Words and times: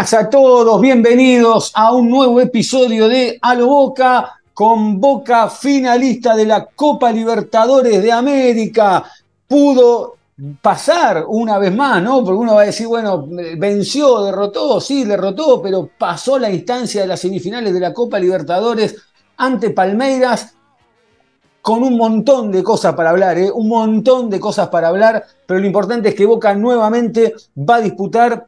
Buenas 0.00 0.14
a 0.14 0.30
todos, 0.30 0.80
bienvenidos 0.80 1.72
a 1.74 1.92
un 1.92 2.08
nuevo 2.08 2.40
episodio 2.40 3.06
de 3.06 3.38
A 3.42 3.54
lo 3.54 3.66
Boca 3.66 4.40
con 4.54 4.98
Boca 4.98 5.50
finalista 5.50 6.34
de 6.34 6.46
la 6.46 6.64
Copa 6.64 7.12
Libertadores 7.12 8.02
de 8.02 8.10
América. 8.10 9.04
Pudo 9.46 10.16
pasar 10.62 11.26
una 11.28 11.58
vez 11.58 11.76
más, 11.76 12.02
¿no? 12.02 12.24
Porque 12.24 12.38
uno 12.38 12.54
va 12.54 12.62
a 12.62 12.66
decir, 12.66 12.86
bueno, 12.86 13.26
venció, 13.58 14.24
derrotó, 14.24 14.80
sí, 14.80 15.04
derrotó, 15.04 15.60
pero 15.60 15.90
pasó 15.98 16.38
la 16.38 16.50
instancia 16.50 17.02
de 17.02 17.06
las 17.06 17.20
semifinales 17.20 17.74
de 17.74 17.80
la 17.80 17.92
Copa 17.92 18.18
Libertadores 18.18 18.96
ante 19.36 19.68
Palmeiras 19.68 20.54
con 21.60 21.82
un 21.82 21.98
montón 21.98 22.50
de 22.50 22.62
cosas 22.62 22.94
para 22.94 23.10
hablar, 23.10 23.36
¿eh? 23.36 23.50
un 23.50 23.68
montón 23.68 24.30
de 24.30 24.40
cosas 24.40 24.68
para 24.68 24.88
hablar, 24.88 25.26
pero 25.44 25.60
lo 25.60 25.66
importante 25.66 26.08
es 26.08 26.14
que 26.14 26.24
Boca 26.24 26.54
nuevamente 26.54 27.34
va 27.54 27.76
a 27.76 27.80
disputar 27.82 28.46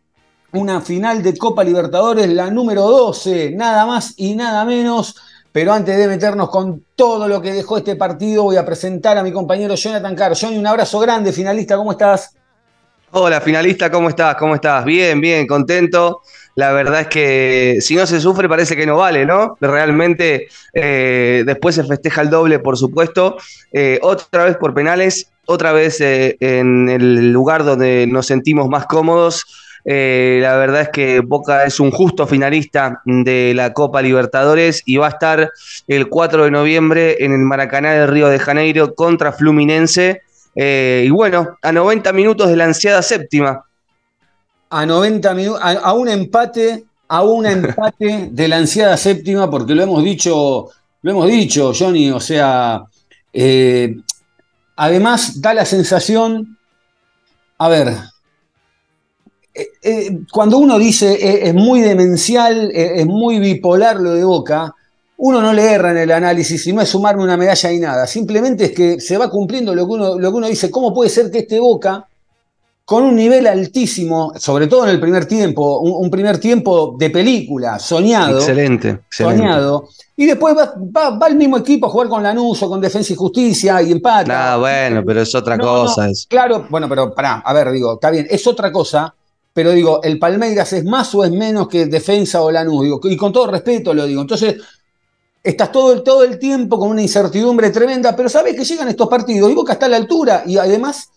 una 0.52 0.80
final 0.80 1.22
de 1.22 1.36
Copa 1.36 1.64
Libertadores, 1.64 2.28
la 2.28 2.50
número 2.50 2.82
12, 2.82 3.52
nada 3.52 3.86
más 3.86 4.14
y 4.16 4.34
nada 4.34 4.64
menos. 4.64 5.16
Pero 5.50 5.72
antes 5.72 5.96
de 5.96 6.08
meternos 6.08 6.48
con 6.50 6.84
todo 6.94 7.28
lo 7.28 7.40
que 7.40 7.52
dejó 7.52 7.78
este 7.78 7.96
partido, 7.96 8.44
voy 8.44 8.56
a 8.56 8.64
presentar 8.64 9.18
a 9.18 9.22
mi 9.22 9.32
compañero 9.32 9.74
Jonathan 9.74 10.14
Carr. 10.14 10.34
Johnny, 10.38 10.58
un 10.58 10.66
abrazo 10.66 10.98
grande, 10.98 11.32
finalista, 11.32 11.76
¿cómo 11.76 11.92
estás? 11.92 12.34
Hola, 13.12 13.40
finalista, 13.42 13.90
¿cómo 13.90 14.08
estás? 14.08 14.36
¿Cómo 14.36 14.54
estás? 14.54 14.84
Bien, 14.86 15.20
bien, 15.20 15.46
contento. 15.46 16.22
La 16.54 16.72
verdad 16.72 17.02
es 17.02 17.08
que 17.08 17.78
si 17.80 17.94
no 17.94 18.06
se 18.06 18.20
sufre 18.20 18.48
parece 18.48 18.76
que 18.76 18.86
no 18.86 18.96
vale, 18.96 19.26
¿no? 19.26 19.56
Realmente 19.60 20.48
eh, 20.72 21.42
después 21.44 21.74
se 21.74 21.84
festeja 21.84 22.22
el 22.22 22.30
doble, 22.30 22.58
por 22.58 22.78
supuesto. 22.78 23.36
Eh, 23.72 23.98
otra 24.02 24.44
vez 24.44 24.56
por 24.56 24.72
penales, 24.72 25.30
otra 25.46 25.72
vez 25.72 26.00
eh, 26.00 26.36
en 26.40 26.88
el 26.88 27.32
lugar 27.32 27.64
donde 27.64 28.06
nos 28.06 28.26
sentimos 28.26 28.68
más 28.68 28.86
cómodos 28.86 29.61
eh, 29.84 30.38
la 30.40 30.56
verdad 30.56 30.82
es 30.82 30.88
que 30.90 31.20
Boca 31.20 31.64
es 31.64 31.80
un 31.80 31.90
justo 31.90 32.26
finalista 32.26 33.02
de 33.04 33.52
la 33.54 33.72
Copa 33.72 34.00
Libertadores 34.00 34.82
y 34.86 34.96
va 34.96 35.06
a 35.06 35.10
estar 35.10 35.50
el 35.88 36.08
4 36.08 36.44
de 36.44 36.50
noviembre 36.50 37.24
en 37.24 37.32
el 37.32 37.40
Maracaná 37.40 37.92
de 37.92 38.06
Río 38.06 38.28
de 38.28 38.38
Janeiro 38.38 38.94
contra 38.94 39.32
Fluminense. 39.32 40.22
Eh, 40.54 41.04
y 41.06 41.10
bueno, 41.10 41.56
a 41.62 41.72
90 41.72 42.12
minutos 42.12 42.48
de 42.48 42.56
la 42.56 42.64
ansiada 42.64 43.02
séptima. 43.02 43.64
A 44.70 44.86
90 44.86 45.34
minutos, 45.34 45.60
a, 45.62 45.92
un 45.92 46.08
empate, 46.08 46.84
a 47.08 47.22
un 47.22 47.46
empate 47.46 48.28
de 48.30 48.48
la 48.48 48.58
ansiada 48.58 48.96
séptima, 48.96 49.50
porque 49.50 49.74
lo 49.74 49.82
hemos 49.82 50.02
dicho, 50.04 50.68
lo 51.02 51.10
hemos 51.10 51.26
dicho, 51.26 51.72
Johnny, 51.76 52.10
o 52.10 52.20
sea, 52.20 52.82
eh, 53.32 53.96
además 54.76 55.40
da 55.40 55.52
la 55.52 55.64
sensación, 55.64 56.56
a 57.58 57.68
ver, 57.68 57.94
eh, 59.54 59.68
eh, 59.82 60.18
cuando 60.32 60.56
uno 60.56 60.78
dice 60.78 61.12
eh, 61.12 61.48
es 61.48 61.54
muy 61.54 61.82
demencial, 61.82 62.70
es 62.72 63.06
muy 63.06 63.38
bipolar 63.38 64.00
lo 64.00 64.14
de 64.14 64.24
Boca, 64.24 64.74
uno 65.18 65.42
no 65.42 65.52
le 65.52 65.72
erra 65.72 65.90
en 65.90 65.98
el 65.98 66.10
análisis 66.10 66.66
y 66.66 66.72
no 66.72 66.80
es 66.80 66.88
sumarme 66.88 67.22
una 67.22 67.36
medalla 67.36 67.70
y 67.72 67.78
nada. 67.78 68.06
Simplemente 68.06 68.66
es 68.66 68.72
que 68.72 69.00
se 69.00 69.18
va 69.18 69.30
cumpliendo 69.30 69.74
lo 69.74 69.86
que 69.86 69.92
uno, 69.92 70.18
lo 70.18 70.30
que 70.30 70.36
uno 70.36 70.48
dice. 70.48 70.70
¿Cómo 70.70 70.94
puede 70.94 71.10
ser 71.10 71.30
que 71.30 71.40
este 71.40 71.60
Boca, 71.60 72.08
con 72.84 73.04
un 73.04 73.14
nivel 73.14 73.46
altísimo, 73.46 74.32
sobre 74.36 74.66
todo 74.66 74.84
en 74.84 74.90
el 74.90 75.00
primer 75.00 75.26
tiempo, 75.26 75.80
un, 75.80 76.10
primer 76.10 76.38
tiempo 76.38 76.96
de 76.98 77.10
película, 77.10 77.78
soñado. 77.78 78.38
Excelente, 78.38 79.00
Soñado. 79.10 79.88
Y 80.16 80.26
después 80.26 80.56
va, 80.56 81.28
el 81.28 81.36
mismo 81.36 81.58
equipo 81.58 81.86
a 81.86 81.90
jugar 81.90 82.08
con 82.08 82.22
Lanús 82.22 82.62
o 82.62 82.68
con 82.68 82.80
Defensa 82.80 83.12
y 83.12 83.16
Justicia 83.16 83.82
y 83.82 83.92
empata. 83.92 84.54
Ah, 84.54 84.56
bueno, 84.56 85.02
pero 85.06 85.20
es 85.20 85.34
otra 85.34 85.58
cosa. 85.58 86.08
Claro, 86.28 86.66
bueno, 86.68 86.88
pero 86.88 87.14
pará, 87.14 87.42
a 87.44 87.52
ver, 87.52 87.70
digo, 87.70 87.94
está 87.94 88.10
bien, 88.10 88.26
es 88.28 88.46
otra 88.46 88.72
cosa 88.72 89.14
pero 89.52 89.72
digo, 89.72 90.02
el 90.02 90.18
Palmeiras 90.18 90.72
es 90.72 90.84
más 90.84 91.14
o 91.14 91.24
es 91.24 91.30
menos 91.30 91.68
que 91.68 91.86
defensa 91.86 92.42
o 92.42 92.50
Lanús, 92.50 92.84
digo, 92.84 93.00
y 93.04 93.16
con 93.16 93.32
todo 93.32 93.46
respeto 93.46 93.92
lo 93.92 94.06
digo. 94.06 94.22
Entonces, 94.22 94.56
estás 95.42 95.70
todo 95.70 95.92
el, 95.92 96.02
todo 96.02 96.22
el 96.22 96.38
tiempo 96.38 96.78
con 96.78 96.90
una 96.90 97.02
incertidumbre 97.02 97.70
tremenda, 97.70 98.14
pero 98.16 98.28
sabes 98.28 98.54
que 98.56 98.64
llegan 98.64 98.88
estos 98.88 99.08
partidos 99.08 99.50
y 99.50 99.54
Boca 99.54 99.74
está 99.74 99.86
a 99.86 99.90
la 99.90 99.96
altura 99.96 100.44
y 100.46 100.56
además 100.56 101.10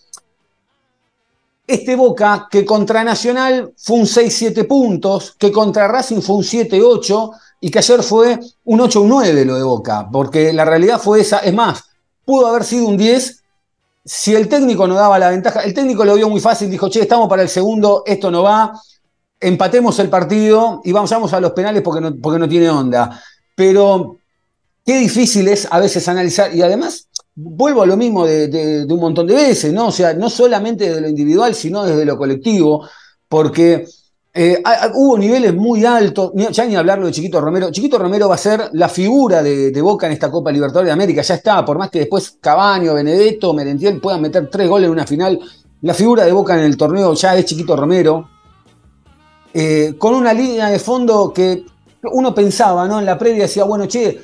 este 1.68 1.96
Boca 1.96 2.48
que 2.50 2.66
contra 2.66 3.04
Nacional 3.04 3.74
fue 3.78 3.98
un 3.98 4.06
6-7 4.06 4.68
puntos, 4.68 5.36
que 5.38 5.52
contra 5.52 5.88
Racing 5.88 6.22
fue 6.22 6.36
un 6.36 6.44
7-8 6.44 7.32
y 7.62 7.72
que 7.72 7.80
ayer 7.80 8.04
fue 8.04 8.40
un 8.66 8.80
8-9 8.80 9.46
lo 9.46 9.56
de 9.56 9.64
Boca, 9.64 10.08
porque 10.12 10.54
la 10.54 10.66
realidad 10.66 11.00
fue 11.00 11.22
esa, 11.22 11.40
es 11.40 11.54
más, 11.54 11.84
pudo 12.24 12.48
haber 12.48 12.64
sido 12.64 12.88
un 12.88 12.98
10 12.98 13.44
si 14.06 14.36
el 14.36 14.48
técnico 14.48 14.88
no 14.88 14.94
daba 14.94 15.18
la 15.18 15.32
ventaja, 15.32 15.62
el 15.62 15.74
técnico 15.74 16.06
lo 16.06 16.14
vio 16.14 16.30
muy 16.30 16.40
fácil, 16.40 16.70
dijo, 16.70 16.90
che, 16.90 17.02
estamos 17.02 17.28
para 17.28 17.42
el 17.42 17.50
segundo, 17.50 18.04
esto 18.06 18.30
no 18.30 18.44
va, 18.44 18.72
empatemos 19.40 19.98
el 19.98 20.10
partido 20.10 20.82
y 20.84 20.92
vamos, 20.92 21.12
a 21.12 21.40
los 21.40 21.52
penales 21.54 21.82
porque 21.82 22.02
no, 22.02 22.16
porque 22.22 22.40
no 22.40 22.48
tiene 22.48 22.70
onda. 22.70 23.20
Pero 23.56 24.20
qué 24.86 25.00
difícil 25.00 25.48
es 25.48 25.68
a 25.72 25.80
veces 25.80 26.08
analizar, 26.08 26.56
y 26.56 26.62
además 26.62 27.10
vuelvo 27.34 27.82
a 27.82 27.88
lo 27.88 27.98
mismo 27.98 28.28
de, 28.28 28.86
un 28.88 29.00
montón 29.00 29.26
de 29.26 29.34
veces, 29.34 29.74
¿no? 29.74 29.88
O 29.88 29.92
sea, 29.92 30.14
no 30.14 30.30
solamente 30.30 30.94
de 30.94 31.02
lo 31.02 31.10
individual, 31.10 31.56
sino 31.56 31.84
desde 31.84 32.06
lo 32.06 32.16
colectivo, 32.16 32.88
porque 33.28 33.88
eh, 34.38 34.62
hubo 34.96 35.18
niveles 35.18 35.54
muy 35.56 35.86
altos, 35.86 36.34
ya 36.34 36.66
ni 36.66 36.76
hablarlo 36.76 37.06
de 37.06 37.14
Chiquito 37.14 37.40
Romero. 37.40 37.72
Chiquito 37.72 37.98
Romero 37.98 38.28
va 38.28 38.36
a 38.36 38.38
ser 38.38 38.70
la 38.74 38.90
figura 38.90 39.42
de, 39.42 39.82
Boca 39.82 40.08
en 40.08 40.12
esta 40.12 40.30
Copa 40.30 40.52
Libertadores 40.52 40.90
de 40.90 40.92
América, 40.92 41.22
ya 41.22 41.36
está, 41.36 41.64
por 41.64 41.78
más 41.78 41.90
que 41.90 42.00
después 42.00 42.38
Cabaño, 42.42 42.94
Benedetto, 42.96 43.54
Merentiel 43.54 44.02
puedan 44.02 44.22
meter 44.22 44.50
tres 44.50 44.68
goles 44.68 44.88
en 44.88 44.92
una 44.92 45.08
final, 45.08 45.40
la 45.84 45.94
figura 45.94 46.26
de 46.26 46.34
Boca 46.34 46.54
en 46.54 46.66
el 46.66 46.76
torneo 46.76 47.14
ya 47.14 47.34
es 47.38 47.46
Chiquito 47.46 47.78
Romero, 47.78 48.28
eh, 49.54 49.96
con 49.98 50.14
una 50.14 50.34
línea 50.34 50.68
de 50.68 50.80
fondo 50.80 51.32
que 51.32 51.64
uno 52.12 52.36
pensaba, 52.36 52.90
¿no? 52.90 53.00
En 53.00 53.06
la 53.06 53.18
previa 53.18 53.44
decía, 53.44 53.64
bueno, 53.64 53.88
che, 53.88 54.20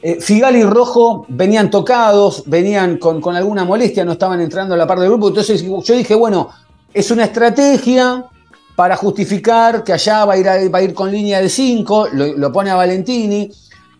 eh, 0.00 0.18
Figal 0.20 0.54
y 0.54 0.62
Rojo 0.62 1.26
venían 1.28 1.72
tocados, 1.72 2.44
venían 2.46 2.98
con, 2.98 3.20
con 3.20 3.34
alguna 3.34 3.64
molestia, 3.64 4.04
no 4.04 4.12
estaban 4.12 4.40
entrando 4.40 4.74
a 4.74 4.76
la 4.76 4.86
par 4.86 5.00
del 5.00 5.08
grupo, 5.08 5.26
entonces 5.26 5.60
yo 5.64 5.94
dije, 5.96 6.14
bueno, 6.14 6.50
es 6.94 7.10
una 7.10 7.24
estrategia 7.24 8.26
para 8.76 8.96
justificar 8.96 9.82
que 9.82 9.94
allá 9.94 10.26
va 10.26 10.34
a 10.34 10.38
ir, 10.38 10.74
va 10.74 10.78
a 10.78 10.82
ir 10.82 10.92
con 10.92 11.10
línea 11.10 11.40
de 11.40 11.48
5, 11.48 12.08
lo, 12.12 12.52
pone 12.52 12.70
a 12.70 12.76
Valentini, 12.76 13.50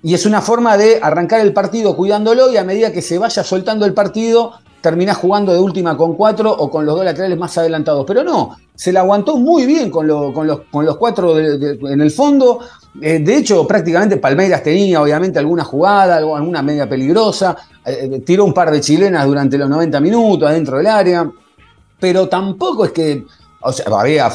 y 0.03 0.15
es 0.15 0.27
una 0.27 0.43
forma 0.43 0.77
de 0.77 1.01
arrancar 1.03 1.41
el 1.41 1.55
partido 1.55 1.97
cuidándolo 1.97 2.53
y 2.53 2.59
a 2.59 2.65
medida 2.65 2.93
que 2.93 3.01
se 3.03 3.19
vaya 3.19 3.43
soltando 3.43 3.87
el 3.87 3.95
partido, 3.95 4.53
termina 4.83 5.15
jugando 5.15 5.53
de 5.53 5.59
última 5.59 5.97
con 5.97 6.15
4 6.15 6.53
o 6.53 6.71
con 6.71 6.85
los 6.85 6.95
dos 6.95 7.05
laterales 7.05 7.39
más 7.39 7.57
adelantados. 7.59 8.05
Pero 8.07 8.23
no, 8.23 8.57
se 8.75 8.93
la 8.93 9.01
aguantó 9.01 9.39
muy 9.39 9.65
bien 9.65 9.91
con, 9.91 10.07
con, 10.33 10.47
los, 10.47 10.61
con 10.71 10.85
los, 10.85 10.97
cuatro 10.99 11.39
en 11.39 12.01
el 12.01 12.11
fondo. 12.11 12.61
Eh, 13.01 13.19
de 13.19 13.37
hecho, 13.37 13.67
prácticamente 13.67 14.19
Palmeiras 14.19 14.63
tenía 14.63 15.03
obviamente 15.03 15.39
alguna 15.39 15.65
jugada, 15.65 16.19
alguna 16.19 16.63
media 16.63 16.89
peligrosa, 16.89 17.57
eh, 17.85 18.11
eh, 18.13 18.21
tiró 18.21 18.45
un 18.45 18.55
par 18.55 18.71
de 18.71 18.81
chilenas 18.81 19.27
durante 19.27 19.59
los 19.59 19.69
90 19.69 19.99
minutos 20.01 20.49
adentro 20.49 20.77
del 20.77 20.87
área, 20.87 21.29
pero 21.99 22.29
tampoco 22.29 22.85
es 22.85 22.93
que 22.93 23.25
O 23.69 23.73
sea, 23.73 23.87
había, 23.99 24.29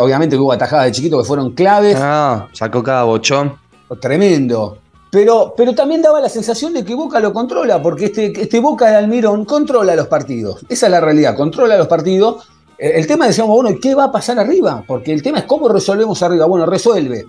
obviamente 0.00 0.36
hubo 0.36 0.52
atajadas 0.52 0.86
de 0.86 0.92
chiquito 0.92 1.18
que 1.18 1.24
fueron 1.24 1.50
claves. 1.50 1.96
Ah, 1.98 2.46
sacó 2.52 2.84
cada 2.84 3.02
bochón. 3.02 3.52
Tremendo. 4.00 4.78
Pero, 5.10 5.54
pero 5.56 5.74
también 5.74 6.00
daba 6.00 6.20
la 6.20 6.28
sensación 6.28 6.72
de 6.72 6.84
que 6.84 6.94
Boca 6.94 7.18
lo 7.18 7.32
controla, 7.32 7.82
porque 7.82 8.04
este, 8.06 8.32
este 8.40 8.60
Boca 8.60 8.88
de 8.88 8.94
Almirón 8.94 9.44
controla 9.44 9.96
los 9.96 10.06
partidos. 10.06 10.64
Esa 10.68 10.86
es 10.86 10.92
la 10.92 11.00
realidad, 11.00 11.36
controla 11.36 11.76
los 11.76 11.88
partidos. 11.88 12.48
El 12.78 13.08
tema 13.08 13.26
decíamos, 13.26 13.60
bueno, 13.60 13.76
¿qué 13.82 13.96
va 13.96 14.04
a 14.04 14.12
pasar 14.12 14.38
arriba? 14.38 14.84
Porque 14.86 15.12
el 15.12 15.20
tema 15.20 15.40
es 15.40 15.44
cómo 15.46 15.68
resolvemos 15.68 16.22
arriba. 16.22 16.46
Bueno, 16.46 16.64
resuelve. 16.64 17.26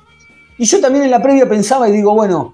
Y 0.60 0.66
yo 0.66 0.80
también 0.80 1.06
en 1.06 1.12
la 1.12 1.24
previa 1.24 1.50
pensaba 1.50 1.90
y 1.90 1.92
digo, 1.92 2.14
bueno, 2.14 2.54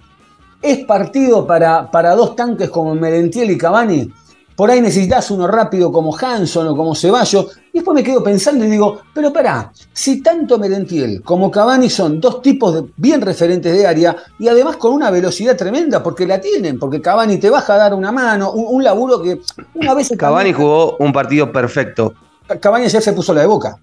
es 0.61 0.85
partido 0.85 1.45
para, 1.45 1.91
para 1.91 2.15
dos 2.15 2.37
tanques 2.37 2.69
como 2.69 2.95
Merentiel 2.95 3.51
y 3.51 3.57
Cavani. 3.57 4.09
Por 4.57 4.71
ahí 4.71 4.81
necesitas 4.81 5.29
uno 5.29 5.45
rápido 5.45 5.91
como 5.91 6.17
Hanson 6.17 6.67
o 6.69 6.75
como 6.75 6.95
Ceballos. 6.95 7.59
Y 7.71 7.77
después 7.77 7.93
me 7.93 8.03
quedo 8.03 8.23
pensando 8.23 8.65
y 8.65 8.69
digo, 8.71 9.01
pero 9.13 9.31
pará, 9.31 9.71
si 9.93 10.19
tanto 10.23 10.57
Merentiel 10.57 11.21
como 11.21 11.51
Cavani 11.51 11.91
son 11.91 12.19
dos 12.19 12.41
tipos 12.41 12.73
de, 12.73 12.83
bien 12.97 13.21
referentes 13.21 13.71
de 13.71 13.85
área 13.85 14.15
y 14.39 14.47
además 14.47 14.77
con 14.77 14.93
una 14.93 15.11
velocidad 15.11 15.55
tremenda, 15.55 16.01
porque 16.01 16.25
la 16.25 16.41
tienen, 16.41 16.79
porque 16.79 16.99
Cavani 16.99 17.37
te 17.37 17.51
baja 17.51 17.75
a 17.75 17.77
dar 17.77 17.93
una 17.93 18.11
mano, 18.11 18.51
un, 18.51 18.83
laburo 18.83 19.21
que 19.21 19.39
una 19.75 19.93
vez... 19.93 20.11
Cavani 20.17 20.53
jugó 20.53 20.97
un 20.97 21.13
partido 21.13 21.51
perfecto. 21.51 22.15
Cavani 22.59 22.85
ayer 22.85 23.03
se 23.03 23.13
puso 23.13 23.35
la 23.35 23.41
de 23.41 23.47
boca. 23.47 23.77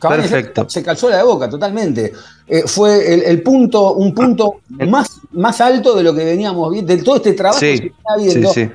Perfecto. 0.00 0.68
Se 0.68 0.82
calzó 0.82 1.08
la 1.08 1.18
de 1.18 1.22
boca 1.22 1.48
totalmente. 1.48 2.12
Eh, 2.48 2.64
fue 2.66 3.30
el, 3.30 3.42
punto, 3.44 3.94
un 3.94 4.12
punto 4.12 4.56
más, 4.70 5.20
más 5.30 5.60
alto 5.60 5.94
de 5.94 6.02
lo 6.02 6.12
que 6.12 6.24
veníamos 6.24 6.68
viendo, 6.72 6.96
de 6.96 7.00
todo 7.00 7.16
este 7.16 7.34
trabajo 7.34 7.60
que 7.60 7.74
está 7.74 8.16
viendo. 8.18 8.52
Sí, 8.52 8.64
sí 8.64 8.70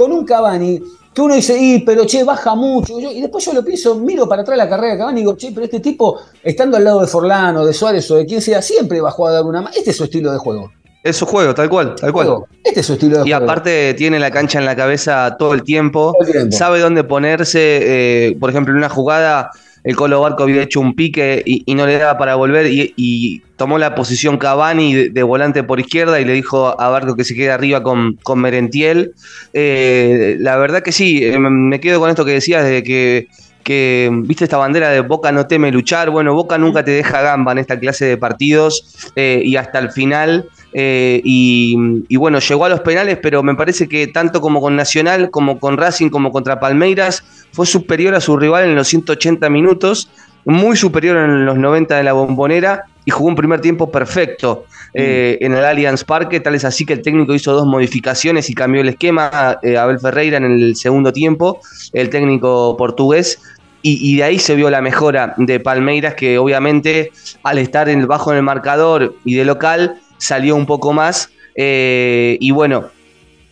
con 0.00 0.12
un 0.12 0.24
Cavani 0.24 0.80
que 1.12 1.20
uno 1.20 1.34
dice, 1.34 1.58
y 1.60 1.80
pero 1.80 2.06
che, 2.06 2.24
baja 2.24 2.54
mucho. 2.54 2.98
y 2.98 3.20
después 3.20 3.44
yo 3.44 3.52
lo 3.52 3.62
pienso, 3.62 3.96
miro 3.96 4.26
para 4.26 4.40
atrás 4.40 4.56
la 4.56 4.66
carrera 4.66 4.94
de 4.94 4.98
Cavani 4.98 5.20
y 5.20 5.22
digo, 5.24 5.36
che, 5.36 5.52
pero 5.52 5.64
este 5.64 5.80
tipo, 5.80 6.18
estando 6.42 6.78
al 6.78 6.84
lado 6.84 7.02
de 7.02 7.06
Forlano, 7.06 7.66
de 7.66 7.74
Suárez 7.74 8.10
o 8.10 8.16
de 8.16 8.24
quien 8.24 8.40
sea, 8.40 8.62
siempre 8.62 8.98
bajó 9.02 9.26
a 9.26 9.32
dar 9.32 9.44
una 9.44 9.60
más. 9.60 9.76
Este 9.76 9.90
es 9.90 9.96
su 9.98 10.04
estilo 10.04 10.32
de 10.32 10.38
juego. 10.38 10.72
Es 11.02 11.16
su 11.16 11.26
juego, 11.26 11.54
tal 11.54 11.68
cual, 11.68 11.94
tal 11.96 12.12
cual. 12.14 12.44
Este 12.64 12.80
es 12.80 12.86
su 12.86 12.94
estilo 12.94 13.18
de 13.18 13.28
y 13.28 13.30
juego. 13.30 13.42
Y 13.42 13.44
aparte 13.44 13.92
tiene 13.92 14.18
la 14.18 14.30
cancha 14.30 14.58
en 14.58 14.64
la 14.64 14.74
cabeza 14.74 15.36
todo 15.38 15.52
el 15.52 15.64
tiempo, 15.64 16.16
sabe 16.50 16.80
dónde 16.80 17.04
ponerse, 17.04 17.58
eh, 17.82 18.36
por 18.40 18.48
ejemplo, 18.48 18.72
en 18.72 18.78
una 18.78 18.88
jugada 18.88 19.50
el 19.84 19.96
Colo 19.96 20.20
Barco 20.20 20.42
había 20.42 20.62
hecho 20.62 20.80
un 20.80 20.94
pique 20.94 21.42
y, 21.44 21.74
no 21.74 21.86
le 21.86 21.98
daba 21.98 22.18
para 22.18 22.34
volver 22.34 22.66
y, 22.70 23.42
tomó 23.56 23.76
la 23.76 23.94
posición 23.94 24.38
Cavani 24.38 25.08
de, 25.10 25.22
volante 25.22 25.62
por 25.62 25.80
izquierda 25.80 26.18
y 26.18 26.24
le 26.24 26.32
dijo 26.32 26.80
a 26.80 26.88
Barco 26.88 27.14
que 27.14 27.24
se 27.24 27.34
quede 27.34 27.50
arriba 27.50 27.82
con, 27.82 28.14
con 28.22 28.40
Merentiel. 28.40 29.12
Eh, 29.52 30.36
la 30.40 30.56
verdad 30.56 30.82
que 30.82 30.92
sí, 30.92 31.22
eh, 31.22 31.38
me 31.38 31.78
quedo 31.78 32.00
con 32.00 32.08
esto 32.08 32.24
que 32.24 32.32
decías 32.32 32.64
de 32.64 32.82
que 32.82 33.28
que 33.62 34.10
viste 34.12 34.44
esta 34.44 34.56
bandera 34.56 34.90
de 34.90 35.00
Boca 35.00 35.32
no 35.32 35.46
teme 35.46 35.70
luchar. 35.70 36.10
Bueno, 36.10 36.34
Boca 36.34 36.58
nunca 36.58 36.84
te 36.84 36.90
deja 36.92 37.22
gamba 37.22 37.52
en 37.52 37.58
esta 37.58 37.78
clase 37.78 38.04
de 38.04 38.16
partidos 38.16 39.12
eh, 39.16 39.42
y 39.44 39.56
hasta 39.56 39.78
el 39.78 39.90
final 39.90 40.48
eh, 40.72 41.20
y, 41.24 42.16
bueno, 42.16 42.38
llegó 42.38 42.64
a 42.64 42.68
los 42.68 42.80
penales, 42.80 43.18
pero 43.22 43.42
me 43.42 43.54
parece 43.54 43.88
que 43.88 44.06
tanto 44.06 44.40
como 44.40 44.60
con 44.60 44.76
Nacional, 44.76 45.30
como 45.30 45.58
con 45.58 45.76
Racing, 45.76 46.10
como 46.10 46.30
contra 46.30 46.60
Palmeiras, 46.60 47.24
fue 47.52 47.66
superior 47.66 48.14
a 48.14 48.20
su 48.20 48.36
rival 48.36 48.64
en 48.64 48.74
los 48.74 48.88
180 48.88 49.48
minutos, 49.50 50.10
muy 50.44 50.76
superior 50.76 51.16
en 51.16 51.44
los 51.44 51.58
90 51.58 51.96
de 51.96 52.02
la 52.04 52.12
bombonera 52.12 52.84
y 53.04 53.10
jugó 53.10 53.28
un 53.28 53.36
primer 53.36 53.60
tiempo 53.60 53.90
perfecto 53.90 54.64
eh, 54.94 55.38
en 55.40 55.52
el 55.52 55.64
Allianz 55.64 56.04
Parque, 56.04 56.40
tal 56.40 56.54
es 56.54 56.64
así 56.64 56.84
que 56.84 56.92
el 56.92 57.02
técnico 57.02 57.34
hizo 57.34 57.52
dos 57.52 57.66
modificaciones 57.66 58.50
y 58.50 58.54
cambió 58.54 58.80
el 58.80 58.88
esquema, 58.88 59.58
eh, 59.62 59.76
Abel 59.76 60.00
Ferreira 60.00 60.38
en 60.38 60.44
el 60.44 60.76
segundo 60.76 61.12
tiempo, 61.12 61.60
el 61.92 62.10
técnico 62.10 62.76
portugués, 62.76 63.40
y, 63.82 64.18
de 64.18 64.24
ahí 64.24 64.38
se 64.38 64.56
vio 64.56 64.68
la 64.68 64.82
mejora 64.82 65.32
de 65.38 65.58
Palmeiras, 65.58 66.14
que 66.14 66.36
obviamente 66.36 67.12
al 67.42 67.56
estar 67.56 67.88
en, 67.88 68.06
bajo 68.06 68.30
en 68.30 68.36
el 68.36 68.42
marcador 68.42 69.14
y 69.24 69.36
de 69.36 69.46
local, 69.46 69.98
salió 70.20 70.54
un 70.54 70.66
poco 70.66 70.92
más. 70.92 71.30
Eh, 71.56 72.38
y 72.40 72.52
bueno, 72.52 72.90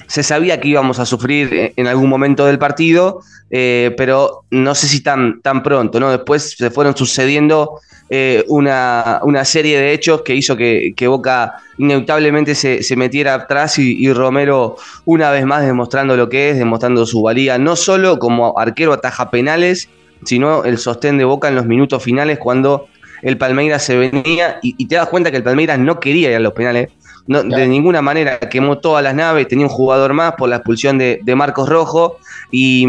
se 0.07 0.23
sabía 0.23 0.61
que 0.61 0.69
íbamos 0.69 1.01
a 1.01 1.07
sufrir 1.07 1.73
en 1.75 1.87
algún 1.89 2.09
momento 2.09 2.47
del 2.47 2.59
partido, 2.59 3.21
eh, 3.51 3.95
pero 3.97 4.45
no 4.51 4.75
sé 4.75 4.87
si 4.87 5.03
tan, 5.03 5.41
tan 5.43 5.63
pronto, 5.63 5.99
¿no? 5.99 6.11
Después 6.11 6.55
se 6.57 6.71
fueron 6.71 6.97
sucediendo 6.97 7.81
eh, 8.11 8.45
una, 8.49 9.21
serie 9.45 9.79
de 9.79 9.93
hechos 9.93 10.23
que 10.23 10.35
hizo 10.35 10.57
que, 10.57 10.95
Boca 11.09 11.57
inevitablemente 11.77 12.55
se, 12.55 12.97
metiera 12.97 13.35
atrás 13.35 13.79
y, 13.79 14.11
Romero 14.13 14.77
una 15.05 15.31
vez 15.31 15.45
más 15.45 15.65
demostrando 15.65 16.17
lo 16.17 16.29
que 16.29 16.51
es, 16.51 16.59
demostrando 16.59 17.05
su 17.05 17.21
valía, 17.21 17.59
no 17.59 17.77
solo 17.77 18.19
como 18.19 18.59
arquero 18.59 18.95
ataja 18.95 19.31
penales, 19.31 19.91
sino 20.25 20.65
el 20.65 20.79
sostén 20.79 21.19
de 21.19 21.25
Boca 21.25 21.49
en 21.49 21.55
los 21.55 21.67
minutos 21.67 22.03
finales 22.03 22.39
cuando 22.39 22.89
el 23.23 23.39
Palmeiras 23.39 23.85
se 23.85 23.97
venía 23.97 24.59
y, 24.63 24.87
te 24.87 24.97
das 24.97 25.09
cuenta 25.09 25.31
que 25.31 25.37
el 25.37 25.43
Palmeiras 25.43 25.79
no 25.79 26.01
quería 26.01 26.31
ir 26.31 26.37
a 26.37 26.41
los 26.41 26.53
penales. 26.53 26.89
No, 27.27 27.43
De 27.43 27.69
ninguna 27.69 28.01
manera 28.01 28.39
quemó 28.39 28.79
todas 28.79 29.05
las 29.05 29.15
naves, 29.15 29.47
tenía 29.49 29.67
un 29.67 29.71
jugador 29.71 30.15
más 30.15 30.33
por 30.33 30.49
la 30.49 30.57
expulsión 30.57 30.97
de, 30.97 31.21
Marcos 31.37 31.69
Rojo 31.69 32.19
y, 32.51 32.87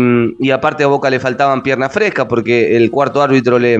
aparte 0.52 0.84
a 0.84 0.88
Boca 0.88 1.10
le 1.10 1.20
faltaban 1.20 1.62
piernas 1.62 1.92
frescas 1.92 2.26
porque 2.28 2.78
el 2.78 2.90
cuarto 2.90 3.22
árbitro 3.22 3.60
le, 3.60 3.78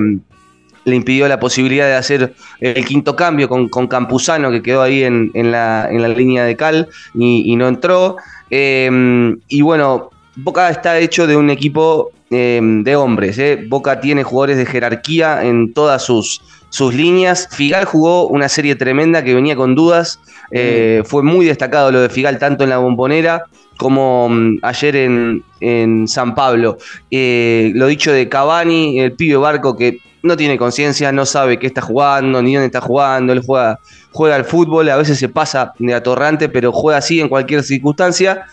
le 0.84 0.96
impidió 0.96 1.28
la 1.28 1.40
posibilidad 1.40 1.86
de 1.86 1.94
hacer 1.94 2.34
el 2.60 2.84
quinto 2.84 3.16
cambio 3.16 3.48
con, 3.48 3.68
con 3.70 3.86
Campuzano 3.86 4.50
que 4.50 4.62
quedó 4.62 4.82
ahí 4.82 5.02
en, 5.02 5.30
la, 5.50 5.88
línea 5.90 6.44
de 6.44 6.56
cal 6.56 6.88
y, 7.14 7.56
no 7.56 7.66
entró. 7.66 8.16
Eh, 8.50 9.36
y 9.48 9.62
bueno, 9.62 10.10
Boca 10.36 10.68
está 10.70 10.98
hecho 10.98 11.26
de 11.26 11.36
un 11.36 11.50
equipo 11.50 12.12
Em, 12.32 12.84
de 12.84 12.94
hombres. 12.94 13.38
¿eh? 13.38 13.64
Boca 13.66 14.00
tiene 14.00 14.22
jugadores 14.22 14.56
de 14.56 14.64
jerarquía 14.64 15.42
en 15.42 15.72
todas 15.72 16.04
sus, 16.04 16.40
sus 16.68 16.94
líneas. 16.94 17.48
Figal 17.50 17.84
jugó 17.84 18.28
una 18.28 18.48
serie 18.48 18.76
tremenda 18.76 19.24
que 19.24 19.34
venía 19.34 19.56
con 19.56 19.74
dudas. 19.74 20.20
Eh, 20.52 21.02
fue 21.04 21.24
muy 21.24 21.44
destacado 21.46 21.90
lo 21.90 22.00
de 22.00 22.08
Figal 22.08 22.38
tanto 22.38 22.62
en 22.62 22.70
la 22.70 22.78
bombonera 22.78 23.46
como 23.76 24.28
mm, 24.28 24.58
ayer 24.62 24.94
en, 24.94 25.42
en, 25.58 26.06
San 26.06 26.36
Pablo. 26.36 26.78
Eh, 27.10 27.72
lo 27.74 27.88
dicho 27.88 28.12
de 28.12 28.28
Cavani, 28.28 29.00
el 29.00 29.12
pibe 29.12 29.36
Barco 29.36 29.76
que 29.76 29.98
no 30.22 30.36
tiene 30.36 30.56
conciencia, 30.56 31.10
no 31.10 31.26
sabe 31.26 31.58
qué 31.58 31.66
está 31.66 31.80
jugando, 31.80 32.42
ni 32.42 32.54
dónde 32.54 32.66
está 32.66 32.80
jugando, 32.80 33.32
él 33.32 33.42
juega, 33.44 33.80
juega 34.12 34.36
al 34.36 34.44
fútbol, 34.44 34.88
a 34.90 34.96
veces 34.96 35.18
se 35.18 35.28
pasa 35.28 35.72
de 35.78 35.94
atorrante, 35.94 36.48
pero 36.48 36.70
juega 36.70 36.98
así 36.98 37.20
en 37.20 37.28
cualquier 37.28 37.64
circunstancia. 37.64 38.46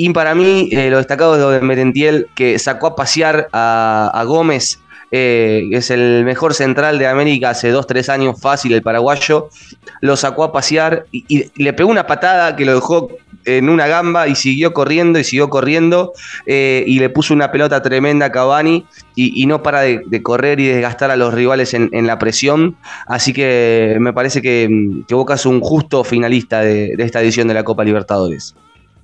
Y 0.00 0.08
para 0.14 0.34
mí, 0.34 0.70
eh, 0.72 0.88
lo 0.88 0.96
destacado 0.96 1.34
es 1.34 1.42
lo 1.42 1.50
de 1.50 1.60
Merentiel, 1.60 2.28
que 2.34 2.58
sacó 2.58 2.86
a 2.86 2.96
pasear 2.96 3.48
a, 3.52 4.24
Gómez, 4.26 4.80
eh, 5.10 5.66
que 5.70 5.76
es 5.76 5.90
el 5.90 6.24
mejor 6.24 6.54
central 6.54 6.98
de 6.98 7.06
América 7.06 7.50
hace 7.50 7.68
dos, 7.68 7.86
tres 7.86 8.08
años 8.08 8.40
fácil, 8.40 8.72
el 8.72 8.80
paraguayo. 8.80 9.50
Lo 10.00 10.16
sacó 10.16 10.44
a 10.44 10.52
pasear 10.52 11.04
y, 11.12 11.50
le 11.54 11.74
pegó 11.74 11.90
una 11.90 12.06
patada 12.06 12.56
que 12.56 12.64
lo 12.64 12.74
dejó 12.76 13.10
en 13.44 13.68
una 13.68 13.88
gamba 13.88 14.26
y 14.26 14.36
siguió 14.36 14.72
corriendo 14.72 15.18
y 15.18 15.24
siguió 15.24 15.50
corriendo 15.50 16.14
eh, 16.46 16.82
y 16.86 16.98
le 16.98 17.10
puso 17.10 17.34
una 17.34 17.52
pelota 17.52 17.82
tremenda 17.82 18.26
a 18.26 18.32
Cavani 18.32 18.86
y, 19.14 19.44
no 19.44 19.62
para 19.62 19.82
de, 19.82 20.22
correr 20.22 20.60
y 20.60 20.66
desgastar 20.68 21.10
a 21.10 21.16
los 21.16 21.34
rivales 21.34 21.74
en, 21.74 22.06
la 22.06 22.18
presión. 22.18 22.78
Así 23.06 23.34
que 23.34 23.98
me 24.00 24.14
parece 24.14 24.40
que, 24.40 24.66
Boca 25.10 25.34
es 25.34 25.44
un 25.44 25.60
justo 25.60 26.04
finalista 26.04 26.62
de 26.62 26.94
esta 26.96 27.20
edición 27.20 27.48
de 27.48 27.52
la 27.52 27.64
Copa 27.64 27.84
Libertadores. 27.84 28.54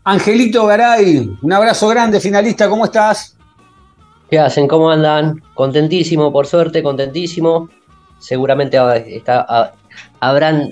Angelito 0.08 0.64
Garay, 0.66 1.36
un 1.42 1.52
abrazo 1.52 1.88
grande, 1.88 2.20
finalista, 2.20 2.68
¿cómo 2.68 2.84
estás? 2.84 3.36
¿Qué 4.30 4.38
hacen? 4.38 4.68
¿Cómo 4.68 4.88
andan? 4.88 5.42
Contentísimo, 5.52 6.32
por 6.32 6.46
suerte, 6.46 6.80
contentísimo. 6.80 7.68
Seguramente 8.20 8.78
habrán 10.20 10.70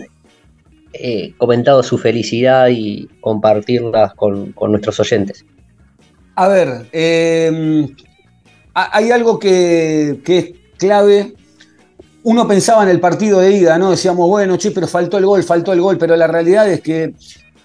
eh, 0.92 1.34
comentado 1.36 1.82
su 1.82 1.98
felicidad 1.98 2.68
y 2.70 3.08
compartirlas 3.20 4.14
con, 4.14 4.54
nuestros 4.68 5.00
oyentes. 5.00 5.44
A 6.36 6.46
ver, 6.46 6.86
em, 6.92 7.88
hay 8.72 9.10
algo 9.10 9.40
que, 9.40 10.20
que, 10.24 10.38
es 10.38 10.50
clave. 10.78 11.34
Uno 12.22 12.46
pensaba 12.46 12.84
en 12.84 12.88
el 12.88 13.00
partido 13.00 13.40
de 13.40 13.50
ida, 13.50 13.78
¿no? 13.78 13.90
Decíamos, 13.90 14.28
bueno, 14.28 14.56
che, 14.58 14.70
pero 14.70 14.86
faltó 14.86 15.18
el 15.18 15.26
gol, 15.26 15.42
faltó 15.42 15.72
el 15.72 15.80
gol, 15.80 15.98
pero 15.98 16.14
la 16.14 16.28
realidad 16.28 16.70
es 16.70 16.80
que 16.82 17.14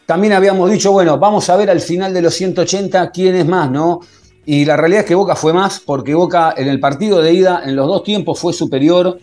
también 0.09 0.33
habíamos 0.33 0.71
dicho, 0.71 0.91
bueno, 0.91 1.19
vamos 1.19 1.47
a 1.51 1.55
ver 1.55 1.69
al 1.69 1.81
final 1.81 2.11
de 2.15 2.23
los 2.23 2.33
180 2.33 3.11
quién 3.11 3.35
es 3.35 3.45
más, 3.45 3.69
¿no? 3.69 3.99
Y 4.43 4.65
la 4.65 4.75
realidad 4.75 5.01
es 5.01 5.05
que 5.05 5.13
Boca 5.13 5.35
fue 5.35 5.53
más, 5.53 5.79
porque 5.79 6.15
Boca 6.15 6.55
en 6.57 6.67
el 6.67 6.79
partido 6.79 7.21
de 7.21 7.31
ida, 7.31 7.61
en 7.63 7.75
los 7.75 7.85
dos 7.85 8.03
tiempos, 8.03 8.39
fue 8.39 8.51
superior. 8.51 9.19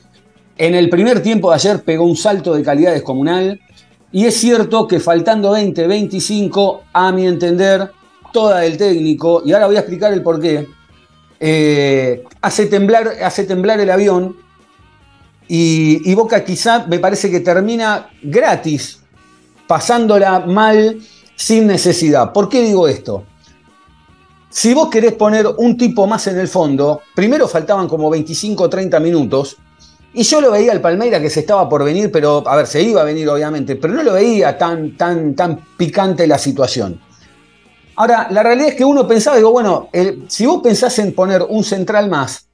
En 0.56 0.76
el 0.76 0.88
primer 0.88 1.24
tiempo 1.24 1.50
de 1.50 1.56
ayer 1.56 1.82
pegó 1.82 2.04
un 2.04 2.16
salto 2.16 2.54
de 2.54 2.62
calidad 2.62 2.92
descomunal. 2.92 3.60
Y 4.12 4.26
es 4.26 4.36
cierto 4.36 4.86
que 4.86 5.00
faltando 5.00 5.50
20, 5.50 5.88
25, 5.88 6.82
a 6.92 7.10
mi 7.10 7.26
entender, 7.26 7.90
toda 8.32 8.64
el 8.64 8.76
técnico, 8.76 9.42
y 9.44 9.54
ahora 9.54 9.66
voy 9.66 9.74
a 9.74 9.80
explicar 9.80 10.12
el 10.12 10.22
porqué, 10.22 10.68
eh, 11.40 12.22
hace, 12.40 12.66
temblar, 12.66 13.08
hace 13.24 13.42
temblar 13.42 13.80
el 13.80 13.90
avión. 13.90 14.36
Y, 15.48 16.08
y 16.08 16.14
Boca 16.14 16.44
quizá 16.44 16.86
me 16.86 17.00
parece 17.00 17.28
que 17.28 17.40
termina 17.40 18.08
gratis 18.22 19.00
pasándola 19.66 20.40
mal 20.40 21.00
sin 21.34 21.66
necesidad. 21.66 22.32
¿Por 22.32 22.48
qué 22.48 22.62
digo 22.62 22.88
esto? 22.88 23.24
si 24.56 24.72
vos 24.72 24.88
querés 24.88 25.12
poner 25.12 25.46
un 25.58 25.76
tipo 25.76 26.06
más 26.06 26.28
en 26.28 26.38
el 26.38 26.48
fondo, 26.48 27.02
primero 27.14 27.46
faltaban 27.46 27.86
como 27.86 28.08
25 28.08 28.64
o 28.64 28.70
30 28.70 29.00
minutos, 29.00 29.58
y 30.14 30.22
yo 30.22 30.40
lo 30.40 30.50
veía 30.50 30.72
al 30.72 30.80
Palmeira 30.80 31.20
que 31.20 31.28
se 31.28 31.40
estaba 31.40 31.68
por 31.68 31.84
venir, 31.84 32.10
pero 32.10 32.42
a 32.46 32.56
ver, 32.56 32.66
se 32.66 32.80
iba 32.80 33.02
a 33.02 33.04
venir 33.04 33.28
obviamente, 33.28 33.76
pero 33.76 33.92
no 33.92 34.02
lo 34.02 34.14
veía 34.14 34.56
tan, 34.56 34.96
tan, 34.96 35.34
tan 35.34 35.60
picante 35.76 36.26
la 36.26 36.38
situación. 36.38 36.98
Ahora, 37.96 38.28
la 38.30 38.42
realidad 38.42 38.70
es 38.70 38.76
que 38.76 38.84
uno 38.86 39.06
pensaba, 39.06 39.36
digo, 39.36 39.52
bueno, 39.52 39.90
si 40.26 40.46
vos 40.46 40.62
pensás 40.62 40.98
en 41.00 41.14
poner 41.14 41.42
un 41.46 41.62
central 41.62 42.08
más, 42.08 42.48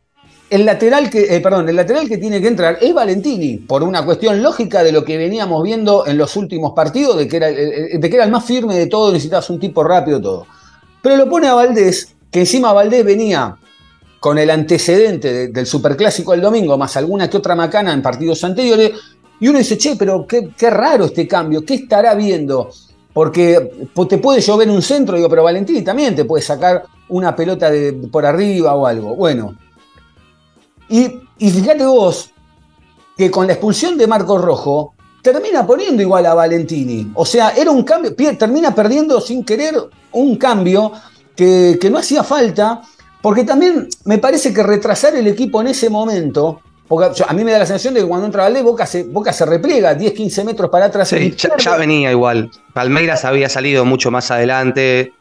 el 0.52 0.66
lateral 0.66 1.09
que, 1.09 1.35
eh, 1.35 1.40
perdón, 1.40 1.66
el 1.71 1.76
lateral 1.76 2.06
que 2.06 2.18
tiene 2.18 2.38
que 2.42 2.49
entrar 2.49 2.76
es 2.78 2.92
Valentini, 2.92 3.56
por 3.56 3.82
una 3.82 4.04
cuestión 4.04 4.42
lógica 4.42 4.85
de 4.85 4.92
lo 4.92 5.02
que 5.02 5.16
veníamos 5.16 5.62
viendo 5.62 6.06
en 6.06 6.18
los 6.18 6.37
últimos 6.37 6.75
partidos, 6.75 7.16
de 7.16 7.26
que 7.26 7.38
era, 7.38 7.49
que 7.50 8.11
era 8.12 8.25
el 8.25 8.30
más 8.30 8.44
firme 8.44 8.76
de 8.76 8.87
todo, 8.87 9.11
necesitabas 9.11 9.49
un 9.49 9.59
tipo 9.59 9.82
rápido, 9.82 10.21
todo. 10.21 10.47
Pero 11.00 11.16
lo 11.16 11.26
pone 11.30 11.49
a 11.49 11.54
Valdés, 11.54 12.14
que 12.30 12.40
encima 12.40 12.75
Valdés 12.75 13.02
venía 13.02 13.56
con 14.21 14.37
el 14.37 14.50
antecedente 14.50 15.49
del 15.49 15.64
superclásico 15.64 16.32
del 16.32 16.42
domingo, 16.42 16.76
más 16.76 16.99
alguna 16.99 17.30
que 17.30 17.38
otra 17.38 17.54
macana 17.54 17.94
en 17.94 18.02
partidos 18.02 18.44
anteriores, 18.44 18.92
y 19.40 19.49
uno 19.49 19.59
dice, 19.59 19.78
che, 19.78 19.97
pero 19.97 20.26
qué, 20.26 20.71
raro 20.71 21.06
este 21.06 21.26
cambio, 21.26 21.64
¿qué 21.64 21.75
estará 21.76 22.14
viendo? 22.14 22.68
Porque 23.14 23.71
te 24.06 24.18
puede 24.18 24.42
llover 24.42 24.68
un 24.68 24.82
centro, 24.82 25.16
digo, 25.16 25.30
pero 25.30 25.44
Valentini 25.44 25.80
también 25.80 26.14
te 26.14 26.26
puede 26.26 26.42
sacar 26.42 26.85
una 27.09 27.35
pelota 27.35 27.71
de, 27.71 27.94
por 27.94 28.26
arriba 28.26 28.75
o 28.75 28.87
algo. 28.87 29.16
Bueno, 29.16 29.56
y, 30.89 31.21
y 31.39 31.51
fíjate 31.51 31.85
vos 31.87 32.31
que 33.17 33.31
con 33.31 33.47
la 33.47 33.55
expulsión 33.55 33.97
de 33.99 34.07
Marco 34.07 34.39
Rojo, 34.39 34.95
termina 35.23 35.67
poniendo 35.67 36.03
igual 36.03 36.27
a 36.27 36.35
Valentini. 36.35 37.12
O 37.15 37.25
sea, 37.25 37.51
era 37.51 37.71
un 37.71 37.85
cambio, 37.85 38.15
termina 38.37 38.75
perdiendo 38.75 39.21
sin 39.21 39.45
querer 39.45 39.75
un 40.12 40.37
cambio 40.37 40.93
que, 41.37 41.79
que 41.81 41.91
no 41.91 41.99
hacía 41.99 42.25
falta 42.25 42.83
porque 43.23 43.45
también 43.45 43.89
me 44.05 44.19
parece 44.19 44.53
que 44.53 44.62
retrasar 44.65 45.15
el 45.15 45.29
equipo 45.29 45.61
en 45.61 45.69
ese 45.69 45.89
momento, 45.89 46.61
porque 46.89 47.23
a 47.27 47.33
mí 47.33 47.45
me 47.45 47.53
da 47.53 47.61
la 47.61 47.67
sensación 47.67 47.95
de 47.95 48.01
que 48.01 48.07
cuando 48.07 48.27
entra 48.27 48.43
Valdés, 48.43 48.65
Boca 48.65 48.85
se, 48.85 49.05
Boca 49.05 49.33
se 49.33 49.47
repliega 49.47 49.95
10, 49.95 50.12
15 50.12 50.45
metros 50.45 50.69
para 50.69 50.87
atrás. 50.87 51.09
Sí, 51.09 51.35
ya, 51.59 51.77
venía 51.77 52.11
igual. 52.11 52.51
Palmeiras 52.75 53.25
había 53.25 53.49
salido 53.49 53.85
mucho 53.85 54.11
más 54.11 54.31
adelante. 54.33 55.12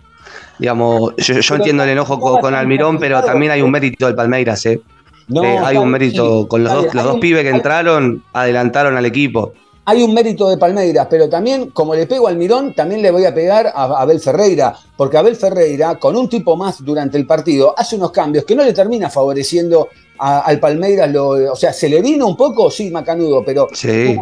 Digamos, 0.57 1.15
yo, 1.17 1.55
entiendo 1.55 1.83
el 1.83 1.89
enojo 1.89 2.19
con, 2.19 2.53
Almirón, 2.55 2.99
pero 2.99 3.21
también 3.23 3.51
hay 3.51 3.61
un 3.61 3.71
mérito 3.71 4.07
del 4.07 4.15
Palmeiras, 4.15 4.65
¿eh? 4.65 4.81
Eh 5.29 5.57
hay 5.63 5.77
un 5.77 5.89
mérito 5.89 6.47
con 6.47 6.63
los, 6.63 6.73
dos, 6.73 6.93
los 6.93 7.03
dos 7.03 7.19
pibes 7.19 7.43
que 7.43 7.49
entraron, 7.49 8.23
adelantaron 8.33 8.97
al 8.97 9.05
equipo 9.05 9.53
hay 9.85 10.03
un 10.03 10.13
mérito 10.13 10.49
de 10.49 10.57
Palmeiras, 10.57 11.07
pero 11.09 11.27
también, 11.27 11.71
como 11.71 11.95
le 11.95 12.05
pego 12.05 12.27
al 12.27 12.37
Mirón, 12.37 12.73
también 12.75 13.01
le 13.01 13.09
voy 13.11 13.25
a 13.25 13.33
pegar 13.33 13.67
a 13.73 14.01
Abel 14.01 14.19
Ferreira, 14.19 14.75
porque 14.95 15.17
Abel 15.17 15.35
Ferreira, 15.35 15.97
con 15.97 16.15
un 16.15 16.29
tipo 16.29 16.55
más 16.55 16.83
durante 16.83 17.17
el 17.17 17.25
partido, 17.25 17.73
hace 17.77 17.95
unos 17.95 18.11
cambios 18.11 18.45
que 18.45 18.55
no 18.55 18.63
le 18.63 18.73
termina 18.73 19.09
favoreciendo 19.09 19.89
al 20.19 20.59
Palmeiras. 20.59 21.13
o 21.15 21.55
sea, 21.55 21.73
¿se 21.73 21.89
le 21.89 22.01
vino 22.01 22.27
un 22.27 22.37
poco? 22.37 22.69
Sí, 22.69 22.91
Macanudo, 22.91 23.43
pero. 23.43 23.67
Sí. 23.73 24.17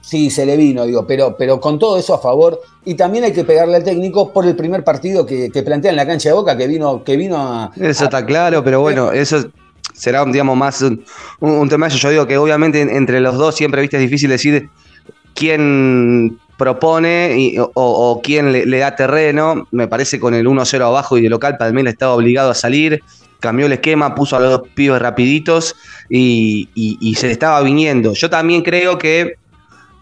Sí, 0.00 0.28
se 0.28 0.44
le 0.44 0.54
vino, 0.58 0.84
digo, 0.84 1.06
pero, 1.06 1.34
pero 1.34 1.58
con 1.58 1.78
todo 1.78 1.96
eso 1.96 2.12
a 2.12 2.18
favor. 2.18 2.60
Y 2.84 2.94
también 2.94 3.24
hay 3.24 3.32
que 3.32 3.44
pegarle 3.44 3.76
al 3.76 3.84
técnico 3.84 4.30
por 4.30 4.44
el 4.44 4.54
primer 4.54 4.84
partido 4.84 5.24
que, 5.24 5.48
plantea 5.64 5.92
en 5.92 5.96
la 5.96 6.06
cancha 6.06 6.28
de 6.28 6.34
Boca, 6.34 6.58
que 6.58 6.66
vino, 6.66 7.02
que 7.02 7.16
vino 7.16 7.38
a. 7.38 7.72
Eso 7.76 8.04
está 8.04 8.26
claro, 8.26 8.62
pero 8.62 8.82
bueno, 8.82 9.12
eso 9.12 9.46
será, 9.94 10.24
digamos, 10.26 10.56
más 10.56 10.84
un, 11.40 11.68
tema. 11.68 11.88
Yo 11.88 12.10
digo 12.10 12.26
que 12.26 12.36
obviamente 12.36 12.82
entre 12.82 13.20
los 13.20 13.36
dos 13.36 13.54
siempre, 13.54 13.80
viste, 13.80 13.96
es 13.96 14.02
difícil 14.02 14.28
decir 14.28 14.68
quién 15.34 16.38
propone 16.58 17.56
o, 17.74 18.20
quién 18.22 18.52
le, 18.52 18.78
da 18.78 18.94
terreno. 18.94 19.66
Me 19.70 19.88
parece 19.88 20.20
con 20.20 20.34
el 20.34 20.46
1-0 20.46 20.82
abajo 20.82 21.16
y 21.16 21.22
de 21.22 21.28
local 21.28 21.56
Palmeiras 21.56 21.94
estaba 21.94 22.14
obligado 22.14 22.50
a 22.50 22.54
salir. 22.54 23.02
Cambió 23.40 23.66
el 23.66 23.72
esquema, 23.72 24.14
puso 24.14 24.36
a 24.36 24.40
los 24.40 24.50
dos 24.50 24.68
pibes 24.74 25.00
rapiditos 25.00 25.76
y, 26.08 26.68
se 27.16 27.26
le 27.26 27.32
estaba 27.32 27.60
viniendo. 27.62 28.14
Yo 28.14 28.28
también 28.28 28.62
creo 28.62 28.98
que 28.98 29.34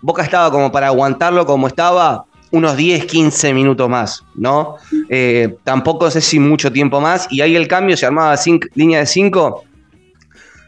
Boca 0.01 0.23
estaba 0.23 0.51
como 0.51 0.73
para 0.73 0.89
aguantarlo 0.89 1.47
como 1.47 1.69
estaba 1.69 2.25
unos 2.51 2.77
10, 2.77 3.07
15 3.07 3.55
minutos 3.55 3.89
más, 3.89 4.25
¿no? 4.35 4.77
Eh, 5.09 5.57
tampoco 5.65 6.11
sé 6.11 6.21
si 6.21 6.39
mucho 6.39 6.71
tiempo 6.71 7.01
más. 7.01 7.27
Y 7.31 7.41
ahí 7.41 7.57
el 7.57 7.67
cambio 7.67 7.97
se 7.97 8.07
armaba 8.07 8.37
línea 8.75 9.01
de 9.01 9.07
5. 9.07 9.65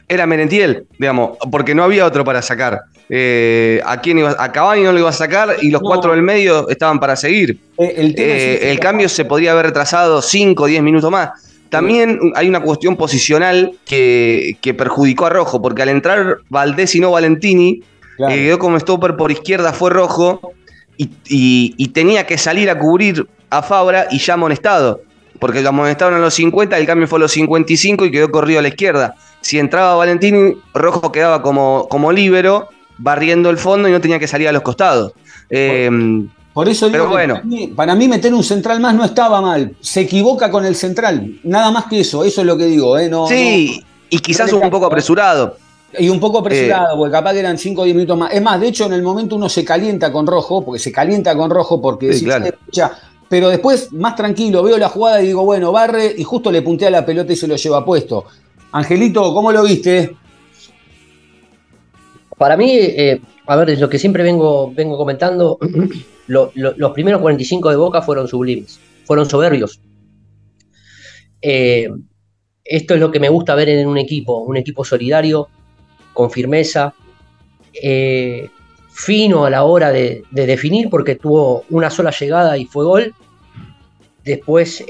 Era 0.08 0.26
Merentiel, 0.26 0.86
digamos, 0.98 1.38
porque 1.50 1.74
no 1.74 1.82
había 1.82 2.06
otro 2.06 2.24
para 2.24 2.42
sacar. 2.42 2.82
Eh, 3.10 3.82
a 3.84 4.00
quién 4.00 4.18
iba, 4.18 4.34
a 4.38 4.50
Cavani 4.50 4.82
no 4.82 4.92
lo 4.92 4.98
iba 4.98 5.10
a 5.10 5.12
sacar 5.12 5.56
y 5.60 5.70
los 5.70 5.82
cuatro 5.82 6.12
del 6.12 6.22
medio 6.22 6.68
estaban 6.68 6.98
para 6.98 7.16
seguir. 7.16 7.58
Eh, 7.78 7.94
el, 7.96 8.14
eh, 8.16 8.78
cambio 8.80 9.08
se 9.08 9.24
podría 9.24 9.52
haber 9.52 9.66
retrasado 9.66 10.22
5 10.22 10.62
o 10.62 10.66
10 10.66 10.82
minutos 10.82 11.10
más. 11.10 11.30
También 11.68 12.32
hay 12.34 12.48
una 12.48 12.60
cuestión 12.60 12.96
posicional 12.96 13.72
que, 13.84 14.56
perjudicó 14.76 15.26
a 15.26 15.30
Rojo, 15.30 15.60
porque 15.60 15.82
al 15.82 15.88
entrar 15.88 16.38
Valdés 16.48 16.94
y 16.94 17.00
no 17.00 17.10
Valentini, 17.10 17.82
quedó 18.28 18.58
como 18.58 18.78
stopper 18.78 19.16
por 19.16 19.32
izquierda, 19.32 19.72
fue 19.72 19.90
Rojo 19.90 20.52
y, 20.96 21.88
tenía 21.88 22.26
que 22.26 22.38
salir 22.38 22.70
a 22.70 22.78
cubrir 22.78 23.26
a 23.50 23.62
Fabra 23.62 24.06
y 24.10 24.18
ya 24.18 24.34
amonestado, 24.34 25.02
porque 25.40 25.62
lo 25.62 25.70
amonestaron 25.70 26.14
a 26.14 26.18
los 26.20 26.34
50, 26.34 26.78
el 26.78 26.86
cambio 26.86 27.08
fue 27.08 27.18
a 27.18 27.20
los 27.20 27.32
55 27.32 28.06
y 28.06 28.10
quedó 28.12 28.30
corrido 28.30 28.60
a 28.60 28.62
la 28.62 28.68
izquierda. 28.68 29.16
Si 29.44 29.58
entraba 29.58 29.94
Valentini, 29.94 30.54
Rojo 30.72 31.12
quedaba 31.12 31.42
como, 31.42 31.86
como 31.90 32.10
líbero 32.10 32.70
barriendo 32.96 33.50
el 33.50 33.58
fondo 33.58 33.86
y 33.86 33.92
no 33.92 34.00
tenía 34.00 34.18
que 34.18 34.26
salir 34.26 34.48
a 34.48 34.52
los 34.52 34.62
costados. 34.62 35.12
Eh, 35.50 35.90
por 36.54 36.66
eso 36.66 36.88
digo, 36.88 37.08
bueno. 37.08 37.42
para, 37.76 37.94
mí, 37.94 38.08
meter 38.08 38.32
un 38.32 38.42
central 38.42 38.80
más 38.80 38.94
no 38.94 39.04
estaba 39.04 39.42
mal. 39.42 39.76
Se 39.80 40.00
equivoca 40.00 40.50
con 40.50 40.64
el 40.64 40.74
central. 40.74 41.40
Nada 41.44 41.70
más 41.70 41.84
que 41.90 42.00
eso, 42.00 42.24
eso 42.24 42.40
es 42.40 42.46
lo 42.46 42.56
que 42.56 42.64
digo. 42.64 42.96
¿eh? 42.96 43.10
No, 43.10 43.26
sí, 43.26 43.84
y 44.08 44.18
quizás 44.20 44.50
un 44.50 44.70
poco 44.70 44.86
apresurado. 44.86 45.58
Y 45.98 46.08
un 46.08 46.20
poco 46.20 46.38
apresurado, 46.38 46.94
eh, 46.94 46.96
porque 46.96 47.12
capaz 47.12 47.34
que 47.34 47.40
eran 47.40 47.58
5 47.58 47.82
o 47.82 47.84
10 47.84 47.96
minutos 47.96 48.16
más. 48.16 48.32
Es 48.32 48.40
más, 48.40 48.58
de 48.58 48.68
hecho, 48.68 48.86
en 48.86 48.94
el 48.94 49.02
momento 49.02 49.36
uno 49.36 49.50
se 49.50 49.62
calienta 49.62 50.10
con 50.10 50.26
rojo, 50.26 50.64
porque 50.64 50.78
se 50.78 50.90
calienta 50.90 51.36
con 51.36 51.50
rojo, 51.50 51.82
porque 51.82 52.14
sí, 52.14 52.24
claro. 52.24 52.46
pero 53.28 53.50
después, 53.50 53.92
más 53.92 54.16
tranquilo, 54.16 54.62
veo 54.62 54.78
la 54.78 54.88
jugada 54.88 55.22
y 55.22 55.26
digo, 55.26 55.44
bueno, 55.44 55.70
barre, 55.70 56.14
y 56.16 56.24
justo 56.24 56.50
le 56.50 56.62
puntea 56.62 56.88
la 56.88 57.04
pelota 57.04 57.34
y 57.34 57.36
se 57.36 57.46
lo 57.46 57.56
lleva 57.56 57.84
puesto. 57.84 58.24
Angelito, 58.74 59.32
¿cómo 59.32 59.52
lo 59.52 59.62
viste? 59.62 60.16
Para 62.36 62.56
mí, 62.56 62.72
eh, 62.72 63.20
a 63.46 63.54
ver, 63.54 63.78
lo 63.78 63.88
que 63.88 64.00
siempre 64.00 64.24
vengo, 64.24 64.72
vengo 64.74 64.98
comentando, 64.98 65.58
los 66.26 66.92
primeros 66.92 67.20
45 67.20 67.70
de 67.70 67.76
Boca 67.76 68.02
fueron 68.02 68.26
sublimes, 68.26 68.80
fueron 69.04 69.30
soberbios. 69.30 69.80
Eh, 71.40 71.88
esto 72.64 72.94
es 72.94 73.00
lo 73.00 73.12
que 73.12 73.20
me 73.20 73.28
gusta 73.28 73.54
ver 73.54 73.68
en 73.68 73.86
un 73.86 73.96
equipo, 73.96 74.40
un 74.40 74.56
equipo 74.56 74.84
solidario, 74.84 75.48
con 76.12 76.32
firmeza, 76.32 76.94
eh, 77.80 78.50
fino 78.90 79.44
a 79.44 79.50
la 79.50 79.62
hora 79.62 79.92
de, 79.92 80.24
definir, 80.32 80.90
porque 80.90 81.14
tuvo 81.14 81.62
una 81.70 81.90
sola 81.90 82.10
llegada 82.10 82.58
y 82.58 82.64
fue 82.64 82.84
gol. 82.84 83.14
Después 84.24 84.84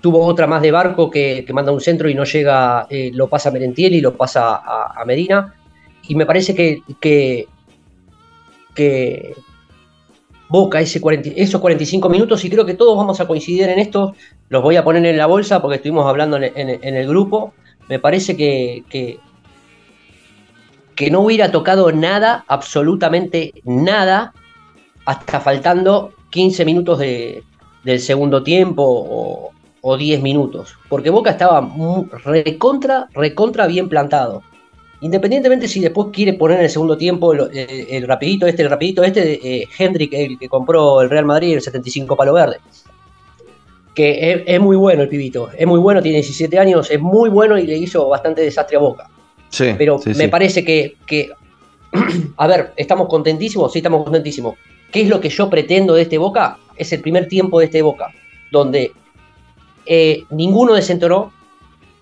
tuvo 0.00 0.24
otra 0.24 0.46
más 0.46 0.62
de 0.62 0.70
barco 0.70 1.10
que, 1.10 1.44
manda 1.52 1.72
un 1.72 1.80
centro 1.80 2.08
y 2.08 2.14
no 2.14 2.24
llega, 2.24 2.86
lo 3.12 3.28
pasa 3.28 3.48
a 3.48 3.52
Merentiel 3.52 3.94
y 3.94 4.00
lo 4.00 4.16
pasa 4.16 4.56
a 4.56 5.04
Medina. 5.06 5.54
Y 6.08 6.14
me 6.14 6.26
parece 6.26 6.54
que, 6.54 6.82
que, 7.00 7.46
Boca 10.48 10.80
ese 10.80 11.00
esos 11.36 11.60
45 11.60 12.08
minutos 12.08 12.44
y 12.44 12.50
creo 12.50 12.66
que 12.66 12.74
todos 12.74 12.96
vamos 12.96 13.20
a 13.20 13.28
coincidir 13.28 13.68
en 13.68 13.78
esto, 13.78 14.16
los 14.48 14.64
voy 14.64 14.74
a 14.74 14.82
poner 14.82 15.06
en 15.06 15.16
la 15.16 15.26
bolsa 15.26 15.62
porque 15.62 15.76
estuvimos 15.76 16.04
hablando 16.06 16.38
en, 16.38 16.68
el 16.82 17.06
grupo, 17.06 17.54
me 17.88 18.00
parece 18.00 18.36
que, 18.36 18.82
que, 18.90 19.20
no 21.12 21.20
hubiera 21.20 21.52
tocado 21.52 21.92
nada, 21.92 22.44
absolutamente 22.48 23.54
nada, 23.62 24.34
hasta 25.04 25.38
faltando 25.38 26.14
15 26.30 26.64
minutos 26.64 26.98
de, 26.98 27.44
del 27.84 28.00
segundo 28.00 28.42
tiempo 28.42 29.52
o 29.82 29.96
10 29.96 30.22
minutos, 30.22 30.76
porque 30.88 31.10
Boca 31.10 31.30
estaba 31.30 31.68
recontra, 32.24 33.08
recontra 33.14 33.66
bien 33.66 33.88
plantado. 33.88 34.42
Independientemente 35.02 35.66
si 35.66 35.80
después 35.80 36.08
quiere 36.12 36.34
poner 36.34 36.58
en 36.58 36.64
el 36.64 36.70
segundo 36.70 36.96
tiempo 36.96 37.32
el, 37.32 38.06
rapidito 38.06 38.46
este, 38.46 38.62
el 38.62 38.70
rapidito 38.70 39.02
este, 39.02 39.62
eh, 39.62 39.68
Hendrik, 39.78 40.12
el 40.12 40.38
que 40.38 40.48
compró 40.48 41.00
el 41.00 41.08
Real 41.08 41.24
Madrid, 41.24 41.54
el 41.54 41.62
75 41.62 42.16
palo 42.16 42.34
verde. 42.34 42.58
Que 43.94 44.44
es, 44.46 44.60
muy 44.60 44.76
bueno 44.76 45.02
el 45.02 45.08
pibito, 45.08 45.50
es 45.56 45.66
muy 45.66 45.80
bueno, 45.80 46.00
tiene 46.02 46.18
17 46.18 46.58
años, 46.58 46.90
es 46.90 47.00
muy 47.00 47.28
bueno 47.28 47.58
y 47.58 47.66
le 47.66 47.76
hizo 47.76 48.08
bastante 48.08 48.42
desastre 48.42 48.76
a 48.76 48.80
Boca. 48.80 49.10
Sí, 49.48 49.74
Pero 49.76 49.98
me 50.16 50.28
parece 50.28 50.64
que, 50.64 50.96
a 52.36 52.46
ver, 52.46 52.72
estamos 52.76 53.08
contentísimos, 53.08 53.72
sí 53.72 53.78
estamos 53.78 54.04
contentísimos. 54.04 54.54
¿Qué 54.92 55.02
es 55.02 55.08
lo 55.08 55.20
que 55.20 55.28
yo 55.28 55.48
pretendo 55.48 55.94
de 55.94 56.02
este 56.02 56.18
Boca? 56.18 56.58
Es 56.76 56.92
el 56.92 57.00
primer 57.00 57.26
tiempo 57.26 57.58
de 57.58 57.66
este 57.66 57.82
Boca, 57.82 58.12
donde 58.52 58.92
eh, 59.92 60.22
ninguno 60.30 60.74
desentoró, 60.74 61.32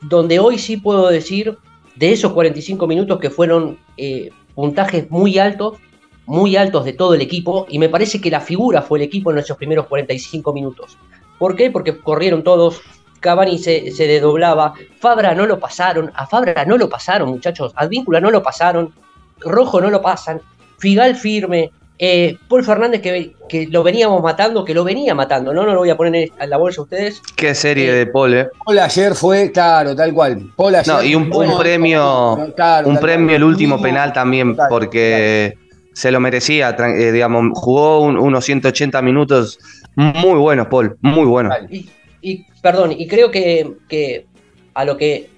donde 0.02 0.38
hoy 0.38 0.59
sí 0.59 0.76
puedo 0.76 1.09
decir 1.09 1.57
de 1.97 2.12
esos 2.12 2.35
45 2.35 2.87
minutos 2.87 3.18
que 3.18 3.30
fueron 3.30 3.78
eh, 3.97 4.28
puntajes 4.54 5.11
muy 5.11 5.38
altos, 5.38 5.78
muy 6.26 6.54
altos 6.57 6.85
de 6.85 6.92
todo 6.92 7.14
el 7.14 7.23
equipo, 7.23 7.64
y 7.71 7.78
me 7.78 7.88
parece 7.88 8.21
que 8.21 8.30
la 8.30 8.42
figura 8.42 8.83
fue 8.83 8.99
el 8.99 9.04
equipo 9.04 9.33
en 9.33 9.38
esos 9.38 9.57
primeros 9.57 9.87
45 9.87 10.52
minutos. 10.52 10.99
¿Por 11.38 11.57
qué? 11.57 11.71
Porque 11.71 11.97
corrieron 11.97 12.45
todos, 12.45 12.83
Cavani 13.21 13.59
se, 13.59 13.90
se 13.90 14.07
desdoblaba, 14.07 14.75
Fabra 15.00 15.35
no 15.35 15.47
lo 15.47 15.59
pasaron, 15.59 16.12
a 16.14 16.26
Fabra 16.26 16.66
no 16.66 16.76
lo 16.76 16.90
pasaron, 16.90 17.30
muchachos, 17.30 17.73
Advíncula 17.75 18.21
no 18.21 18.30
lo 18.30 18.42
pasaron, 18.42 18.92
Rojo 19.40 19.80
no 19.80 19.88
lo 19.88 20.02
pasan, 20.02 20.42
Figal 20.76 21.16
firme, 21.16 21.71
eh, 21.99 22.37
Paul 22.49 22.64
Fernández 22.64 23.02
que, 23.02 23.35
que, 23.49 23.67
lo 23.67 23.83
veníamos 23.83 24.23
matando, 24.23 24.64
que 24.64 24.73
lo 24.73 24.85
venía 24.85 25.14
matando, 25.14 25.52
¿no? 25.52 25.64
No 25.64 25.75
lo 25.75 25.81
voy 25.81 25.90
a 25.90 25.97
poner 25.97 26.31
en 26.38 26.50
la 26.50 26.57
bolsa 26.57 26.81
a 26.81 26.85
ustedes. 26.85 27.21
Qué 27.35 27.55
serie 27.55 27.93
de 27.93 28.07
Paul, 28.07 28.35
¿eh? 28.35 28.49
Paul 28.64 28.78
ayer 28.78 29.14
fue, 29.14 29.50
claro, 29.50 29.97
tal 29.97 30.14
cual. 30.14 30.52
Paul 30.57 30.76
ayer 30.76 30.95
no, 30.95 31.02
y 31.02 31.14
un, 31.14 31.35
un 31.35 31.59
premio, 31.59 32.52
claro, 32.55 32.88
un 32.88 32.99
premio 32.99 33.35
el 33.35 33.43
último 33.43 33.81
penal 33.83 34.12
también, 34.12 34.55
claro, 34.55 34.71
porque 34.71 35.59
se 35.93 36.12
lo 36.12 36.21
merecía, 36.21 36.76
eh, 36.78 37.11
digamos, 37.11 37.59
jugó 37.59 38.02
un, 38.02 38.17
unos 38.17 38.45
180 38.45 39.02
minutos 39.02 39.59
muy 39.97 40.38
buenos, 40.38 40.69
Paul, 40.69 40.97
muy 41.00 41.26
buenos. 41.26 41.52
Y, 41.69 41.88
y, 42.23 42.45
perdón, 42.62 42.93
y 42.97 43.09
creo 43.09 43.33
que, 43.33 43.73
que, 43.88 44.26
a 44.75 44.85
lo 44.85 44.97
que 44.97 45.31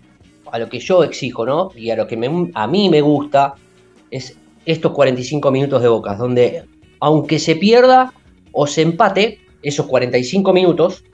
a 0.52 0.59
lo 0.59 0.69
que 0.69 0.79
yo 0.79 1.05
exijo, 1.05 1.47
¿no? 1.47 1.71
Y 1.76 1.90
a 1.90 1.97
lo 1.97 2.07
que 2.07 2.17
me, 2.17 2.50
a 2.55 2.67
mí 2.67 2.88
me 2.88 3.00
gusta 3.00 3.55
es 4.11 4.37
estos 4.71 4.93
45 4.93 5.50
minutos 5.50 5.83
de 5.83 5.89
Bocas, 5.89 6.19
donde 6.19 6.65
aunque 7.00 7.39
se 7.39 7.57
pierda 7.57 8.12
o 8.53 8.67
se 8.67 8.83
empate, 8.83 9.41
esos 9.62 9.87
45 9.87 10.53
minutos, 10.53 11.05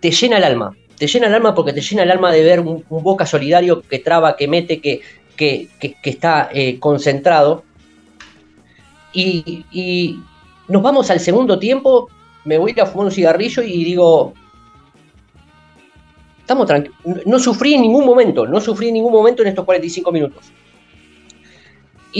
te 0.00 0.10
llena 0.10 0.38
el 0.38 0.44
alma. 0.44 0.76
Te 0.96 1.06
llena 1.06 1.28
el 1.28 1.34
alma 1.34 1.54
porque 1.54 1.72
te 1.72 1.80
llena 1.80 2.02
el 2.02 2.10
alma 2.10 2.32
de 2.32 2.42
ver 2.42 2.60
un, 2.60 2.84
un 2.88 3.02
Boca 3.02 3.26
solidario 3.26 3.82
que 3.82 3.98
traba, 3.98 4.36
que 4.36 4.48
mete, 4.48 4.80
que, 4.80 5.00
que, 5.36 5.68
que, 5.78 5.94
que 5.94 6.10
está 6.10 6.48
eh, 6.52 6.78
concentrado. 6.78 7.64
Y, 9.12 9.64
y, 9.70 10.20
nos 10.68 10.82
vamos 10.82 11.10
al 11.10 11.20
segundo 11.20 11.58
tiempo, 11.58 12.08
me 12.44 12.58
voy 12.58 12.74
a 12.78 12.84
fumar 12.84 13.06
un 13.06 13.12
cigarrillo 13.12 13.62
y 13.62 13.84
digo, 13.84 14.34
estamos 16.40 16.66
tranquilos. 16.66 16.96
No 17.24 17.38
sufrí 17.38 17.74
en 17.74 17.82
ningún 17.82 18.04
momento, 18.04 18.46
no 18.46 18.60
sufrí 18.60 18.88
en 18.88 18.94
ningún 18.94 19.12
momento 19.12 19.42
en 19.42 19.48
estos 19.48 19.64
45 19.64 20.12
minutos. 20.12 20.52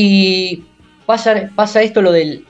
Y 0.01 0.63
pasa, 1.07 1.51
pasa 1.57 1.83
esto 1.83 2.01
lo 2.01 2.13
del. 2.13 2.47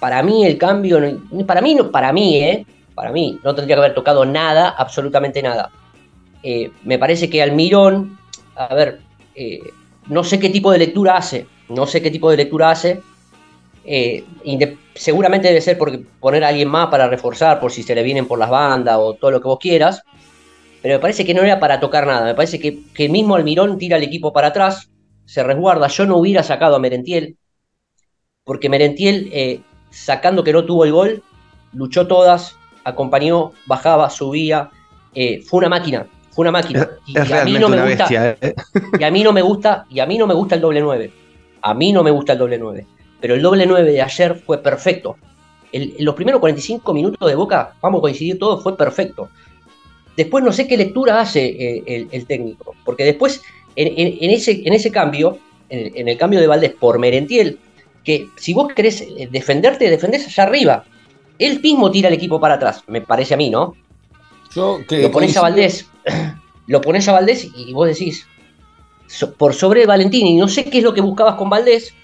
Para 0.00 0.22
mí, 0.22 0.46
el 0.46 0.56
cambio. 0.56 0.98
Para 1.46 1.60
mí, 1.60 1.74
no, 1.74 1.90
para 1.90 2.14
mí, 2.14 2.38
¿eh? 2.38 2.64
Para 2.94 3.12
mí, 3.12 3.38
no 3.44 3.54
tendría 3.54 3.76
que 3.76 3.80
haber 3.80 3.94
tocado 3.94 4.24
nada, 4.24 4.70
absolutamente 4.70 5.42
nada. 5.42 5.70
Eh, 6.42 6.70
me 6.84 6.98
parece 6.98 7.28
que 7.28 7.42
Almirón. 7.42 8.18
A 8.56 8.74
ver, 8.74 9.00
eh, 9.34 9.60
no 10.06 10.24
sé 10.24 10.40
qué 10.40 10.48
tipo 10.48 10.72
de 10.72 10.78
lectura 10.78 11.18
hace. 11.18 11.46
No 11.68 11.86
sé 11.86 12.00
qué 12.00 12.10
tipo 12.10 12.30
de 12.30 12.38
lectura 12.38 12.70
hace. 12.70 13.02
Eh, 13.84 14.24
seguramente 14.94 15.48
debe 15.48 15.60
ser 15.60 15.76
porque 15.76 15.98
poner 16.20 16.42
a 16.42 16.48
alguien 16.48 16.70
más 16.70 16.86
para 16.86 17.06
reforzar, 17.06 17.60
por 17.60 17.70
si 17.70 17.82
se 17.82 17.94
le 17.94 18.02
vienen 18.02 18.26
por 18.26 18.38
las 18.38 18.48
bandas 18.48 18.96
o 18.98 19.12
todo 19.12 19.30
lo 19.30 19.42
que 19.42 19.48
vos 19.48 19.58
quieras. 19.58 20.04
Pero 20.80 20.94
me 20.94 21.00
parece 21.00 21.26
que 21.26 21.34
no 21.34 21.42
era 21.42 21.60
para 21.60 21.80
tocar 21.80 22.06
nada. 22.06 22.24
Me 22.24 22.34
parece 22.34 22.58
que, 22.58 22.78
que 22.94 23.10
mismo 23.10 23.34
Almirón 23.34 23.76
tira 23.76 23.98
el 23.98 24.04
equipo 24.04 24.32
para 24.32 24.48
atrás 24.48 24.88
se 25.32 25.42
resguarda. 25.42 25.88
Yo 25.88 26.04
no 26.04 26.18
hubiera 26.18 26.42
sacado 26.42 26.76
a 26.76 26.78
Merentiel, 26.78 27.38
porque 28.44 28.68
Merentiel, 28.68 29.30
eh, 29.32 29.60
sacando 29.88 30.44
que 30.44 30.52
no 30.52 30.66
tuvo 30.66 30.84
el 30.84 30.92
gol, 30.92 31.22
luchó 31.72 32.06
todas, 32.06 32.54
acompañó, 32.84 33.52
bajaba, 33.64 34.10
subía, 34.10 34.68
eh, 35.14 35.40
fue 35.40 35.60
una 35.60 35.70
máquina, 35.70 36.06
fue 36.32 36.42
una 36.42 36.52
máquina. 36.52 36.86
Y, 37.06 37.18
es 37.18 37.32
a 37.32 37.46
mí 37.46 37.54
no 37.54 37.70
me 37.70 37.78
gusta, 37.78 38.04
bestia, 38.04 38.36
¿eh? 38.42 38.54
y 39.00 39.02
a 39.02 39.10
mí 39.10 39.24
no 39.24 39.32
me 39.32 39.40
gusta, 39.40 39.86
y 39.88 40.00
a 40.00 40.06
mí 40.06 40.18
no 40.18 40.26
me 40.26 40.34
gusta 40.34 40.56
el 40.56 40.60
doble 40.60 40.82
9. 40.82 41.10
A 41.62 41.72
mí 41.72 41.92
no 41.94 42.02
me 42.02 42.10
gusta 42.10 42.34
el 42.34 42.38
doble 42.38 42.58
9. 42.58 42.86
Pero 43.18 43.34
el 43.34 43.40
doble 43.40 43.64
9 43.64 43.90
de 43.90 44.02
ayer 44.02 44.34
fue 44.34 44.58
perfecto. 44.58 45.16
El, 45.72 45.94
los 46.00 46.14
primeros 46.14 46.40
45 46.40 46.92
minutos 46.92 47.26
de 47.26 47.34
Boca, 47.34 47.72
vamos 47.80 48.00
a 48.00 48.02
coincidir 48.02 48.38
todos, 48.38 48.62
fue 48.62 48.76
perfecto. 48.76 49.30
Después 50.14 50.44
no 50.44 50.52
sé 50.52 50.68
qué 50.68 50.76
lectura 50.76 51.22
hace 51.22 51.82
el, 51.86 52.08
el 52.12 52.26
técnico, 52.26 52.74
porque 52.84 53.02
después 53.02 53.42
en, 53.76 53.88
en, 53.96 54.18
en, 54.20 54.30
ese, 54.30 54.62
en 54.64 54.72
ese 54.72 54.90
cambio, 54.90 55.38
en, 55.68 55.96
en, 55.96 56.08
el 56.08 56.16
cambio 56.16 56.40
de 56.40 56.46
Valdés 56.46 56.72
por 56.72 56.98
Merentiel, 56.98 57.58
que 58.04 58.28
si 58.36 58.52
vos 58.52 58.72
querés 58.74 59.04
defenderte, 59.30 59.88
defendés 59.90 60.26
allá 60.26 60.44
arriba. 60.44 60.84
Él 61.38 61.60
mismo 61.60 61.90
tira 61.90 62.08
el 62.08 62.14
equipo 62.14 62.40
para 62.40 62.54
atrás, 62.54 62.82
me 62.86 63.00
parece 63.00 63.34
a 63.34 63.36
mí, 63.36 63.50
¿no? 63.50 63.74
Yo, 64.54 64.80
que 64.86 65.02
lo 65.02 65.10
pones 65.10 65.36
a 65.36 65.42
Valdés, 65.42 65.86
lo 66.66 66.80
pones 66.80 67.08
a 67.08 67.12
Valdés 67.12 67.48
y 67.54 67.72
vos 67.72 67.88
decís, 67.88 68.26
so, 69.06 69.32
por 69.34 69.54
sobre 69.54 69.86
Valentini, 69.86 70.36
no 70.36 70.48
sé 70.48 70.64
qué 70.64 70.78
es 70.78 70.84
lo 70.84 70.94
que 70.94 71.00
buscabas 71.00 71.36
con 71.36 71.50
Valdés. 71.50 71.94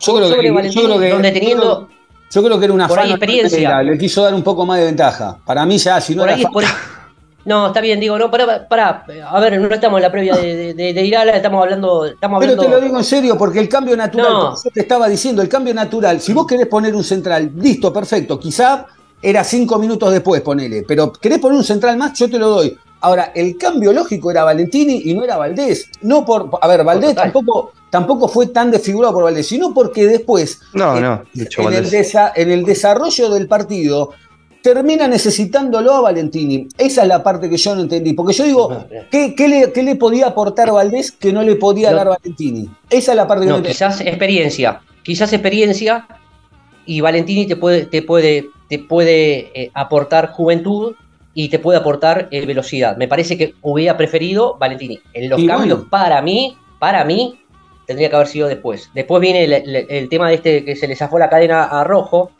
Yo 0.00 0.16
creo, 0.16 0.28
sobre 0.28 0.42
que, 0.42 0.50
Valentini, 0.50 0.82
yo 0.82 0.88
creo 0.88 1.00
que, 1.00 1.08
donde 1.10 1.30
teniendo. 1.30 1.64
Yo 1.64 1.86
creo, 1.86 2.02
yo 2.30 2.42
creo 2.42 2.58
que 2.58 2.64
era 2.64 2.74
una 2.74 2.88
por 2.88 2.98
ahí 2.98 3.10
experiencia. 3.10 3.82
Le 3.82 3.98
quiso 3.98 4.22
dar 4.22 4.34
un 4.34 4.42
poco 4.42 4.64
más 4.64 4.78
de 4.78 4.86
ventaja. 4.86 5.38
Para 5.44 5.66
mí 5.66 5.78
ya, 5.78 6.00
si 6.00 6.14
no 6.14 6.22
por 6.22 6.30
era 6.30 6.38
ahí, 6.38 6.44
por 6.46 6.64
no, 7.44 7.66
está 7.68 7.80
bien, 7.80 7.98
digo, 8.00 8.18
no, 8.18 8.30
pará, 8.30 8.66
pará, 8.68 9.04
a 9.28 9.40
ver, 9.40 9.60
no 9.60 9.68
estamos 9.74 9.98
en 9.98 10.02
la 10.02 10.12
previa 10.12 10.36
de, 10.36 10.74
de, 10.74 10.92
de 10.92 11.04
Irala, 11.04 11.32
estamos 11.32 11.62
hablando, 11.62 12.06
estamos 12.06 12.40
Pero 12.40 12.52
hablando... 12.52 12.62
te 12.62 12.80
lo 12.80 12.84
digo 12.86 12.98
en 12.98 13.04
serio, 13.04 13.36
porque 13.36 13.58
el 13.58 13.68
cambio 13.68 13.96
natural, 13.96 14.32
No. 14.32 14.54
yo 14.62 14.70
te 14.70 14.80
estaba 14.80 15.08
diciendo, 15.08 15.42
el 15.42 15.48
cambio 15.48 15.74
natural, 15.74 16.20
si 16.20 16.32
vos 16.32 16.46
querés 16.46 16.66
poner 16.66 16.94
un 16.94 17.04
central, 17.04 17.50
listo, 17.56 17.92
perfecto, 17.92 18.38
quizá 18.38 18.86
era 19.20 19.44
cinco 19.44 19.78
minutos 19.78 20.12
después, 20.12 20.40
ponele, 20.42 20.84
pero 20.86 21.12
querés 21.12 21.38
poner 21.38 21.58
un 21.58 21.64
central 21.64 21.96
más, 21.96 22.18
yo 22.18 22.28
te 22.30 22.38
lo 22.38 22.48
doy. 22.48 22.76
Ahora, 23.04 23.32
el 23.34 23.56
cambio 23.58 23.92
lógico 23.92 24.30
era 24.30 24.44
Valentini 24.44 25.02
y 25.06 25.14
no 25.14 25.24
era 25.24 25.36
Valdés. 25.36 25.88
No 26.02 26.24
por, 26.24 26.48
a 26.60 26.68
ver, 26.68 26.84
Valdés 26.84 27.16
tampoco, 27.16 27.72
tampoco 27.90 28.28
fue 28.28 28.46
tan 28.46 28.70
desfigurado 28.70 29.12
por 29.14 29.24
Valdés, 29.24 29.48
sino 29.48 29.74
porque 29.74 30.06
después, 30.06 30.60
No, 30.72 30.96
en, 30.96 31.02
no, 31.02 31.22
en 31.34 31.72
el, 31.74 31.90
desa- 31.90 32.30
en 32.36 32.52
el 32.52 32.62
desarrollo 32.64 33.28
del 33.30 33.48
partido, 33.48 34.10
termina 34.62 35.08
necesitándolo 35.08 35.92
a 35.94 36.00
Valentini. 36.02 36.68
Esa 36.78 37.02
es 37.02 37.08
la 37.08 37.22
parte 37.22 37.50
que 37.50 37.56
yo 37.56 37.74
no 37.74 37.82
entendí. 37.82 38.12
Porque 38.12 38.32
yo 38.32 38.44
digo, 38.44 38.84
¿qué, 39.10 39.34
qué 39.34 39.48
le, 39.48 39.72
qué 39.72 39.82
le 39.82 39.96
podía 39.96 40.26
aportar 40.28 40.70
Valdés 40.72 41.12
que 41.12 41.32
no 41.32 41.42
le 41.42 41.56
podía 41.56 41.90
No. 41.90 41.96
dar 41.96 42.08
Valentini? 42.08 42.68
Esa 42.90 43.12
es 43.12 43.16
la 43.16 43.26
parte 43.26 43.42
que 43.44 43.48
no, 43.48 43.52
No, 43.54 43.58
entendí. 43.58 43.74
quizás 43.74 44.00
experiencia, 44.00 44.80
quizás 45.02 45.32
experiencia 45.32 46.06
y 46.86 47.00
Valentini 47.00 47.46
te 47.46 47.56
puede, 47.56 47.86
te 47.86 48.02
puede, 48.02 48.46
te 48.68 48.78
puede 48.78 49.50
eh, 49.60 49.70
aportar 49.74 50.30
juventud 50.32 50.94
y 51.34 51.48
te 51.48 51.58
puede 51.58 51.78
aportar 51.78 52.28
eh, 52.30 52.44
velocidad. 52.46 52.96
Me 52.96 53.08
parece 53.08 53.36
que 53.38 53.54
hubiera 53.62 53.96
preferido 53.96 54.56
Valentini. 54.58 55.00
En 55.14 55.28
los 55.30 55.40
Y 55.40 55.46
cambios, 55.46 55.78
bueno. 55.78 55.90
para 55.90 56.20
mí, 56.22 56.56
para 56.78 57.04
mí, 57.04 57.38
tendría 57.86 58.10
que 58.10 58.16
haber 58.16 58.28
sido 58.28 58.48
después. 58.48 58.90
Después 58.94 59.20
viene 59.20 59.44
el, 59.44 59.52
el- 59.52 59.86
el 59.88 60.08
tema 60.08 60.28
de 60.28 60.34
este 60.36 60.64
que 60.64 60.76
se 60.76 60.86
le 60.86 60.94
zafó 60.94 61.18
la 61.18 61.28
cadena 61.30 61.64
a 61.64 61.84
Rojo, 61.84 62.30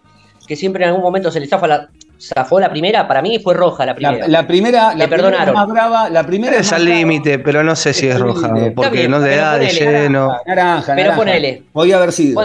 que 0.47 0.57
siempre 0.57 0.83
en 0.85 0.91
algún 0.91 1.03
momento 1.05 1.31
se 1.31 1.41
le 1.41 1.47
zafa 1.47 1.67
la, 1.69 1.89
zafó 2.23 2.61
la 2.61 2.71
primera, 2.71 3.09
para 3.09 3.21
mí 3.21 3.39
fue 3.43 3.53
roja 3.55 3.85
la 3.85 3.95
primera. 3.95 4.19
La, 4.19 4.29
la 4.43 4.47
primera, 4.47 4.95
la 4.95 5.07
primera 5.07 5.07
es 5.07 5.11
perdonaron. 5.11 5.55
más 5.55 5.67
brava, 5.69 6.11
la 6.11 6.25
primera 6.25 6.57
Es 6.57 6.73
al 6.73 6.85
límite, 6.85 7.39
pero 7.41 7.63
no 7.65 7.75
sé 7.75 7.93
si 7.93 8.07
es 8.07 8.19
roja, 8.19 8.53
porque 8.77 8.91
bien, 8.99 9.11
no 9.11 9.19
le 9.19 9.29
pero 9.31 9.41
da 9.43 9.59
de 9.59 9.67
ponele, 9.67 10.03
lleno. 10.03 10.37
Naranja, 10.47 10.95
Pero 10.95 10.97
naranja. 11.11 11.17
ponele. 11.17 11.63
Podía 11.73 11.97
haber 11.97 12.13
sido. 12.13 12.41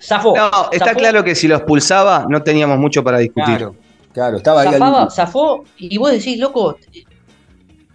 Zafó. 0.00 0.36
No, 0.36 0.50
está 0.70 0.86
zafó. 0.86 0.98
claro 0.98 1.24
que 1.24 1.34
si 1.34 1.48
lo 1.48 1.56
expulsaba 1.56 2.26
no 2.28 2.42
teníamos 2.42 2.78
mucho 2.78 3.02
para 3.02 3.18
discutir. 3.18 3.56
claro, 3.56 3.74
claro, 4.12 4.36
estaba 4.36 4.60
ahí 4.62 4.72
Zafaba, 4.72 5.10
zafó, 5.10 5.64
y 5.78 5.96
vos 5.98 6.12
decís, 6.12 6.38
loco, 6.38 6.76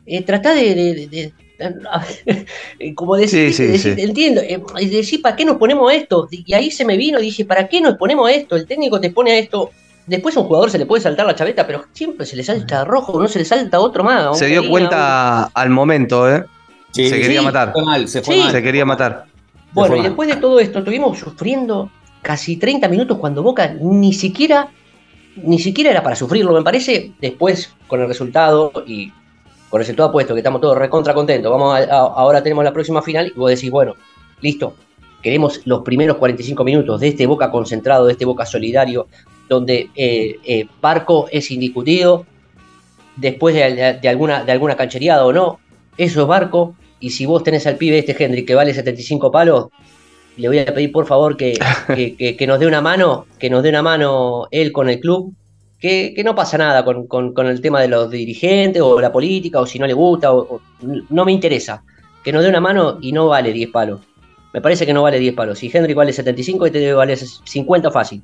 eh, 0.05 0.21
tratá 0.23 0.53
de, 0.53 0.75
de- 0.75 1.07
de- 1.07 1.07
de- 1.07 1.33
como 2.95 3.15
decir, 3.15 3.53
Sí, 3.53 3.65
sí, 3.67 3.71
decir, 3.71 3.95
sí. 3.95 4.01
entiendo, 4.01 4.41
eh, 4.41 4.61
y 4.79 4.87
decir, 4.89 5.21
¿para 5.21 5.35
qué 5.35 5.45
nos 5.45 5.57
ponemos 5.57 5.91
esto? 5.93 6.27
Y 6.31 6.53
ahí 6.53 6.71
se 6.71 6.83
me 6.83 6.97
vino, 6.97 7.19
dije, 7.19 7.45
¿para 7.45 7.67
qué 7.69 7.79
nos 7.79 7.95
ponemos 7.95 8.29
esto? 8.29 8.55
El 8.55 8.65
técnico 8.65 8.99
te 8.99 9.11
pone 9.11 9.31
a 9.31 9.37
esto. 9.37 9.69
Después 10.05 10.35
a 10.35 10.41
un 10.41 10.47
jugador 10.47 10.69
se 10.69 10.77
le 10.77 10.85
puede 10.85 11.01
saltar 11.01 11.25
la 11.25 11.35
chaveta, 11.35 11.65
pero 11.65 11.85
siempre 11.93 12.25
se 12.25 12.35
le 12.35 12.43
salta 12.43 12.83
rojo, 12.83 13.21
no 13.21 13.27
se 13.27 13.39
le 13.39 13.45
salta 13.45 13.79
otro 13.79 14.03
más. 14.03 14.37
Se 14.37 14.47
dio 14.47 14.67
cuenta 14.69 15.45
al 15.45 15.69
momento, 15.69 16.29
¿eh? 16.29 16.43
Sí, 16.91 17.07
se 17.09 17.21
quería 17.21 17.39
sí. 17.39 17.45
matar. 17.45 17.71
Fue 17.71 17.83
mal, 17.83 18.07
se 18.07 18.21
fue 18.21 18.35
Sí. 18.35 18.41
mal. 18.41 18.51
Se 18.51 18.61
quería 18.61 18.85
matar. 18.85 19.25
Bueno, 19.71 19.95
y 19.95 20.01
después 20.01 20.27
de 20.29 20.35
todo 20.35 20.59
esto, 20.59 20.79
estuvimos 20.79 21.17
sufriendo 21.17 21.89
casi 22.21 22.57
30 22.57 22.87
minutos 22.89 23.17
cuando 23.17 23.41
Boca 23.41 23.73
ni 23.81 24.13
siquiera, 24.13 24.67
ni 25.37 25.57
siquiera 25.57 25.89
era 25.89 26.03
para 26.03 26.15
sufrirlo, 26.15 26.53
me 26.53 26.61
parece. 26.63 27.13
Después, 27.19 27.73
con 27.87 28.01
el 28.01 28.07
resultado 28.07 28.71
y 28.85 29.11
con 29.69 29.79
el 29.81 29.85
resultado 29.87 30.11
puesto, 30.11 30.33
que 30.35 30.41
estamos 30.41 30.61
todos 30.61 30.77
recontra 30.77 31.13
contentos, 31.15 31.51
vamos 31.51 31.73
a- 31.75 31.83
a- 31.83 31.97
ahora 31.97 32.43
tenemos 32.43 32.63
la 32.63 32.71
próxima 32.73 33.01
final 33.01 33.31
y 33.35 33.39
vos 33.39 33.49
decís, 33.49 33.71
bueno, 33.71 33.95
listo, 34.41 34.75
queremos 35.23 35.61
los 35.65 35.81
primeros 35.81 36.17
45 36.17 36.63
minutos 36.63 36.99
de 36.99 37.07
este 37.07 37.25
Boca 37.25 37.49
concentrado, 37.49 38.05
de 38.05 38.11
este 38.11 38.25
Boca 38.25 38.45
solidario, 38.45 39.07
donde 39.53 39.89
eh, 39.95 40.35
eh, 40.43 40.67
Barco 40.81 41.27
es 41.31 41.49
indiscutido, 41.51 42.25
después 43.15 43.55
de, 43.55 43.73
de- 43.75 43.93
de 43.99 44.09
alguna, 44.09 44.43
de 44.43 44.51
alguna 44.51 44.75
canchereada 44.75 45.25
o 45.25 45.33
no, 45.33 45.59
eso 45.97 46.21
es 46.21 46.27
Barco, 46.27 46.75
y 46.99 47.11
si 47.11 47.25
vos 47.25 47.43
tenés 47.43 47.67
al 47.67 47.75
pibe 47.77 47.99
este 47.99 48.15
Hendrik 48.23 48.47
que 48.47 48.55
vale 48.55 48.73
75 48.73 49.31
palos, 49.31 49.67
le 50.37 50.47
voy 50.47 50.59
a 50.59 50.65
pedir 50.73 50.91
por 50.91 51.05
favor 51.05 51.37
que, 51.37 51.53
que, 51.95 52.15
que- 52.15 52.35
que 52.35 52.47
nos 52.47 52.59
dé 52.59 52.67
una 52.67 52.81
mano, 52.81 53.25
que 53.39 53.49
nos 53.49 53.61
dé 53.63 53.69
una 53.69 53.81
mano 53.83 54.47
él 54.51 54.71
con 54.71 54.89
el 54.89 54.99
club, 54.99 55.33
que, 55.79 56.13
que 56.15 56.23
no 56.23 56.33
pasa 56.33 56.57
nada 56.57 56.83
con, 56.85 57.07
con- 57.07 57.33
con 57.33 57.47
el 57.47 57.59
tema 57.61 57.81
de 57.81 57.89
los 57.89 58.09
dirigentes 58.09 58.81
o 58.81 58.99
la 59.01 59.11
política, 59.11 59.59
o 59.59 59.65
si 59.65 59.77
no 59.79 59.85
le 59.85 59.93
gusta, 59.93 60.33
o, 60.33 60.55
o- 60.55 60.61
no 61.09 61.25
me 61.25 61.31
interesa, 61.33 61.83
que 62.23 62.31
nos 62.31 62.41
dé 62.41 62.49
una 62.49 62.61
mano 62.61 62.97
y 63.01 63.11
no 63.11 63.27
vale 63.27 63.51
10 63.51 63.69
palos. 63.69 63.99
Me 64.53 64.61
parece 64.61 64.85
que 64.85 64.93
no 64.93 65.01
vale 65.01 65.19
10 65.19 65.33
palos. 65.33 65.57
Si 65.59 65.69
Hendrik 65.73 65.97
vale 65.97 66.13
75, 66.13 66.67
este 66.67 66.79
debe 66.79 66.93
valer 66.93 67.17
50 67.17 67.89
fácil. 67.91 68.21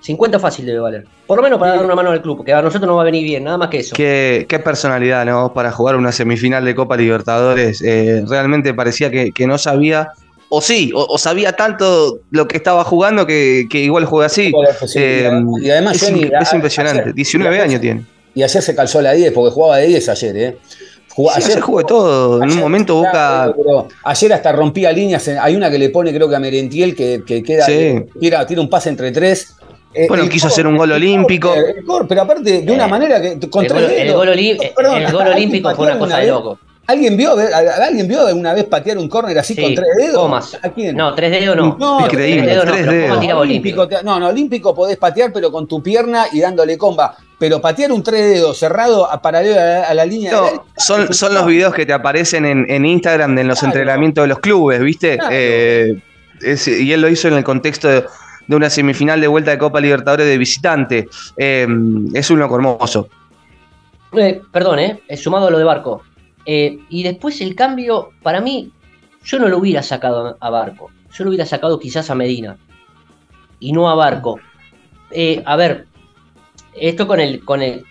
50 0.00 0.38
fácil 0.38 0.66
debe 0.66 0.78
valer. 0.78 1.04
Por 1.26 1.36
lo 1.36 1.42
menos 1.42 1.58
para 1.58 1.76
dar 1.76 1.84
una 1.84 1.94
mano 1.94 2.10
al 2.10 2.22
club, 2.22 2.44
que 2.44 2.52
a 2.52 2.62
nosotros 2.62 2.86
no 2.86 2.96
va 2.96 3.02
a 3.02 3.04
venir 3.04 3.24
bien, 3.24 3.44
nada 3.44 3.58
más 3.58 3.68
que 3.68 3.78
eso. 3.78 3.94
Qué, 3.96 4.46
qué 4.48 4.58
personalidad, 4.58 5.26
¿no? 5.26 5.52
Para 5.52 5.72
jugar 5.72 5.96
una 5.96 6.12
semifinal 6.12 6.64
de 6.64 6.74
Copa 6.74 6.96
Libertadores. 6.96 7.82
Eh, 7.82 8.24
realmente 8.26 8.72
parecía 8.74 9.10
que, 9.10 9.32
que, 9.32 9.46
no 9.46 9.58
sabía, 9.58 10.12
o 10.48 10.60
sí, 10.60 10.92
o, 10.94 11.04
o, 11.04 11.18
sabía 11.18 11.52
tanto 11.52 12.20
lo 12.30 12.46
que 12.48 12.56
estaba 12.56 12.84
jugando 12.84 13.26
que, 13.26 13.66
que 13.68 13.80
igual 13.80 14.04
juega 14.04 14.26
así. 14.26 14.52
Eh, 14.94 15.30
y 15.60 15.70
además, 15.70 15.96
es, 15.96 16.08
Johnny, 16.08 16.30
es 16.40 16.52
impresionante. 16.52 17.02
Ayer, 17.02 17.14
19 17.14 17.60
años 17.60 17.80
tiene. 17.80 18.06
Y 18.34 18.42
ayer 18.42 18.62
se 18.62 18.74
calzó 18.74 19.02
la 19.02 19.12
10, 19.12 19.32
porque 19.32 19.50
jugaba 19.52 19.78
de 19.78 19.88
10 19.88 20.08
ayer, 20.08 20.36
¿eh? 20.36 20.58
Jugó, 21.10 21.32
sí, 21.32 21.42
ayer 21.44 21.60
jugó 21.60 21.84
todo. 21.84 22.36
Ayer, 22.36 22.48
en 22.48 22.54
un 22.54 22.60
momento 22.60 22.94
Boca. 22.94 23.52
Pero 23.56 23.88
ayer 24.04 24.32
hasta 24.32 24.52
rompía 24.52 24.92
líneas. 24.92 25.26
Hay 25.26 25.56
una 25.56 25.68
que 25.68 25.78
le 25.78 25.90
pone, 25.90 26.14
creo 26.14 26.28
que 26.28 26.36
a 26.36 26.38
Merentiel, 26.38 26.94
que, 26.94 27.22
que 27.26 27.42
queda. 27.42 27.66
Sí. 27.66 28.04
Tira, 28.20 28.46
tira 28.46 28.60
un 28.60 28.70
pase 28.70 28.88
entre 28.90 29.10
tres. 29.10 29.56
Bueno, 30.08 30.24
el 30.24 30.28
quiso 30.30 30.48
hacer 30.48 30.66
un 30.66 30.76
gol 30.76 30.92
olímpico. 30.92 31.54
Gol, 31.84 32.06
pero 32.08 32.22
aparte, 32.22 32.62
de 32.62 32.72
una 32.72 32.86
Eh, 32.86 32.88
manera 32.88 33.20
que. 33.20 33.38
Con 33.48 33.64
el, 33.64 33.72
gol, 33.72 33.80
dedos. 33.82 33.92
el 33.98 34.12
gol, 34.12 34.28
oli- 34.28 34.58
Perdón, 34.76 35.02
el 35.02 35.12
gol 35.12 35.22
¿alguien 35.22 35.36
olímpico 35.36 35.74
fue 35.74 35.86
una 35.86 35.98
cosa 35.98 36.18
de 36.18 36.26
loco. 36.28 36.58
¿Alguien 36.86 37.18
vio, 37.18 37.36
¿Alguien 37.36 38.08
vio 38.08 38.26
alguna 38.26 38.54
vez 38.54 38.64
patear 38.64 38.96
un 38.96 39.10
córner 39.10 39.38
así 39.38 39.54
Sí, 39.54 39.60
con 39.60 39.74
tres 39.74 39.88
dedos? 39.98 40.22
Comas. 40.22 40.58
¿A 40.62 40.70
quién? 40.70 40.96
No, 40.96 41.14
tres 41.14 41.30
dedos 41.32 41.54
no. 41.54 41.76
No, 41.78 42.00
Increíble, 42.00 42.42
tres 42.44 42.50
dedos 42.54 42.64
no, 42.64 42.72
tres 42.72 42.86
dedos. 42.86 43.20
Tiraba 43.20 43.40
olímpico. 43.40 43.88
Te- 43.88 44.02
no, 44.02 44.18
no, 44.18 44.28
olímpico 44.28 44.74
podés 44.74 44.96
patear, 44.96 45.30
pero 45.30 45.52
con 45.52 45.66
tu 45.68 45.82
pierna 45.82 46.26
y 46.32 46.40
dándole 46.40 46.78
comba. 46.78 47.14
Pero 47.38 47.60
patear 47.60 47.92
un 47.92 48.02
tres 48.02 48.22
dedos 48.34 48.56
cerrado 48.58 49.10
a 49.10 49.20
paralelo 49.20 49.60
a 49.60 49.64
la, 49.64 49.82
a 49.84 49.94
la 49.94 50.06
línea 50.06 50.32
No, 50.32 50.44
de 50.44 50.60
son, 50.78 51.12
son 51.12 51.34
los 51.34 51.44
videos 51.44 51.74
que 51.74 51.84
te 51.84 51.92
aparecen 51.92 52.46
en, 52.46 52.64
en 52.70 52.86
Instagram 52.86 53.34
de 53.34 53.42
en 53.42 53.48
los 53.48 53.58
Claro. 53.58 53.74
entrenamientos 53.74 54.24
de 54.24 54.28
los 54.28 54.38
clubes, 54.38 54.80
¿viste? 54.80 55.18
Claro. 55.18 55.30
Eh, 55.34 56.02
es- 56.40 56.68
y 56.68 56.90
él 56.90 57.02
lo 57.02 57.08
hizo 57.10 57.28
en 57.28 57.34
el 57.34 57.44
contexto 57.44 57.88
de, 57.88 58.04
de 58.48 58.56
una 58.56 58.70
semifinal 58.70 59.20
de 59.20 59.28
vuelta 59.28 59.52
de 59.52 59.58
Copa 59.58 59.80
Libertadores 59.80 60.26
de 60.26 60.38
visitante. 60.38 61.08
Eh, 61.36 61.68
es 62.14 62.30
un 62.30 62.38
loco 62.40 62.56
hermoso. 62.56 63.08
Eh, 64.12 64.40
perdón, 64.50 64.78
eh, 64.78 65.02
eh, 65.06 65.16
sumado 65.16 65.48
a 65.48 65.50
lo 65.50 65.58
de 65.58 65.64
Barco. 65.64 66.02
Eh, 66.46 66.78
y 66.88 67.02
después 67.02 67.40
el 67.42 67.54
cambio, 67.54 68.10
para 68.22 68.40
mí, 68.40 68.72
yo 69.22 69.38
no 69.38 69.48
lo 69.48 69.58
hubiera 69.58 69.82
sacado 69.82 70.36
a 70.40 70.50
Barco. 70.50 70.90
Yo 71.12 71.24
lo 71.24 71.30
hubiera 71.30 71.44
sacado 71.44 71.78
quizás 71.78 72.08
a 72.10 72.14
Medina. 72.14 72.56
Y 73.60 73.72
no 73.72 73.90
a 73.90 73.94
Barco. 73.94 74.40
Eh, 75.10 75.42
a 75.44 75.56
ver, 75.56 75.86
esto 76.74 77.06
con 77.06 77.20
el, 77.20 77.44
con 77.44 77.60
el, 77.60 77.84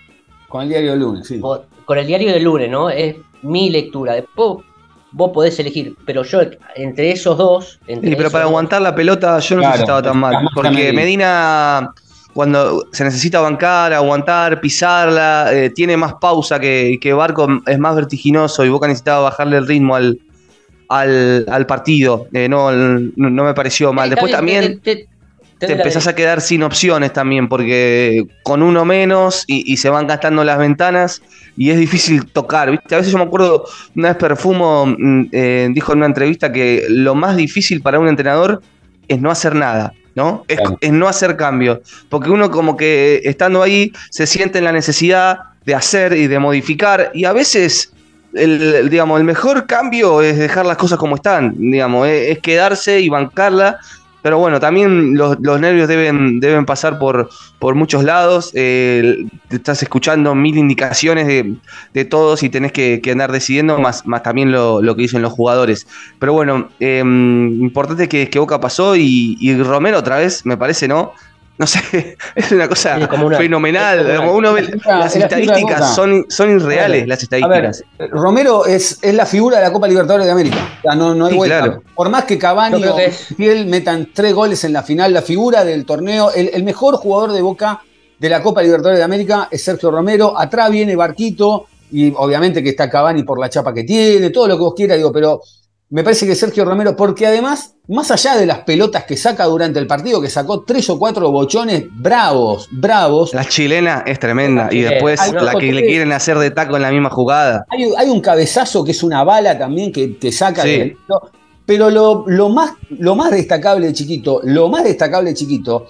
con 0.49 0.63
el 0.63 0.69
diario 0.69 0.91
del 0.91 0.99
lunes, 0.99 1.27
sí. 1.27 1.39
con 1.39 1.97
el 1.97 2.07
diario 2.07 2.31
del 2.31 2.43
lunes, 2.43 2.69
¿no? 2.69 2.89
Es 2.89 3.15
mi 3.43 3.69
lectura. 3.69 4.13
Después 4.13 4.65
vos 5.11 5.31
podés 5.33 5.57
elegir, 5.59 5.95
pero 6.05 6.23
yo 6.23 6.41
entre 6.75 7.11
esos 7.11 7.37
dos. 7.37 7.79
Entre 7.87 8.09
Sí, 8.09 8.15
pero 8.15 8.27
esos 8.27 8.31
para 8.33 8.43
dos- 8.43 8.51
aguantar 8.51 8.81
la 8.81 8.93
pelota 8.95 9.39
yo 9.39 9.55
no 9.55 9.61
sé 9.61 9.65
Claro, 9.67 9.75
si 9.77 9.81
estaba 9.83 10.01
tan 10.01 10.17
mal. 10.17 10.47
Porque 10.53 10.69
Medina. 10.93 10.93
Medina, 11.01 11.91
cuando 12.33 12.85
se 12.91 13.03
necesita 13.03 13.39
bancar, 13.41 13.93
aguantar, 13.93 14.61
pisarla, 14.61 15.49
eh, 15.53 15.69
tiene 15.71 15.97
más 15.97 16.13
pausa 16.21 16.59
que, 16.59 16.99
que 17.01 17.13
Barco, 17.13 17.47
es 17.65 17.79
más 17.79 17.95
vertiginoso 17.95 18.63
y 18.63 18.69
Boca 18.69 18.87
necesitaba 18.87 19.21
bajarle 19.21 19.57
el 19.57 19.67
ritmo 19.67 19.95
al, 19.95 20.19
al, 20.89 21.45
al 21.49 21.65
partido. 21.65 22.27
Eh, 22.33 22.47
no, 22.47 22.71
no, 22.71 23.11
no 23.29 23.43
me 23.43 23.53
pareció 23.53 23.91
mal. 23.93 24.09
Después 24.09 24.31
también 24.31 24.79
te- 24.81 24.95
te- 24.95 25.07
te 25.59 25.71
empezás 25.71 26.07
a 26.07 26.15
quedar 26.15 26.41
sin 26.41 26.63
opciones 26.63 27.13
también, 27.13 27.49
porque 27.49 28.25
con 28.43 28.61
uno 28.61 28.85
menos 28.85 29.43
y, 29.47 29.71
y 29.71 29.77
se 29.77 29.89
van 29.89 30.07
gastando 30.07 30.43
las 30.43 30.57
ventanas 30.57 31.21
y 31.55 31.71
es 31.71 31.77
difícil 31.77 32.27
tocar. 32.27 32.69
¿viste? 32.69 32.93
A 32.93 32.99
veces 32.99 33.11
yo 33.11 33.17
me 33.17 33.23
acuerdo, 33.23 33.65
una 33.95 34.09
vez 34.09 34.17
Perfumo 34.17 34.85
mm, 34.85 35.25
eh, 35.31 35.69
dijo 35.73 35.91
en 35.93 35.99
una 35.99 36.07
entrevista 36.07 36.51
que 36.51 36.85
lo 36.89 37.15
más 37.15 37.35
difícil 37.35 37.81
para 37.81 37.99
un 37.99 38.07
entrenador 38.07 38.61
es 39.07 39.19
no 39.19 39.31
hacer 39.31 39.55
nada. 39.55 39.93
¿no? 40.15 40.45
Es, 40.47 40.57
Claro. 40.57 40.77
es 40.81 40.91
no 40.91 41.07
hacer 41.07 41.37
cambios. 41.37 41.79
Porque 42.09 42.29
uno 42.29 42.49
como 42.49 42.75
que 42.75 43.21
estando 43.23 43.61
ahí 43.61 43.91
se 44.09 44.25
siente 44.25 44.57
en 44.57 44.63
la 44.63 44.71
necesidad 44.71 45.39
de 45.65 45.75
hacer 45.75 46.13
y 46.13 46.27
de 46.27 46.39
modificar. 46.39 47.11
Y 47.13 47.25
a 47.25 47.33
veces 47.33 47.93
el, 48.33 48.61
el, 48.61 48.89
digamos, 48.89 49.19
el 49.19 49.25
mejor 49.25 49.67
cambio 49.67 50.21
es 50.21 50.37
dejar 50.37 50.65
las 50.65 50.77
cosas 50.77 50.97
como 50.97 51.15
están. 51.15 51.55
Digamos, 51.57 52.07
es, 52.07 52.31
es 52.31 52.39
quedarse 52.39 52.99
y 52.99 53.09
bancarla. 53.09 53.79
Pero 54.21 54.39
bueno, 54.39 54.59
también 54.59 55.15
los, 55.15 55.37
los 55.41 55.59
nervios 55.59 55.87
deben, 55.87 56.39
deben 56.39 56.65
pasar 56.65 56.99
por, 56.99 57.29
por 57.59 57.75
muchos 57.75 58.03
lados. 58.03 58.51
eh, 58.55 59.25
estás 59.49 59.81
escuchando 59.83 60.35
mil 60.35 60.57
indicaciones 60.57 61.27
de, 61.27 61.55
de 61.93 62.05
todos 62.05 62.43
y 62.43 62.49
tenés 62.49 62.71
que, 62.71 62.99
que 63.01 63.11
andar 63.11 63.31
decidiendo, 63.31 63.77
más, 63.79 64.05
más 64.05 64.23
también 64.23 64.51
lo, 64.51 64.81
lo 64.81 64.95
que 64.95 65.03
dicen 65.03 65.21
los 65.21 65.31
jugadores. 65.33 65.87
Pero 66.19 66.33
bueno, 66.33 66.69
eh, 66.79 66.99
importante 67.01 68.09
que, 68.09 68.29
que 68.29 68.39
Boca 68.39 68.59
pasó 68.59 68.95
y, 68.95 69.37
y 69.39 69.55
Romero 69.61 69.99
otra 69.99 70.17
vez, 70.17 70.45
me 70.45 70.57
parece, 70.57 70.87
¿no? 70.87 71.13
No 71.59 71.65
sé, 71.65 72.17
es 72.35 72.51
una 72.51 72.67
cosa 72.69 72.97
una- 72.97 73.37
fenomenal. 73.37 74.09
es 74.09 74.17
como 74.17 74.33
una- 74.33 74.51
uno 74.51 74.53
ve, 74.53 74.61
es 74.61 74.67
la 74.69 74.71
figura- 74.77 74.99
las 74.99 75.15
la 75.15 75.21
estadísticas 75.23 75.95
son, 75.95 76.25
son 76.29 76.51
irreales, 76.51 77.07
las 77.07 77.17
A 77.33 77.47
ver, 77.47 77.65
estadísticas. 77.65 77.83
Romero 78.11 78.65
es, 78.65 78.99
es 79.01 79.13
la 79.15 79.25
figura 79.25 79.57
de 79.57 79.63
la 79.63 79.71
Copa 79.73 79.87
Libertadores 79.87 80.25
de 80.27 80.31
América. 80.31 80.57
O 80.79 80.81
sea, 80.83 80.95
no, 80.95 81.15
no 81.15 81.25
hay 81.25 81.31
Sí, 81.31 81.37
vuelta. 81.37 81.59
claro. 81.63 81.83
Por 81.95 82.09
más 82.09 82.25
que 82.25 82.37
Cavani 82.37 82.85
o 82.85 82.95
que 82.95 83.09
Fiel 83.11 83.65
metan 83.65 84.09
tres 84.13 84.33
goles 84.33 84.63
en 84.65 84.73
la 84.73 84.83
final, 84.83 85.13
la 85.13 85.21
figura 85.21 85.63
del 85.65 85.85
torneo, 85.85 86.31
el, 86.31 86.49
el 86.53 86.63
mejor 86.63 86.95
jugador 86.97 87.31
de 87.33 87.41
Boca 87.41 87.81
de 88.19 88.29
la 88.29 88.41
Copa 88.41 88.61
Libertadores 88.61 88.99
de 88.99 89.03
América 89.03 89.47
es 89.51 89.63
Sergio 89.63 89.89
Romero. 89.91 90.37
Atrás 90.39 90.69
viene 90.71 90.95
Barquito 90.95 91.67
y 91.91 92.11
obviamente 92.15 92.61
que 92.61 92.69
está 92.69 92.89
Cavani 92.89 93.23
por 93.23 93.39
la 93.39 93.49
chapa 93.49 93.73
que 93.73 93.83
tiene, 93.83 94.29
todo 94.29 94.47
lo 94.47 94.57
que 94.57 94.61
vos 94.63 94.73
quieras, 94.75 94.97
digo, 94.97 95.11
pero 95.11 95.41
me 95.89 96.03
parece 96.03 96.25
que 96.27 96.35
Sergio 96.35 96.65
Romero, 96.65 96.95
porque 96.95 97.25
además, 97.25 97.75
más 97.89 98.11
allá 98.11 98.35
de 98.35 98.45
las 98.45 98.59
pelotas 98.59 99.05
que 99.05 99.15
saca 99.15 99.45
durante 99.45 99.79
el 99.79 99.87
partido, 99.87 100.21
que 100.21 100.29
sacó 100.29 100.61
tres 100.63 100.89
o 100.89 100.99
cuatro 100.99 101.31
bochones 101.31 101.85
bravos, 101.91 102.67
bravos, 102.71 103.33
La 103.33 103.45
chilena 103.45 104.03
es 104.05 104.19
tremenda. 104.19 104.67
Y 104.71 104.81
después 104.81 105.19
la 105.33 105.53
que 105.55 105.71
le 105.71 105.85
quieren 105.85 106.11
hacer 106.11 106.37
de 106.37 106.51
taco 106.51 106.75
en 106.75 106.81
la 106.81 106.91
misma 106.91 107.09
jugada. 107.09 107.65
Hay, 107.69 107.89
hay 107.97 108.09
un 108.09 108.19
cabezazo 108.21 108.83
que 108.83 108.91
es 108.91 109.03
una 109.03 109.23
bala 109.23 109.57
también 109.57 109.91
que 109.91 110.07
te 110.09 110.31
saca 110.31 110.63
Sí. 110.63 110.69
del- 110.69 110.97
Pero 111.65 111.89
lo, 111.89 112.23
lo 112.27 112.49
más, 112.49 112.71
lo 112.89 113.15
más 113.15 113.31
destacable, 113.31 113.91
chiquito, 113.93 114.41
lo 114.43 114.69
más 114.69 114.83
destacable, 114.83 115.33
chiquito, 115.33 115.87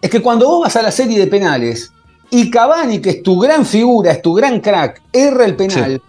es 0.00 0.10
que 0.10 0.20
cuando 0.20 0.48
vos 0.48 0.62
vas 0.62 0.76
a 0.76 0.82
la 0.82 0.90
serie 0.90 1.18
de 1.18 1.26
penales 1.26 1.92
y 2.30 2.50
Cavani, 2.50 3.00
que 3.00 3.10
es 3.10 3.22
tu 3.22 3.38
gran 3.38 3.64
figura, 3.66 4.12
es 4.12 4.22
tu 4.22 4.34
gran 4.34 4.60
crack, 4.60 5.02
erra 5.12 5.44
el 5.44 5.56
penal, 5.56 6.00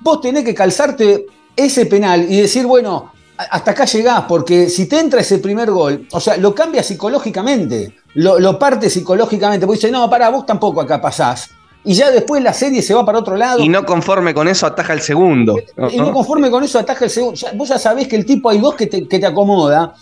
vos 0.00 0.20
tenés 0.20 0.44
que 0.44 0.54
calzarte 0.54 1.26
ese 1.56 1.86
penal 1.86 2.26
y 2.28 2.40
decir, 2.40 2.64
bueno, 2.66 3.12
hasta 3.50 3.70
acá 3.72 3.84
llegás, 3.84 4.22
porque 4.28 4.68
si 4.68 4.86
te 4.86 4.98
entra 4.98 5.20
ese 5.20 5.38
primer 5.38 5.70
gol, 5.70 6.06
o 6.12 6.20
sea, 6.20 6.36
lo 6.36 6.54
cambia 6.54 6.82
psicológicamente, 6.82 7.94
lo, 8.14 8.38
lo 8.38 8.58
parte 8.58 8.90
psicológicamente, 8.90 9.66
porque 9.66 9.78
dice, 9.80 9.90
no, 9.92 10.08
para, 10.10 10.28
vos 10.30 10.46
tampoco 10.46 10.80
acá 10.80 11.00
pasás. 11.00 11.50
Y 11.82 11.94
ya 11.94 12.10
después 12.10 12.42
la 12.42 12.52
serie 12.52 12.82
se 12.82 12.92
va 12.92 13.04
para 13.06 13.18
otro 13.20 13.36
lado. 13.36 13.60
Y 13.60 13.68
no 13.68 13.86
conforme 13.86 14.34
con 14.34 14.48
eso 14.48 14.66
ataja 14.66 14.92
el 14.92 15.00
segundo. 15.00 15.56
Y 15.90 15.96
no 15.98 16.12
conforme 16.12 16.50
con 16.50 16.62
eso 16.62 16.78
ataja 16.78 17.04
el 17.06 17.10
segundo. 17.10 17.36
Ya- 17.36 17.52
vos 17.54 17.68
ya 17.68 17.78
sabés 17.78 18.06
que 18.06 18.16
el 18.16 18.26
tipo 18.26 18.50
hay 18.50 18.58
dos 18.58 18.74
que 18.74 18.86
te, 18.86 19.08
que 19.08 19.18
te 19.18 19.24
acomoda, 19.26 19.94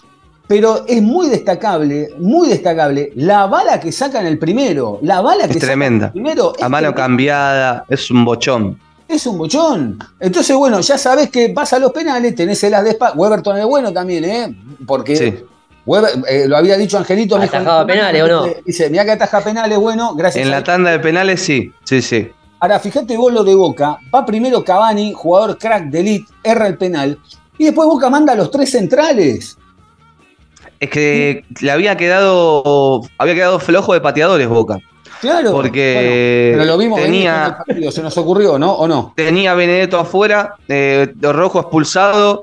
pero 0.48 0.84
es 0.88 1.00
muy 1.02 1.28
destacable, 1.28 2.08
muy 2.18 2.48
destacable 2.48 3.12
la 3.14 3.46
bala 3.46 3.78
que 3.78 3.92
saca 3.92 4.18
en 4.20 4.26
el 4.26 4.38
primero. 4.38 4.98
La 5.02 5.20
bala 5.20 5.44
que 5.44 5.50
Es 5.52 5.56
saca 5.60 5.66
tremenda. 5.66 6.06
en 6.06 6.08
el 6.08 6.12
primero 6.14 6.52
es 6.56 6.62
A 6.64 6.68
mano 6.68 6.88
tremenda. 6.88 7.02
cambiada, 7.02 7.84
es 7.88 8.10
un 8.10 8.24
bochón. 8.24 8.80
Es 9.08 9.26
un 9.26 9.38
bochón. 9.38 9.98
Entonces, 10.20 10.54
bueno, 10.54 10.80
ya 10.80 10.98
sabés 10.98 11.30
que 11.30 11.52
vas 11.52 11.72
a 11.72 11.78
los 11.78 11.90
penales, 11.92 12.34
tenés 12.34 12.62
el 12.64 12.74
as 12.74 12.84
de 12.84 12.90
espada. 12.90 13.14
Weberton 13.14 13.56
es 13.58 13.64
bueno 13.64 13.92
también, 13.92 14.24
¿eh? 14.24 14.54
Porque 14.86 15.16
Sí. 15.16 15.34
Weber- 15.86 16.22
eh, 16.28 16.46
lo 16.46 16.58
había 16.58 16.76
dicho 16.76 16.98
Angelito. 16.98 17.36
¿Atajaba 17.36 17.86
penales 17.86 18.22
o 18.22 18.28
no? 18.28 18.46
Dice, 18.66 18.90
mira 18.90 19.06
que 19.06 19.12
ataja 19.12 19.40
penales, 19.42 19.78
bueno, 19.78 20.14
gracias 20.14 20.46
En 20.46 20.52
a 20.52 20.58
la 20.58 20.64
tanda 20.64 20.90
de 20.90 20.98
penales 20.98 21.40
sí, 21.40 21.72
sí, 21.84 22.02
sí. 22.02 22.30
Ahora, 22.60 22.78
fíjate 22.78 23.16
vos 23.16 23.32
lo 23.32 23.42
de 23.44 23.54
Boca. 23.54 23.98
Va 24.14 24.26
primero 24.26 24.62
Cavani, 24.62 25.14
jugador 25.14 25.56
crack 25.56 25.84
de 25.84 26.00
elite, 26.00 26.30
erra 26.42 26.66
el 26.66 26.76
penal. 26.76 27.18
Y 27.56 27.64
después 27.64 27.88
Boca 27.88 28.10
manda 28.10 28.34
a 28.34 28.36
los 28.36 28.50
tres 28.50 28.70
centrales. 28.72 29.56
Es 30.78 30.90
que 30.90 31.44
le 31.60 31.70
había 31.70 31.96
quedado, 31.96 33.02
había 33.16 33.34
quedado 33.34 33.58
flojo 33.58 33.94
de 33.94 34.00
pateadores 34.00 34.48
Boca. 34.48 34.78
Claro. 35.20 35.52
Porque 35.52 36.50
bueno, 36.52 36.62
pero 36.62 36.72
lo 36.72 36.78
vimos 36.78 37.00
venir 37.00 37.12
tenía- 37.22 37.38
en 37.40 37.44
el 37.50 37.56
partido, 37.56 37.90
se 37.92 38.02
nos 38.02 38.16
ocurrió, 38.18 38.58
¿no? 38.58 38.72
¿O 38.72 38.86
no? 38.88 39.12
Tenía 39.16 39.54
Benedetto 39.54 39.98
afuera, 39.98 40.54
eh, 40.68 41.12
Rojo 41.20 41.60
expulsado, 41.60 42.42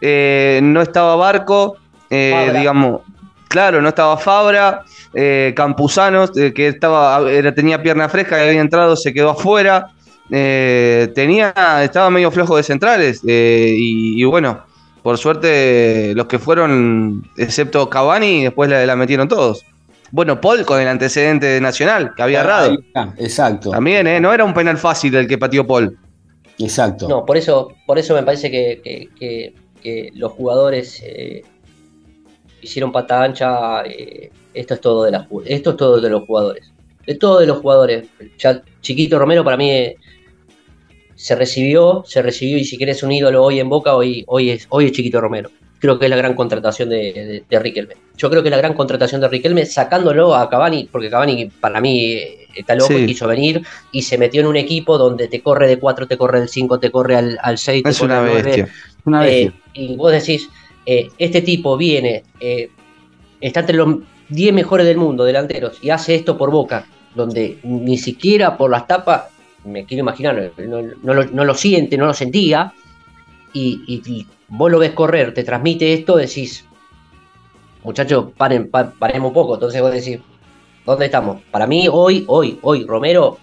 eh, 0.00 0.60
no 0.62 0.80
estaba 0.82 1.16
Barco, 1.16 1.76
eh, 2.10 2.52
digamos, 2.56 3.00
claro, 3.48 3.80
no 3.82 3.88
estaba 3.88 4.16
Fabra, 4.16 4.82
eh, 5.12 5.52
Campuzano, 5.56 6.24
eh, 6.36 6.52
que 6.54 6.68
estaba, 6.68 7.30
era- 7.30 7.54
tenía 7.54 7.82
pierna 7.82 8.08
fresca, 8.08 8.36
que 8.36 8.48
había 8.48 8.60
entrado, 8.60 8.96
se 8.96 9.12
quedó 9.12 9.30
afuera, 9.30 9.88
eh, 10.30 11.12
tenía, 11.14 11.52
estaba 11.82 12.10
medio 12.10 12.30
flojo 12.30 12.56
de 12.56 12.62
centrales, 12.62 13.20
y, 13.24 14.20
y 14.20 14.24
bueno, 14.24 14.60
por 15.02 15.18
suerte 15.18 16.12
los 16.16 16.26
que 16.26 16.38
fueron, 16.38 17.22
excepto 17.36 17.90
Cavani, 17.90 18.44
después 18.44 18.70
la, 18.70 18.84
la 18.86 18.96
metieron 18.96 19.28
todos. 19.28 19.64
Bueno, 20.14 20.40
Paul 20.40 20.64
con 20.64 20.80
el 20.80 20.86
antecedente 20.86 21.44
de 21.46 21.60
Nacional, 21.60 22.12
que 22.14 22.22
había 22.22 22.42
errado. 22.42 22.76
Exacto. 23.18 23.70
También, 23.70 24.06
¿eh? 24.06 24.20
No 24.20 24.32
era 24.32 24.44
un 24.44 24.54
penal 24.54 24.78
fácil 24.78 25.12
el 25.16 25.26
que 25.26 25.38
pateó 25.38 25.66
Paul. 25.66 25.98
Exacto. 26.56 27.08
No, 27.08 27.26
por 27.26 27.36
eso, 27.36 27.72
por 27.84 27.98
eso 27.98 28.14
me 28.14 28.22
parece 28.22 28.48
que, 28.48 28.80
que- 28.84 29.08
que- 29.18 29.54
que 29.82 30.10
los 30.14 30.30
jugadores 30.30 31.02
eh, 31.04 31.42
hicieron 32.62 32.92
pata 32.92 33.24
ancha, 33.24 33.82
eh, 33.86 34.30
esto 34.54 34.74
es 34.74 34.80
todo 34.80 35.02
de 35.02 35.10
las 35.10 35.26
esto 35.46 35.70
es 35.70 35.76
todo 35.76 36.00
de 36.00 36.08
los 36.08 36.24
jugadores. 36.26 36.72
De 37.04 37.16
todos 37.16 37.40
de 37.40 37.48
los 37.48 37.58
jugadores. 37.58 38.06
Ya 38.38 38.62
Chiquito 38.82 39.18
Romero 39.18 39.42
para 39.42 39.56
mí 39.56 39.68
eh, 39.68 39.96
se 41.16 41.34
recibió, 41.34 42.04
se 42.06 42.22
recibió 42.22 42.56
y 42.56 42.64
si 42.64 42.76
quieres 42.76 43.02
un 43.02 43.10
ídolo 43.10 43.42
hoy 43.42 43.58
en 43.58 43.68
Boca, 43.68 43.96
hoy, 43.96 44.22
hoy, 44.28 44.50
es, 44.50 44.66
hoy 44.68 44.86
es 44.86 44.92
Chiquito 44.92 45.20
Romero. 45.20 45.50
Creo 45.84 45.98
que 45.98 46.06
es 46.06 46.10
la 46.10 46.16
gran 46.16 46.32
contratación 46.32 46.88
de, 46.88 47.44
de, 47.46 47.58
Riquelme. 47.58 47.92
Yo 48.16 48.30
creo 48.30 48.42
que 48.42 48.48
la 48.48 48.56
gran 48.56 48.72
contratación 48.72 49.20
de 49.20 49.28
Riquelme 49.28 49.66
sacándolo 49.66 50.34
a 50.34 50.48
Cavani, 50.48 50.88
porque 50.90 51.10
Cavani 51.10 51.50
para 51.60 51.78
mí 51.82 52.14
eh, 52.14 52.46
está 52.54 52.74
loco 52.74 52.94
y 52.94 53.04
quiso 53.04 53.28
venir 53.28 53.60
y 53.92 54.00
se 54.00 54.16
metió 54.16 54.40
en 54.40 54.46
un 54.46 54.56
equipo 54.56 54.96
donde 54.96 55.28
te 55.28 55.42
corre 55.42 55.68
de 55.68 55.78
4, 55.78 56.06
te 56.06 56.16
corre 56.16 56.40
del 56.40 56.48
5, 56.48 56.80
te 56.80 56.90
corre 56.90 57.16
al, 57.16 57.38
al 57.42 57.58
6, 57.58 57.82
es 57.84 58.00
una 58.00 58.22
bestia. 58.22 58.66
y 59.74 59.94
vos 59.94 60.10
decís, 60.10 60.48
este 60.86 61.42
tipo 61.42 61.76
viene, 61.76 62.22
está 63.38 63.60
entre 63.60 63.76
los 63.76 63.98
10 64.30 64.54
mejores 64.54 64.86
del 64.86 64.96
mundo, 64.96 65.24
delanteros, 65.24 65.76
y 65.82 65.90
hace 65.90 66.14
esto 66.14 66.38
por 66.38 66.50
boca, 66.50 66.86
donde 67.14 67.58
ni 67.62 67.98
siquiera 67.98 68.56
por 68.56 68.70
las 68.70 68.86
tapas, 68.86 69.24
me 69.66 69.84
quiero 69.84 70.00
imaginar, 70.00 70.50
no, 70.56 71.44
lo, 71.44 71.54
siente, 71.54 71.98
no 71.98 72.06
lo 72.06 72.14
sentía, 72.14 72.72
y, 73.54 74.26
vos 74.48 74.70
lo 74.70 74.78
ves 74.78 74.92
correr, 74.92 75.32
te 75.32 75.44
transmite 75.44 75.94
esto, 75.94 76.16
decís, 76.16 76.66
muchachos, 77.82 78.26
paren, 78.36 78.70
paremos 78.70 79.28
un 79.28 79.34
poco, 79.34 79.54
entonces 79.54 79.80
vos 79.80 79.92
decís, 79.92 80.18
¿dónde 80.84 81.06
estamos? 81.06 81.40
Para 81.50 81.66
mí, 81.66 81.88
hoy, 81.90 82.24
hoy, 82.26 82.58
hoy, 82.62 82.84
Romero, 82.84 83.38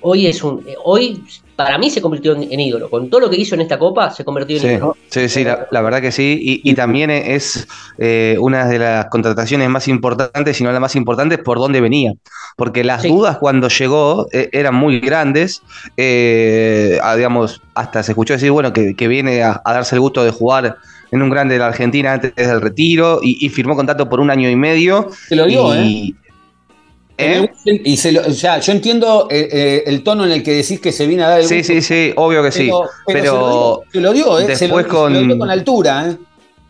hoy 0.00 0.26
es 0.26 0.42
un, 0.42 0.64
hoy 0.84 1.22
para 1.58 1.76
mí 1.76 1.90
se 1.90 2.00
convirtió 2.00 2.36
en, 2.36 2.60
ídolo. 2.60 2.88
Con 2.88 3.10
todo 3.10 3.22
lo 3.22 3.28
que 3.28 3.36
hizo 3.36 3.56
en 3.56 3.62
esta 3.62 3.80
copa, 3.80 4.12
se 4.12 4.24
convirtió 4.24 4.58
en 4.58 4.76
ídolo. 4.76 4.96
Sí, 5.08 5.28
sí, 5.28 5.42
la, 5.42 5.82
verdad 5.82 6.00
que 6.00 6.12
sí. 6.12 6.60
Y, 6.62 6.74
también 6.74 7.10
es 7.10 7.66
eh, 7.98 8.36
una 8.38 8.68
de 8.68 8.78
las 8.78 9.06
contrataciones 9.06 9.68
más 9.68 9.88
importantes, 9.88 10.56
si 10.56 10.62
no 10.62 10.70
la 10.70 10.78
más 10.78 10.94
importante, 10.94 11.36
por 11.36 11.58
dónde 11.58 11.80
venía. 11.80 12.12
Porque 12.54 12.84
las 12.84 13.02
dudas 13.02 13.38
cuando 13.38 13.66
llegó 13.66 14.28
eh, 14.30 14.48
eran 14.52 14.76
muy 14.76 15.00
grandes. 15.00 15.62
Eh, 15.96 17.00
digamos, 17.16 17.60
hasta 17.74 18.04
se 18.04 18.12
escuchó 18.12 18.34
decir, 18.34 18.52
bueno, 18.52 18.72
que, 18.72 19.08
viene 19.08 19.42
a, 19.42 19.60
darse 19.64 19.96
el 19.96 20.00
gusto 20.00 20.22
de 20.22 20.30
jugar 20.30 20.76
en 21.10 21.22
un 21.22 21.28
grande 21.28 21.54
de 21.54 21.58
la 21.58 21.66
Argentina 21.66 22.12
antes 22.12 22.36
del 22.36 22.60
retiro 22.60 23.18
y, 23.20 23.48
firmó 23.48 23.74
contrato 23.74 24.08
por 24.08 24.20
un 24.20 24.30
año 24.30 24.48
y 24.48 24.54
medio. 24.54 25.10
Se 25.26 25.34
lo 25.34 25.46
dio, 25.46 25.74
¿eh? 25.74 26.14
¿Eh? 27.20 27.50
Y 27.64 27.96
se 27.96 28.12
lo, 28.12 28.20
o 28.20 28.30
sea, 28.30 28.60
yo 28.60 28.70
entiendo 28.70 29.26
eh, 29.28 29.48
eh, 29.50 29.82
el 29.86 30.04
tono 30.04 30.24
en 30.24 30.30
el 30.30 30.42
que 30.44 30.52
decís 30.52 30.78
que 30.78 30.92
se 30.92 31.04
viene 31.08 31.24
a 31.24 31.28
dar 31.30 31.40
el 31.40 31.46
Sí, 31.46 31.64
sí, 31.64 31.82
sí, 31.82 32.12
obvio 32.14 32.44
que 32.44 32.52
sí. 32.52 32.70
Pero, 33.06 33.82
se 33.92 34.00
lo 34.00 34.12
dio, 34.12 34.38
¿eh? 34.38 34.54
se 34.54 34.68
lo, 34.68 34.86
con, 34.86 35.26
dio 35.26 35.36
con 35.36 35.50
altura, 35.50 36.10
¿eh? 36.10 36.16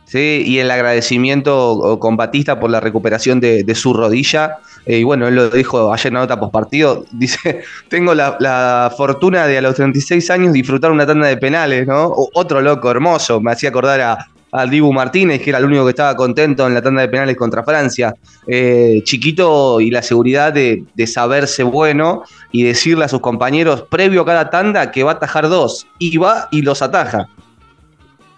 Sí, 0.07 0.43
y 0.47 0.59
el 0.59 0.71
agradecimiento 0.71 1.99
con 2.01 2.17
Batista 2.17 2.59
por 2.59 2.71
la 2.71 2.81
recuperación 2.81 3.41
de, 3.41 3.75
su 3.75 3.93
rodilla. 3.93 4.57
y 4.87 5.03
bueno, 5.03 5.29
él 5.29 5.35
lo 5.35 5.51
dijo 5.51 5.93
ayer 5.93 6.07
en 6.07 6.15
la 6.15 6.21
nota 6.21 6.41
partido 6.51 7.05
Dice: 7.13 7.61
Tengo 7.89 8.15
la, 8.15 8.91
fortuna 8.97 9.47
de 9.47 9.59
a 9.59 9.61
los 9.61 9.75
36 9.75 10.31
años 10.31 10.55
disfrutar 10.55 10.91
una 10.91 11.07
tanda 11.07 11.27
de 11.27 11.37
penales, 11.37 11.87
¿no? 11.87 12.11
otro 12.33 12.63
loco 12.63 12.91
hermoso. 12.91 13.39
Me 13.39 13.53
hacía 13.53 13.69
acordar 13.69 14.01
a, 14.01 14.29
al 14.53 14.71
Dibu 14.71 14.93
Martínez, 14.93 15.43
que 15.43 15.51
era 15.51 15.59
el 15.59 15.65
único 15.65 15.85
que 15.85 15.91
estaba 15.91 16.17
contento 16.17 16.67
en 16.67 16.75
la 16.75 16.83
tanda 16.83 17.03
de 17.03 17.09
penales 17.09 17.37
contra 17.37 17.63
Francia. 17.63 18.15
Eh, 18.47 19.03
chiquito 19.05 19.81
y 19.81 19.91
la 19.91 20.03
seguridad 20.03 20.53
de, 20.53 20.85
saberse 21.07 21.63
bueno 21.63 22.23
y 22.53 22.65
decirle 22.65 23.05
a 23.05 23.09
sus 23.09 23.21
compañeros 23.21 23.83
previo 23.83 24.23
a 24.23 24.27
cada 24.27 24.51
tanda 24.51 24.91
que 24.91 25.03
va 25.03 25.13
a 25.13 25.15
atajar 25.15 25.49
dos. 25.49 25.87
Y 25.99 26.17
va 26.17 26.49
y 26.51 26.63
los 26.63 26.83
ataja. 26.83 27.29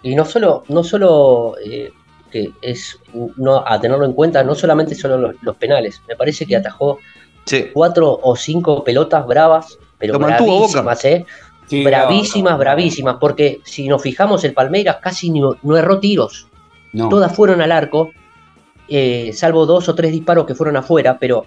Y 0.03 0.15
no 0.15 0.25
solo, 0.25 0.63
no 0.67 0.83
solo 0.83 1.55
eh, 1.63 1.91
que 2.31 2.51
es 2.61 2.97
no, 3.37 3.63
a 3.65 3.79
tenerlo 3.79 4.05
en 4.05 4.13
cuenta, 4.13 4.43
no 4.43 4.55
solamente 4.55 4.95
son 4.95 5.35
los, 5.41 5.55
penales. 5.57 6.01
Me 6.07 6.15
parece 6.15 6.45
que 6.45 6.55
atajó 6.55 6.99
cuatro 7.73 8.19
o 8.23 8.35
cinco 8.35 8.83
pelotas 8.83 9.25
bravas, 9.27 9.77
pero 9.97 10.17
bravísimas, 10.17 11.05
¿eh? 11.05 11.25
Bravísimas, 11.83 12.57
bravísimas, 12.57 13.17
porque 13.19 13.61
si 13.63 13.87
nos 13.87 14.01
fijamos, 14.01 14.43
el 14.43 14.53
Palmeiras 14.53 14.97
casi 15.01 15.29
no, 15.29 15.57
erró 15.77 15.99
tiros. 15.99 16.47
Todas 17.09 17.33
fueron 17.33 17.61
al 17.61 17.71
arco, 17.71 18.11
eh, 18.89 19.31
salvo 19.33 19.65
dos 19.65 19.87
o 19.87 19.95
tres 19.95 20.11
disparos 20.11 20.45
que 20.45 20.55
fueron 20.55 20.77
afuera, 20.77 21.17
pero. 21.19 21.45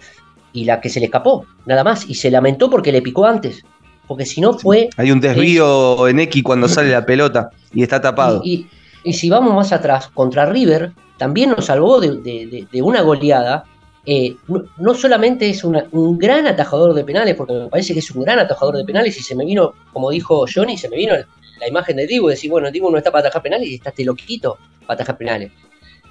Y 0.52 0.64
la 0.64 0.80
que 0.80 0.88
se 0.88 1.00
le 1.00 1.06
escapó, 1.06 1.46
nada 1.66 1.82
más. 1.82 2.08
Y 2.08 2.14
se 2.14 2.30
lamentó 2.30 2.70
porque 2.70 2.92
le 2.92 3.02
picó 3.02 3.26
antes. 3.26 3.64
Porque 4.06 4.24
si 4.24 4.40
no 4.40 4.54
fue. 4.54 4.88
Hay 4.96 5.10
un 5.10 5.20
desvío 5.20 6.06
en 6.06 6.20
X 6.20 6.42
cuando 6.44 6.68
sale 6.68 6.90
la 6.90 7.04
pelota 7.04 7.50
y 7.72 7.82
está 7.82 8.00
tapado. 8.00 8.40
Y, 8.44 8.68
si 9.12 9.28
vamos 9.28 9.54
más 9.54 9.72
atrás, 9.72 10.08
contra 10.14 10.46
River, 10.46 10.92
también 11.18 11.50
nos 11.50 11.66
salvó 11.66 12.00
de 12.00 12.82
una 12.82 13.02
goleada 13.02 13.64
eh, 14.06 14.36
no, 14.78 14.94
solamente 14.94 15.48
es 15.48 15.64
un 15.64 16.18
gran 16.18 16.46
atajador 16.46 16.94
de 16.94 17.04
penales, 17.04 17.34
porque 17.34 17.54
me 17.54 17.68
parece 17.68 17.94
que 17.94 18.00
es 18.00 18.10
un 18.10 18.22
gran 18.22 18.38
atajador 18.38 18.76
de 18.76 18.84
penales, 18.84 19.16
y 19.18 19.22
se 19.22 19.34
me 19.34 19.44
vino, 19.44 19.72
como 19.92 20.10
dijo 20.10 20.44
Johnny, 20.52 20.76
se 20.76 20.88
me 20.88 20.96
vino 20.96 21.14
la 21.60 21.68
imagen 21.68 21.96
de 21.96 22.06
Dibu, 22.06 22.28
decir, 22.28 22.50
bueno, 22.50 22.70
Dibu 22.70 22.90
no 22.90 22.98
está 22.98 23.10
para 23.10 23.28
atajar 23.28 23.42
penales 23.42 23.68
y 23.68 23.74
está 23.76 23.90
este 23.90 24.04
loquito 24.04 24.58
para 24.86 24.94
atajar 24.94 25.16
penales. 25.16 25.52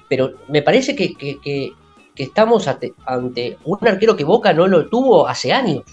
Pero 0.09 0.33
me 0.47 0.61
parece 0.61 0.95
que, 0.95 1.73
estamos 2.15 2.67
ante, 2.67 2.93
un 3.63 3.87
arquero 3.87 4.15
que 4.15 4.23
Boca 4.23 4.53
no 4.53 4.67
lo 4.67 4.87
tuvo 4.87 5.27
hace 5.27 5.51
años. 5.51 5.83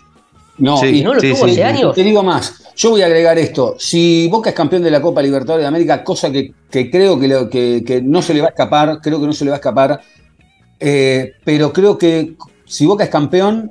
No, 0.57 0.85
y 0.85 1.03
no 1.03 1.15
lo 1.15 1.21
tuvo 1.21 1.47
hace 1.47 1.65
años. 1.65 1.95
Te 1.95 2.03
digo 2.03 2.23
más, 2.23 2.73
yo 2.77 2.91
voy 2.91 3.03
a 3.03 3.07
agregar 3.07 3.39
esto. 3.39 3.77
Si 3.79 4.29
Boca 4.29 4.51
es 4.51 4.57
campeón 4.57 4.83
de 4.83 4.91
la 4.91 5.01
Copa 5.03 5.23
Libertadores 5.23 5.65
de 5.65 5.69
América, 5.69 6.03
cosa 6.03 6.31
que, 6.31 6.55
creo 6.71 7.19
que, 7.19 7.83
que, 7.85 8.03
no 8.03 8.23
se 8.23 8.35
le 8.35 8.41
va 8.41 8.49
a 8.49 8.51
escapar, 8.51 9.01
creo 9.03 9.21
que 9.21 9.27
no 9.27 9.33
se 9.33 9.45
le 9.45 9.51
va 9.51 9.57
a 9.57 9.59
escapar, 9.59 10.01
eh, 10.81 11.35
pero 11.45 11.73
creo 11.73 11.99
que 11.99 12.37
si 12.65 12.87
Boca 12.87 13.05
es 13.05 13.11
campeón, 13.11 13.71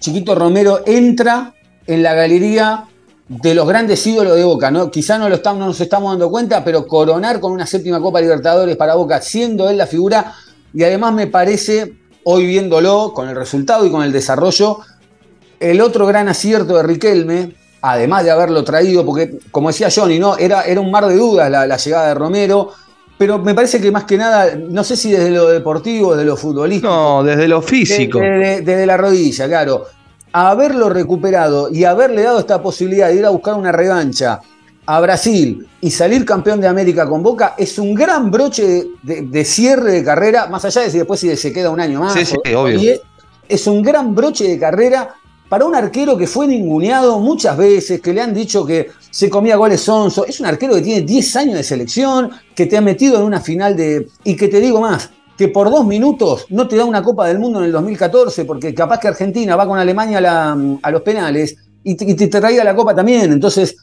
Chiquito 0.00 0.34
Romero 0.34 0.80
entra 0.84 1.54
en 1.86 2.02
la 2.02 2.14
galería 2.14 2.84
de 3.28 3.54
los 3.54 3.66
grandes 3.66 4.04
ídolos 4.06 4.36
de 4.36 4.44
Boca. 4.44 4.70
¿no? 4.70 4.90
Quizá 4.90 5.16
no, 5.18 5.28
lo 5.28 5.36
estamos, 5.36 5.60
no 5.60 5.66
nos 5.66 5.80
estamos 5.80 6.12
dando 6.12 6.30
cuenta, 6.30 6.64
pero 6.64 6.86
coronar 6.86 7.38
con 7.40 7.52
una 7.52 7.66
séptima 7.66 8.00
Copa 8.00 8.20
Libertadores 8.20 8.76
para 8.76 8.96
Boca, 8.96 9.22
siendo 9.22 9.70
él 9.70 9.78
la 9.78 9.86
figura, 9.86 10.34
y 10.74 10.82
además 10.82 11.14
me 11.14 11.28
parece, 11.28 11.94
hoy 12.24 12.46
viéndolo, 12.46 13.12
con 13.14 13.28
el 13.28 13.36
resultado 13.36 13.86
y 13.86 13.90
con 13.90 14.02
el 14.02 14.12
desarrollo, 14.12 14.78
el 15.60 15.80
otro 15.80 16.06
gran 16.06 16.28
acierto 16.28 16.76
de 16.76 16.82
Riquelme, 16.82 17.54
además 17.82 18.24
de 18.24 18.32
haberlo 18.32 18.64
traído, 18.64 19.06
porque 19.06 19.38
como 19.50 19.68
decía 19.68 19.88
Johnny, 19.94 20.18
¿no? 20.18 20.36
era, 20.36 20.62
era 20.62 20.80
un 20.80 20.90
mar 20.90 21.06
de 21.06 21.16
dudas 21.16 21.50
la 21.50 21.76
llegada 21.76 22.08
de 22.08 22.14
Romero, 22.14 22.72
pero 23.22 23.38
me 23.38 23.54
parece 23.54 23.80
que 23.80 23.92
más 23.92 24.02
que 24.02 24.16
nada, 24.16 24.56
no 24.56 24.82
sé 24.82 24.96
si 24.96 25.12
desde 25.12 25.30
lo 25.30 25.46
deportivo, 25.46 26.16
desde 26.16 26.26
lo 26.26 26.36
futbolístico. 26.36 26.92
No, 26.92 27.22
desde 27.22 27.46
lo 27.46 27.62
físico. 27.62 28.18
Desde, 28.18 28.84
la 28.84 28.96
rodilla, 28.96 29.46
claro. 29.46 29.84
Haberlo 30.32 30.88
recuperado 30.88 31.68
y 31.70 31.84
haberle 31.84 32.22
dado 32.22 32.40
esta 32.40 32.60
posibilidad 32.60 33.10
de 33.10 33.18
ir 33.18 33.24
a 33.24 33.30
buscar 33.30 33.54
una 33.54 33.70
revancha 33.70 34.40
a 34.86 35.00
Brasil 35.00 35.68
y 35.80 35.90
salir 35.92 36.24
campeón 36.24 36.60
de 36.60 36.66
América 36.66 37.08
con 37.08 37.22
Boca 37.22 37.54
es 37.56 37.78
un 37.78 37.94
gran 37.94 38.28
broche 38.28 38.88
de, 39.04 39.44
cierre 39.44 39.92
de 39.92 40.02
carrera, 40.02 40.48
más 40.48 40.64
allá 40.64 40.82
de 40.82 40.90
si 40.90 40.98
después 40.98 41.20
si 41.20 41.36
se 41.36 41.52
queda 41.52 41.70
un 41.70 41.78
año 41.78 42.00
más. 42.00 42.14
Sí, 42.14 42.26
sí, 42.26 42.54
obvio. 42.56 42.80
es 43.48 43.66
un 43.68 43.82
gran 43.82 44.16
broche 44.16 44.48
de 44.48 44.58
carrera 44.58 45.14
para 45.48 45.64
un 45.64 45.76
arquero 45.76 46.18
que 46.18 46.26
fue 46.26 46.48
ninguneado 46.48 47.20
muchas 47.20 47.56
veces, 47.56 48.00
que 48.00 48.12
le 48.12 48.20
han 48.20 48.34
dicho 48.34 48.66
que 48.66 48.90
se 49.12 49.28
comía 49.28 49.56
goles 49.56 49.82
sonso, 49.82 50.24
es 50.26 50.40
un 50.40 50.46
arquero 50.46 50.74
que 50.74 50.80
tiene 50.80 51.02
10 51.02 51.36
años 51.36 51.54
de 51.54 51.62
selección, 51.62 52.30
que 52.54 52.64
te 52.66 52.78
ha 52.78 52.80
metido 52.80 53.18
en 53.18 53.24
una 53.24 53.40
final 53.40 53.76
de... 53.76 54.08
Y 54.24 54.34
que 54.36 54.48
te 54.48 54.58
digo 54.58 54.80
más, 54.80 55.10
que 55.36 55.48
por 55.48 55.70
dos 55.70 55.86
minutos 55.86 56.46
no 56.48 56.66
te 56.66 56.76
da 56.76 56.86
una 56.86 57.02
Copa 57.02 57.28
del 57.28 57.38
Mundo 57.38 57.58
en 57.58 57.66
el 57.66 57.72
2014, 57.72 58.46
porque 58.46 58.74
capaz 58.74 58.98
que 58.98 59.08
Argentina 59.08 59.54
va 59.54 59.66
con 59.66 59.78
Alemania 59.78 60.18
a, 60.18 60.90
los 60.90 61.02
penales 61.02 61.56
y 61.84 61.94
te, 61.94 62.04
y 62.06 62.14
te 62.14 62.64
la 62.64 62.74
Copa 62.74 62.94
también. 62.94 63.30
Entonces, 63.30 63.76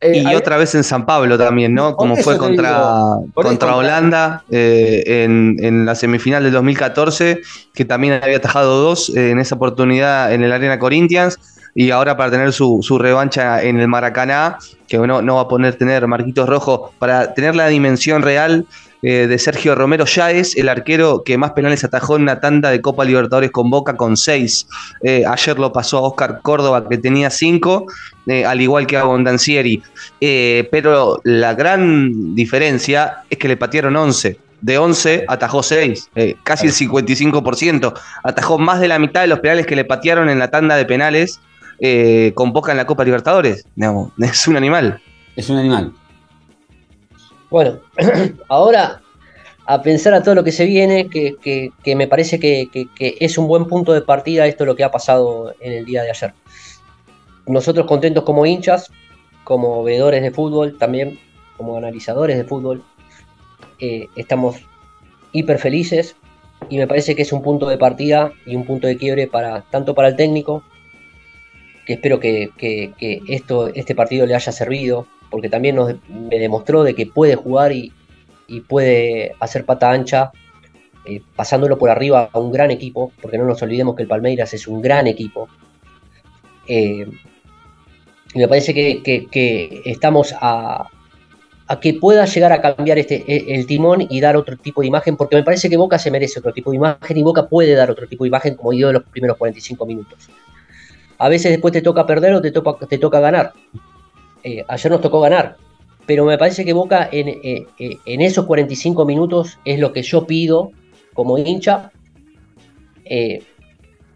eh, 0.00 0.22
y 0.30 0.34
otra 0.34 0.56
vez 0.58 0.74
en 0.74 0.84
San 0.84 1.06
Pablo 1.06 1.38
también, 1.38 1.74
¿no? 1.74 1.96
Como 1.96 2.16
fue 2.16 2.36
contra, 2.36 3.16
contra 3.34 3.76
Holanda 3.76 4.44
eh, 4.50 5.24
en, 5.24 5.86
la 5.86 5.94
semifinal 5.94 6.44
del 6.44 6.52
2014, 6.52 7.40
que 7.74 7.84
también 7.84 8.20
había 8.22 8.36
atajado 8.36 8.82
dos 8.82 9.10
eh, 9.16 9.30
en 9.30 9.38
esa 9.38 9.54
oportunidad 9.54 10.32
en 10.34 10.44
el 10.44 10.52
Arena 10.52 10.78
Corinthians. 10.78 11.38
Y 11.78 11.90
ahora 11.90 12.16
para 12.16 12.30
tener 12.30 12.54
su, 12.54 12.80
revancha 12.98 13.62
en 13.62 13.78
el 13.78 13.86
Maracaná, 13.86 14.56
que 14.88 14.96
bueno, 14.96 15.20
no 15.20 15.36
va 15.36 15.42
a 15.42 15.48
poner 15.48 15.74
tener 15.74 16.06
Marquitos 16.06 16.48
Rojo, 16.48 16.90
para 16.98 17.34
tener 17.34 17.54
la 17.54 17.68
dimensión 17.68 18.22
real 18.22 18.64
eh, 19.02 19.26
de 19.26 19.38
Sergio 19.38 19.74
Romero 19.74 20.06
ya 20.06 20.30
es 20.30 20.56
el 20.56 20.70
arquero 20.70 21.22
que 21.22 21.36
más 21.36 21.52
penales 21.52 21.84
atajó 21.84 22.16
en 22.16 22.22
una 22.22 22.40
tanda 22.40 22.70
de 22.70 22.80
Copa 22.80 23.04
Libertadores 23.04 23.50
con 23.50 23.68
Boca 23.68 23.94
con 23.94 24.16
seis. 24.16 24.66
Eh, 25.02 25.24
ayer 25.28 25.58
lo 25.58 25.70
pasó 25.70 25.98
a 25.98 26.08
Oscar 26.08 26.40
Córdoba 26.40 26.88
que 26.88 26.96
tenía 26.96 27.28
cinco, 27.28 27.84
eh, 28.26 28.46
al 28.46 28.62
igual 28.62 28.86
que 28.86 28.96
a 28.96 29.04
Bondancieri. 29.04 29.82
pero 30.18 31.20
la 31.24 31.52
gran 31.52 32.34
diferencia 32.34 33.18
es 33.28 33.36
que 33.36 33.48
le 33.48 33.58
patearon 33.58 33.94
11 33.96 34.38
de 34.62 34.78
11 34.78 35.26
atajó 35.28 35.62
6, 35.62 36.10
casi 36.42 36.66
el 36.68 36.72
55%. 36.72 37.92
Atajó 38.24 38.58
más 38.58 38.80
de 38.80 38.88
la 38.88 38.98
mitad 38.98 39.20
de 39.20 39.26
los 39.26 39.40
penales 39.40 39.66
que 39.66 39.76
le 39.76 39.84
patearon 39.84 40.30
en 40.30 40.38
la 40.38 40.48
tanda 40.48 40.74
de 40.76 40.86
penales 40.86 41.38
con 42.34 42.52
Boca 42.52 42.72
en 42.72 42.78
la 42.78 42.86
Copa 42.86 43.04
Libertadores. 43.04 43.66
es 44.18 44.48
un 44.48 44.56
animal. 44.56 45.00
Es 45.36 45.50
un 45.50 45.58
animal. 45.58 45.92
Bueno, 47.50 47.80
ahora 48.48 49.00
a 49.66 49.82
pensar 49.82 50.14
a 50.14 50.22
todo 50.22 50.34
lo 50.34 50.44
que 50.44 50.52
se 50.52 50.64
viene, 50.64 51.08
que, 51.08 51.72
me 51.96 52.06
parece 52.06 52.38
que, 52.38 52.88
es 52.98 53.36
un 53.36 53.48
buen 53.48 53.66
punto 53.66 53.92
de 53.92 54.00
partida 54.00 54.46
esto 54.46 54.64
lo 54.64 54.76
que 54.76 54.84
ha 54.84 54.90
pasado 54.90 55.54
en 55.60 55.72
el 55.72 55.84
día 55.84 56.02
de 56.02 56.10
ayer. 56.10 56.32
Nosotros 57.46 57.86
contentos 57.86 58.24
como 58.24 58.46
hinchas, 58.46 58.90
como 59.44 59.82
veedores 59.82 60.22
de 60.22 60.30
fútbol, 60.30 60.78
también 60.78 61.18
como 61.56 61.76
analizadores 61.76 62.36
de 62.36 62.44
fútbol, 62.44 62.84
eh, 63.80 64.06
estamos 64.16 64.56
hiper 65.32 65.58
felices 65.58 66.16
y 66.68 66.78
me 66.78 66.86
parece 66.86 67.14
que 67.14 67.22
es 67.22 67.32
un 67.32 67.42
punto 67.42 67.68
de 67.68 67.76
partida 67.76 68.32
y 68.46 68.56
un 68.56 68.64
punto 68.64 68.86
de 68.86 68.96
quiebre 68.96 69.26
para 69.26 69.62
tanto 69.62 69.94
para 69.94 70.08
el 70.08 70.16
técnico, 70.16 70.62
que 71.86 71.94
espero 71.94 72.20
que, 72.20 72.50
esto, 73.28 73.68
este 73.68 73.94
partido 73.94 74.26
le 74.26 74.34
haya 74.34 74.52
servido, 74.52 75.06
porque 75.30 75.48
también 75.48 75.76
nos, 75.76 75.94
me 76.08 76.38
demostró 76.38 76.82
de 76.82 76.94
que 76.94 77.06
puede 77.06 77.36
jugar 77.36 77.72
y, 77.72 77.92
puede 78.68 79.32
hacer 79.40 79.64
pata 79.64 79.90
ancha, 79.90 80.30
eh, 81.04 81.20
pasándolo 81.34 81.78
por 81.78 81.90
arriba 81.90 82.28
a 82.32 82.38
un 82.38 82.52
gran 82.52 82.70
equipo, 82.70 83.12
porque 83.20 83.38
no 83.38 83.44
nos 83.44 83.62
olvidemos 83.62 83.96
que 83.96 84.02
el 84.02 84.08
Palmeiras 84.08 84.52
es 84.54 84.68
un 84.68 84.82
gran 84.82 85.06
equipo. 85.06 85.48
Eh, 86.68 87.06
y 88.34 88.38
me 88.38 88.48
parece 88.48 88.74
que 88.74 89.82
estamos 89.84 90.34
a, 90.38 90.88
a 91.68 91.80
que 91.80 91.94
pueda 91.94 92.24
llegar 92.26 92.52
a 92.52 92.60
cambiar 92.60 92.98
este, 92.98 93.24
e, 93.26 93.54
el 93.54 93.66
timón 93.66 94.06
y 94.08 94.20
dar 94.20 94.36
otro 94.36 94.56
tipo 94.56 94.80
de 94.80 94.86
imagen, 94.86 95.16
porque 95.16 95.36
me 95.36 95.42
parece 95.42 95.68
que 95.68 95.76
Boca 95.76 95.98
se 95.98 96.10
merece 96.10 96.38
otro 96.38 96.52
tipo 96.52 96.70
de 96.70 96.76
imagen 96.76 97.16
y 97.16 97.22
Boca 97.22 97.48
puede 97.48 97.74
dar 97.74 97.90
otro 97.90 98.06
tipo 98.06 98.24
de 98.24 98.28
imagen 98.28 98.54
como 98.54 98.70
dio 98.70 98.88
en 98.88 98.94
los 98.94 99.02
primeros 99.04 99.36
45 99.36 99.86
minutos. 99.86 100.28
A 101.18 101.28
veces 101.28 101.50
después 101.50 101.72
te 101.72 101.82
toca 101.82 102.06
perder 102.06 102.34
o 102.34 102.42
te 102.42 102.50
toca, 102.50 102.86
te 102.86 102.98
toca 102.98 103.20
ganar. 103.20 103.52
Eh, 104.42 104.64
ayer 104.68 104.92
nos 104.92 105.00
tocó 105.00 105.20
ganar, 105.20 105.56
pero 106.06 106.24
me 106.24 106.38
parece 106.38 106.64
que 106.64 106.72
Boca 106.72 107.08
en, 107.10 107.28
eh, 107.28 107.66
eh, 107.78 107.98
esos 108.06 108.46
45 108.46 109.04
minutos 109.04 109.58
es 109.64 109.80
lo 109.80 109.92
que 109.92 110.02
yo 110.02 110.26
pido 110.26 110.72
como 111.14 111.38
hincha. 111.38 111.90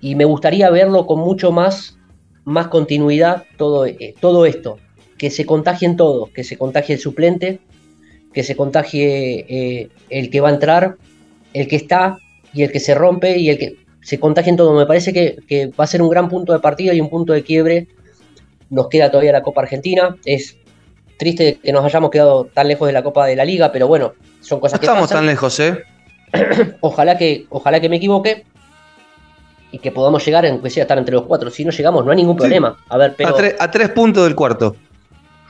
Y 0.03 0.15
me 0.15 0.25
gustaría 0.25 0.71
verlo 0.71 1.07
con 1.07 1.21
mucho 1.21 1.53
más, 1.53 1.99
más 2.45 2.69
continuidad 2.69 3.45
todo, 3.57 3.87
todo 4.21 4.47
esto. 4.47 4.79
Que 5.19 5.31
se 5.31 5.45
contagien 5.47 5.97
todos, 5.97 6.31
que 6.31 6.45
se 6.45 6.57
contagie 6.57 6.95
el 6.95 7.01
suplente, 7.01 7.61
que 8.33 8.43
se 8.43 8.57
contagie 8.57 9.91
el 10.09 10.31
que 10.31 10.41
va 10.41 10.49
a 10.49 10.53
entrar, 10.53 10.97
el 11.53 11.69
que 11.69 11.77
está 11.77 12.19
y 12.53 12.63
el 12.63 12.73
que 12.73 12.81
se 12.81 12.95
rompe 12.95 13.37
y 13.39 13.51
el 13.51 13.59
que 13.59 13.77
se 14.03 14.19
contagien 14.19 14.57
todos. 14.57 14.77
Me 14.77 14.87
parece 14.87 15.13
que, 15.13 15.71
va 15.79 15.85
a 15.85 15.87
ser 15.87 16.03
un 16.03 16.09
gran 16.09 16.29
punto 16.29 16.53
de 16.53 16.59
partida 16.59 16.95
y 16.95 17.01
un 17.01 17.11
punto 17.11 17.33
de 17.33 17.43
quiebre. 17.43 17.89
Nos 18.71 18.89
queda 18.89 19.11
todavía 19.11 19.33
la 19.33 19.43
Copa 19.43 19.63
Argentina. 19.63 20.17
Es 20.25 20.57
triste 21.19 21.59
que 21.63 21.73
nos 21.73 21.85
hayamos 21.85 22.11
quedado 22.11 22.47
tan 22.47 22.69
lejos 22.69 22.87
de 22.87 22.93
la 22.93 23.03
Copa 23.03 23.27
de 23.27 23.37
la 23.37 23.45
Liga, 23.45 23.73
pero 23.73 23.87
bueno, 23.87 24.15
son 24.41 24.61
cosas 24.61 24.81
que 24.81 24.87
estamos 24.87 25.11
tan 25.11 25.27
lejos, 25.27 25.59
¿eh? 25.61 25.83
ojalá 26.81 27.19
que, 27.19 27.47
ojalá 27.51 27.81
que 27.81 27.89
me 27.89 27.97
equivoque 27.97 28.45
y 29.73 29.79
que 29.79 29.93
podamos 29.93 30.25
llegar, 30.25 30.47
aunque 30.47 30.71
sea 30.71 30.85
estar 30.85 30.99
entre 30.99 31.15
los 31.15 31.25
cuatro. 31.25 31.51
Si 31.51 31.65
no 31.65 31.71
llegamos, 31.71 32.05
no 32.05 32.11
hay 32.11 32.17
ningún 32.17 32.37
problema. 32.37 32.77
A 32.89 32.97
ver, 32.97 33.15
pero. 33.17 33.37
a 33.59 33.71
tres 33.71 33.91
puntos 33.91 34.25
del 34.25 34.35
cuarto. 34.35 34.77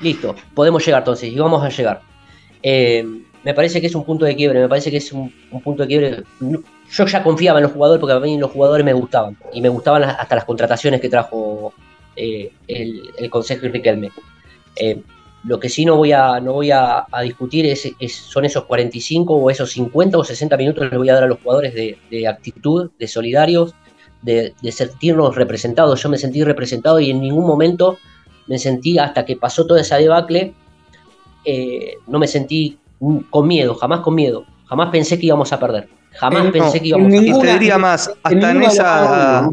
Listo, 0.00 0.34
podemos 0.54 0.84
llegar 0.84 1.02
entonces 1.02 1.30
y 1.30 1.38
vamos 1.38 1.62
a 1.62 1.68
llegar. 1.68 2.00
Eh, 2.62 3.04
me 3.42 3.54
parece 3.54 3.80
que 3.80 3.86
es 3.86 3.94
un 3.94 4.04
punto 4.04 4.24
de 4.24 4.36
quiebre, 4.36 4.60
me 4.60 4.68
parece 4.68 4.90
que 4.90 4.98
es 4.98 5.12
un, 5.12 5.32
punto 5.62 5.82
de 5.82 5.88
quiebre. 5.88 6.22
Yo 6.90 7.06
ya 7.06 7.22
confiaba 7.22 7.58
en 7.58 7.64
los 7.64 7.72
jugadores 7.72 8.00
porque 8.00 8.14
a 8.14 8.20
mí 8.20 8.36
los 8.38 8.50
jugadores 8.50 8.84
me 8.84 8.92
gustaban 8.92 9.36
y 9.52 9.60
me 9.60 9.68
gustaban 9.68 10.04
hasta 10.04 10.34
las 10.34 10.44
contrataciones 10.44 11.00
que 11.00 11.08
trajo 11.08 11.72
eh, 12.16 12.52
el, 12.68 13.30
Consejo 13.30 13.66
Riquelme. 13.68 14.10
Eh, 14.76 15.00
lo 15.44 15.58
que 15.58 15.70
sí 15.70 15.86
no 15.86 15.96
voy 15.96 16.12
a, 16.12 16.38
no 16.40 16.52
voy 16.52 16.70
a, 16.70 17.06
discutir 17.22 17.64
es, 17.64 17.94
son 18.08 18.44
esos 18.44 18.64
45 18.64 19.34
o 19.34 19.50
esos 19.50 19.70
50 19.70 20.18
o 20.18 20.24
60 20.24 20.56
minutos 20.58 20.84
que 20.84 20.90
le 20.90 20.98
voy 20.98 21.08
a 21.08 21.14
dar 21.14 21.24
a 21.24 21.28
los 21.28 21.40
jugadores 21.40 21.74
de, 21.74 22.28
actitud, 22.28 22.90
de 22.98 23.08
solidarios, 23.08 23.74
de, 24.20 24.52
de, 24.60 24.72
sentirnos 24.72 25.34
representados. 25.34 26.02
Yo 26.02 26.10
me 26.10 26.18
sentí 26.18 26.44
representado 26.44 27.00
y 27.00 27.10
en 27.10 27.22
ningún 27.22 27.46
momento 27.46 27.96
me 28.48 28.58
sentí, 28.58 28.98
hasta 28.98 29.24
que 29.24 29.36
pasó 29.36 29.66
toda 29.66 29.80
esa 29.80 29.96
debacle, 29.96 30.52
eh, 31.44 31.94
no 32.06 32.18
me 32.18 32.26
sentí 32.26 32.78
con 33.30 33.48
miedo, 33.48 33.74
jamás 33.74 34.00
con 34.00 34.14
miedo. 34.14 34.44
Jamás 34.66 34.90
pensé 34.90 35.18
que 35.18 35.26
íbamos 35.26 35.52
a 35.52 35.58
perder. 35.58 35.88
Jamás 36.12 36.46
eh, 36.46 36.50
pensé 36.52 36.80
que 36.80 36.88
íbamos 36.88 37.08
a 37.08 37.10
perder. 37.10 37.28
Y 37.28 37.40
te 37.40 37.52
diría 37.54 37.78
más, 37.78 38.10
hasta 38.22 38.50
en, 38.50 38.62
esa, 38.62 39.50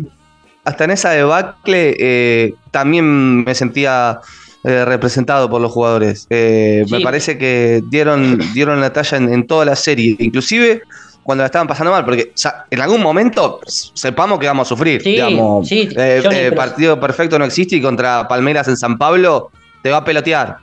hasta 0.64 0.84
en 0.84 0.92
esa 0.92 1.10
debacle 1.12 1.96
eh, 2.00 2.54
también 2.72 3.44
me 3.44 3.56
sentía 3.56 4.20
representado 4.64 5.50
por 5.50 5.62
los 5.62 5.72
jugadores. 5.72 6.28
Me 6.30 7.00
parece 7.02 7.38
que 7.38 7.82
dieron, 7.90 8.38
dieron 8.54 8.82
la 8.82 8.92
talla 8.92 9.18
en, 9.18 9.34
en, 9.34 9.48
toda 9.48 9.64
la 9.64 9.78
serie. 9.78 10.18
Inclusive 10.20 10.82
cuando 11.28 11.42
la 11.42 11.48
estaban 11.48 11.68
pasando 11.68 11.92
mal, 11.92 12.06
porque 12.06 12.32
en 12.72 12.80
algún 12.80 13.02
momento 13.02 13.60
sepamos 13.66 14.40
que 14.40 14.48
vamos 14.48 14.66
a 14.66 14.70
sufrir. 14.70 15.02
Sí, 15.02 15.10
digamos, 15.10 15.68
sí, 15.68 15.90
eh, 15.98 16.24
eh, 16.32 16.52
partido 16.56 16.98
perfecto 17.02 17.38
no 17.38 17.44
existe 17.44 17.76
y 17.76 17.82
contra 17.82 18.30
Palmeiras 18.30 18.70
en 18.70 18.78
San 18.78 18.98
Pablo 18.98 19.52
te 19.84 19.92
va 19.92 19.98
a 19.98 20.06
pelotear. 20.06 20.60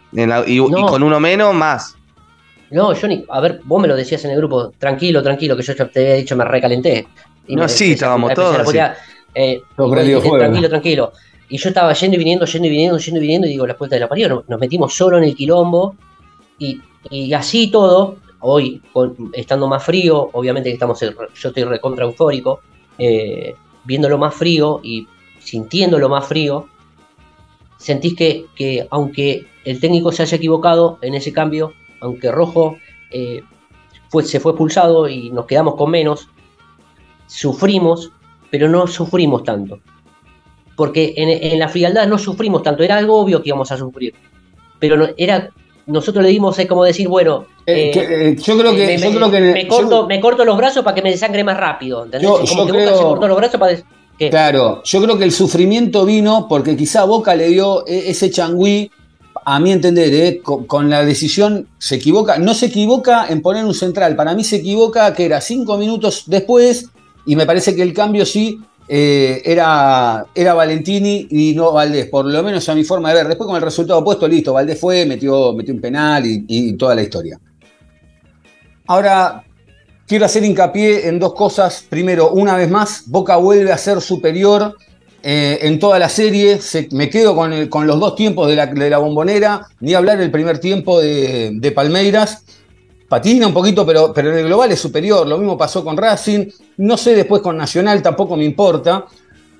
y, 0.46 0.56
con 0.56 1.02
uno 1.02 1.20
menos, 1.20 1.54
más. 1.54 1.96
No, 2.74 2.92
Johnny, 2.92 3.24
a 3.28 3.40
ver, 3.40 3.60
vos 3.62 3.80
me 3.80 3.86
lo 3.86 3.94
decías 3.94 4.24
en 4.24 4.32
el 4.32 4.38
grupo, 4.38 4.72
tranquilo, 4.76 5.22
tranquilo, 5.22 5.56
que 5.56 5.62
yo 5.62 5.76
te 5.76 6.00
había 6.00 6.14
dicho, 6.14 6.34
me 6.34 6.44
recalenté. 6.44 7.06
no, 7.46 7.68
sí, 7.68 7.92
estábamos 7.92 8.34
todos. 8.34 8.74
Eh, 9.32 9.62
tranquilo, 9.72 10.68
tranquilo. 10.68 11.12
Y 11.48 11.56
yo 11.56 11.68
estaba 11.68 11.92
yendo 11.92 12.16
y 12.16 12.18
viniendo, 12.18 12.44
yendo 12.46 12.66
y 12.66 12.70
viniendo, 12.70 12.98
yendo 12.98 13.18
y 13.18 13.20
viniendo, 13.20 13.46
y 13.46 13.50
digo, 13.50 13.64
la 13.64 13.76
puerta 13.76 13.94
de 13.94 14.00
la 14.00 14.08
parió, 14.08 14.44
nos, 14.48 14.58
metimos 14.58 14.92
solo 14.92 15.18
en 15.18 15.24
el 15.24 15.36
quilombo, 15.36 15.94
y, 16.58 16.80
y 17.10 17.32
así 17.32 17.70
todo, 17.70 18.16
hoy, 18.40 18.82
estando 19.34 19.68
más 19.68 19.84
frío, 19.84 20.30
obviamente 20.32 20.68
que 20.68 20.74
estamos, 20.74 20.98
yo 21.00 21.48
estoy 21.48 21.62
recontra 21.62 22.06
eufórico, 22.06 22.58
eh, 22.98 23.54
viéndolo 23.84 24.18
más 24.18 24.34
frío 24.34 24.80
y 24.82 25.06
sintiéndolo 25.38 26.08
más 26.08 26.26
frío, 26.26 26.68
sentís 27.78 28.16
que, 28.16 28.86
aunque 28.90 29.46
el 29.64 29.78
técnico 29.78 30.10
se 30.10 30.22
haya 30.22 30.36
equivocado 30.36 30.98
en 31.02 31.14
ese 31.14 31.32
cambio, 31.32 31.72
aunque 32.04 32.30
Rojo 32.30 32.76
eh, 33.10 33.42
se 34.22 34.40
fue 34.40 34.52
expulsado 34.52 35.08
y 35.08 35.30
nos 35.30 35.46
quedamos 35.46 35.74
con 35.74 35.90
menos, 35.90 36.28
sufrimos, 37.26 38.12
pero 38.50 38.68
no 38.68 38.86
sufrimos 38.86 39.42
tanto. 39.42 39.80
Porque 40.76 41.14
en, 41.16 41.28
en, 41.30 41.58
la 41.58 41.68
frialdad 41.68 42.06
no 42.06 42.18
sufrimos 42.18 42.62
tanto, 42.62 42.82
era 42.82 42.96
algo 42.96 43.18
obvio 43.20 43.42
que 43.42 43.48
íbamos 43.48 43.70
a 43.72 43.76
sufrir. 43.76 44.14
Pero 44.78 44.96
no, 44.96 45.08
era 45.16 45.50
nosotros 45.86 46.24
le 46.24 46.30
dimos, 46.30 46.58
es 46.58 46.66
como 46.66 46.84
decir, 46.84 47.08
bueno, 47.08 47.46
eh, 47.66 47.90
eh, 47.94 48.36
yo 48.42 48.58
creo 48.58 48.74
que, 48.74 48.98
me, 50.08 50.20
corto, 50.20 50.44
los 50.44 50.56
brazos 50.56 50.82
para 50.82 50.94
que 50.94 51.02
me 51.02 51.10
desangre 51.10 51.44
más 51.44 51.56
rápido. 51.56 52.04
¿entendés? 52.04 52.28
Yo, 52.28 52.40
como 52.48 52.66
que 52.66 52.72
Boca 52.72 52.96
se 52.96 53.02
cortó 53.02 53.28
los 53.28 53.36
brazos 53.36 53.60
para. 53.60 53.76
Claro, 54.30 54.82
yo 54.84 55.02
creo 55.02 55.18
que 55.18 55.24
el 55.24 55.32
sufrimiento 55.32 56.04
vino 56.04 56.46
porque 56.48 56.76
quizá 56.76 57.04
Boca 57.04 57.34
le 57.34 57.48
dio 57.48 57.84
e, 57.86 58.10
ese 58.10 58.30
changüí, 58.30 58.90
a 59.44 59.60
mi 59.60 59.72
entender, 59.72 60.12
eh, 60.14 60.42
con, 60.42 60.88
la 60.88 61.04
decisión 61.04 61.68
se 61.78 61.96
equivoca. 61.96 62.38
No 62.38 62.54
se 62.54 62.66
equivoca 62.66 63.26
en 63.28 63.42
poner 63.42 63.64
un 63.64 63.74
central, 63.74 64.16
para 64.16 64.34
mí 64.34 64.44
se 64.44 64.56
equivoca 64.56 65.12
que 65.12 65.26
era 65.26 65.40
cinco 65.40 65.76
minutos 65.76 66.24
después, 66.26 66.86
y 67.26 67.36
me 67.36 67.46
parece 67.46 67.74
que 67.74 67.82
el 67.82 67.92
cambio 67.92 68.24
sí 68.24 68.58
eh, 68.88 69.42
era, 69.44 70.26
era 70.34 70.54
Valentini 70.54 71.26
y 71.30 71.54
no 71.54 71.72
Valdés, 71.72 72.06
por 72.08 72.26
lo 72.26 72.42
menos 72.42 72.68
a 72.68 72.74
mi 72.74 72.84
forma 72.84 73.10
de 73.10 73.16
ver. 73.16 73.28
Después 73.28 73.46
con 73.46 73.56
el 73.56 73.62
resultado 73.62 74.00
opuesto, 74.00 74.26
listo, 74.26 74.52
Valdés 74.52 74.78
fue, 74.78 75.06
metió, 75.06 75.52
metió 75.52 75.74
un 75.74 75.80
penal 75.80 76.24
y, 76.26 76.72
toda 76.76 76.94
la 76.94 77.02
historia. 77.02 77.38
Ahora, 78.86 79.44
quiero 80.06 80.24
hacer 80.24 80.44
hincapié 80.44 81.08
en 81.08 81.18
dos 81.18 81.34
cosas. 81.34 81.84
Primero, 81.88 82.30
una 82.30 82.56
vez 82.56 82.70
más, 82.70 83.04
Boca 83.06 83.36
vuelve 83.36 83.72
a 83.72 83.78
ser 83.78 84.00
superior 84.00 84.76
eh, 85.24 85.58
en 85.62 85.78
toda 85.78 85.98
la 85.98 86.08
serie. 86.08 86.60
me 86.92 87.10
quedo 87.10 87.34
con, 87.34 87.86
los 87.86 87.98
dos 87.98 88.14
tiempos 88.14 88.48
de 88.48 88.90
la, 88.90 88.98
bombonera, 88.98 89.66
ni 89.80 89.94
hablar 89.94 90.18
del 90.18 90.30
primer 90.30 90.58
tiempo 90.58 91.00
de, 91.00 91.52
de 91.54 91.72
Palmeiras 91.72 92.44
patina 93.14 93.46
un 93.46 93.54
poquito, 93.54 93.86
pero, 93.86 94.12
pero 94.12 94.32
en 94.32 94.38
el 94.38 94.46
global 94.46 94.72
es 94.72 94.80
superior. 94.80 95.24
Lo 95.26 95.38
mismo 95.38 95.56
pasó 95.56 95.84
con 95.84 95.96
Racing. 95.96 96.46
No 96.78 96.96
sé 96.96 97.14
después 97.14 97.42
con 97.42 97.56
Nacional, 97.56 98.02
tampoco 98.02 98.36
me 98.36 98.44
importa. 98.44 99.04